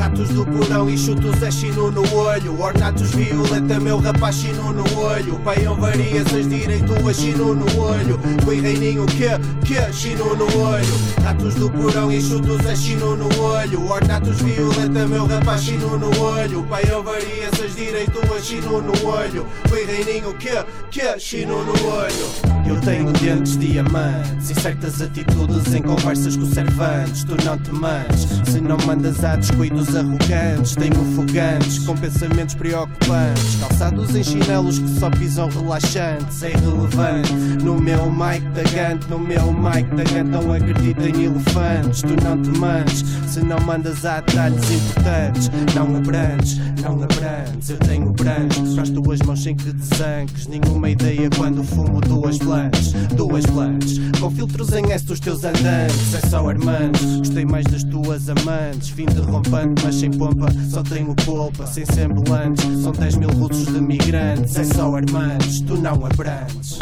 Ratos 0.00 0.30
do 0.30 0.46
porão 0.46 0.88
e 0.88 0.96
chutos 0.96 1.42
é 1.42 1.50
chino 1.50 1.90
no 1.90 2.00
olho. 2.14 2.58
Ornatos 2.58 3.10
violeta, 3.10 3.78
meu 3.78 3.98
rapaz 3.98 4.36
chino 4.36 4.72
no 4.72 4.98
olho. 4.98 5.38
Paiam 5.40 5.76
variações 5.76 6.48
direito 6.48 6.94
a 7.06 7.12
chino 7.12 7.54
no 7.54 7.78
olho. 7.78 8.18
Foi 8.42 8.58
reininho 8.62 9.04
que, 9.04 9.28
que 9.66 9.92
chino 9.92 10.34
no 10.34 10.46
olho. 10.58 10.94
Ratos 11.22 11.54
do 11.56 11.70
porão 11.70 12.10
e 12.10 12.18
chutos 12.22 12.64
é 12.64 12.74
chino 12.74 13.14
no 13.14 13.28
olho. 13.42 13.90
Ornatos 13.90 14.40
violeta, 14.40 15.06
meu 15.06 15.26
rapaz 15.26 15.64
chino 15.64 15.98
no 15.98 16.18
olho. 16.18 16.62
Paiam 16.62 17.02
variações 17.02 17.76
direito 17.76 18.20
a 18.34 18.40
chino 18.40 18.80
no 18.80 19.06
olho. 19.06 19.46
Foi 19.68 19.84
reininho 19.84 20.32
que, 20.32 20.64
que 20.90 21.18
chino 21.18 21.62
no 21.62 21.88
olho. 21.88 22.60
Eu 22.66 22.80
tenho 22.80 23.10
dentes 23.12 23.58
diamantes 23.58 24.50
E 24.50 24.54
certas 24.54 25.02
atitudes 25.02 25.74
em 25.74 25.82
conversas 25.82 26.36
com 26.36 26.46
servantes. 26.46 27.24
Tu 27.24 27.36
não 27.44 27.58
te 27.58 27.70
manches. 27.72 28.40
Se 28.46 28.60
não 28.60 28.78
mandas 28.86 29.22
a 29.24 29.36
descuidos 29.36 29.89
arrogantes 29.94 30.74
Tenho 30.76 30.94
fogantes 31.14 31.78
com 31.80 31.96
pensamentos 31.96 32.54
preocupantes. 32.54 33.56
Calçados 33.60 34.14
em 34.14 34.22
chinelos 34.22 34.78
que 34.78 34.88
só 35.00 35.10
pisam 35.10 35.48
relaxantes 35.48 36.42
É 36.42 36.50
irrelevante. 36.50 37.32
No 37.62 37.80
meu 37.80 38.10
mic 38.10 38.40
da 38.54 38.62
gante 38.62 39.08
No 39.08 39.18
meu 39.18 39.52
mic 39.52 39.88
da 39.94 40.04
gante 40.04 40.30
Não 40.30 40.52
acredito 40.52 41.02
em 41.02 41.24
elefantes. 41.24 42.02
Tu 42.02 42.16
não 42.24 42.40
te 42.40 42.50
manches 42.58 43.04
Se 43.26 43.40
não 43.40 43.60
mandas 43.60 44.04
a 44.04 44.20
detalhes 44.20 44.70
importantes. 44.70 45.50
Não 45.74 45.96
abrantes, 45.96 46.58
não 46.82 47.02
abrantes 47.02 47.70
Eu 47.70 47.76
tenho 47.78 48.12
brancos 48.12 48.74
Para 48.74 48.82
as 48.82 48.90
tuas 48.90 49.18
mãos 49.20 49.42
sem 49.42 49.56
que 49.56 49.72
desanques 49.72 50.46
Nenhuma 50.46 50.90
ideia 50.90 51.28
quando 51.36 51.62
fumo 51.64 52.00
duas 52.00 52.38
blanches 52.38 52.92
Duas 53.14 53.44
blanches 53.46 53.98
Com 54.18 54.30
filtros 54.30 54.72
em 54.72 54.90
S 54.92 55.04
dos 55.04 55.20
teus 55.20 55.44
andantes 55.44 56.14
É 56.14 56.28
só 56.28 56.48
armantes. 56.48 57.18
Gostei 57.18 57.44
mais 57.44 57.64
das 57.66 57.84
tuas 57.84 58.28
amantes 58.28 58.90
Fim 58.90 59.06
derrompante 59.06 59.79
mas 59.82 59.94
sem 59.94 60.10
pompa 60.10 60.46
Só 60.68 60.82
tenho 60.82 61.14
polpa 61.24 61.66
sem 61.66 61.84
semblantes 61.86 62.64
São 62.82 62.92
10 62.92 63.16
mil 63.16 63.30
russos 63.30 63.66
de 63.66 63.80
migrantes 63.80 64.56
É 64.56 64.64
só 64.64 64.94
armantes 64.94 65.60
Tu 65.60 65.76
não 65.76 66.04
abrantes 66.04 66.78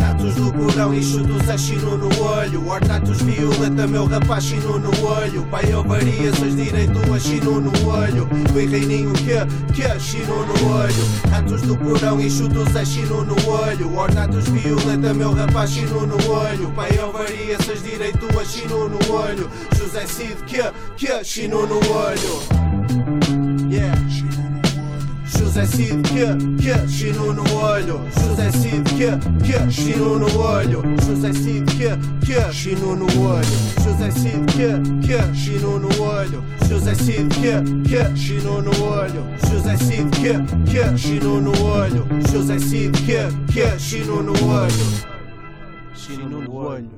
Ratos 0.00 0.34
do 0.34 0.52
porão 0.52 0.94
e 0.94 1.02
chutos 1.02 1.48
a 1.48 1.56
chino 1.56 1.96
no 1.96 2.22
olho. 2.22 2.68
Ornatos 2.68 3.22
violeta, 3.22 3.86
meu 3.86 4.06
rapaz 4.06 4.44
chino 4.44 4.78
no 4.78 4.90
olho. 5.04 5.44
Pai 5.46 5.64
eu 5.72 5.82
variações 5.82 6.56
direito 6.56 6.98
a 7.12 7.18
chino 7.18 7.60
no 7.60 7.88
olho. 7.88 8.28
Foi 8.52 8.66
reininho 8.66 9.12
que, 9.12 9.72
que 9.72 10.00
chino 10.00 10.46
no 10.46 10.72
olho. 10.72 11.30
Ratos 11.30 11.62
do 11.62 11.76
porão 11.76 12.20
e 12.20 12.30
chutos 12.30 12.76
a 12.76 12.84
chino 12.84 13.24
no 13.24 13.36
olho. 13.48 13.96
Ornatos 13.96 14.48
violeta, 14.48 15.14
meu 15.14 15.32
rapaz 15.32 15.70
chino 15.70 16.06
no 16.06 16.30
olho. 16.30 16.70
Pai 16.72 16.90
eu 16.96 17.12
variações 17.12 17.82
direito 17.82 18.26
a 18.38 18.44
chino 18.44 18.88
no 18.88 19.12
olho. 19.12 19.50
José 19.76 20.06
Cid 20.06 20.36
que, 20.46 20.62
que 20.96 21.24
chino 21.24 21.66
no 21.66 21.76
olho 21.76 22.67
José 25.58 25.76
Cid 25.76 26.02
que, 26.02 26.62
que, 26.62 26.86
chino 26.86 27.32
no 27.32 27.42
olho. 27.42 28.00
José 28.14 28.52
Cid 28.52 28.84
que, 28.96 29.10
que, 29.44 29.68
chino 29.68 30.16
no 30.16 30.26
olho. 30.38 30.82
José 31.04 31.32
Cid 31.32 31.64
que, 31.76 31.98
que, 32.24 32.52
chino 32.52 32.94
no 32.94 33.06
olho. 33.06 33.42
José 33.82 34.12
Cid 34.12 34.46
que, 34.54 34.80
que, 35.04 35.34
chino 35.34 35.80
no 35.80 35.88
olho. 36.00 36.44
José 36.68 36.94
Cid 36.94 37.28
que, 37.40 37.60
que, 37.88 38.14
chino 38.14 38.62
no 38.62 38.70
olho. 38.70 39.24
José 39.50 39.76
Cid 39.76 40.08
que, 40.10 40.38
que, 40.70 40.96
chino 40.96 41.40
no 41.40 41.50
olho. 41.50 42.06
José 42.30 42.60
Cid 42.60 42.92
que, 43.04 43.28
que, 43.52 43.76
chino 43.78 44.22
no 44.22 44.32
olho. 44.32 44.86
Chino 45.96 46.38
no 46.38 46.54
olho 46.54 46.97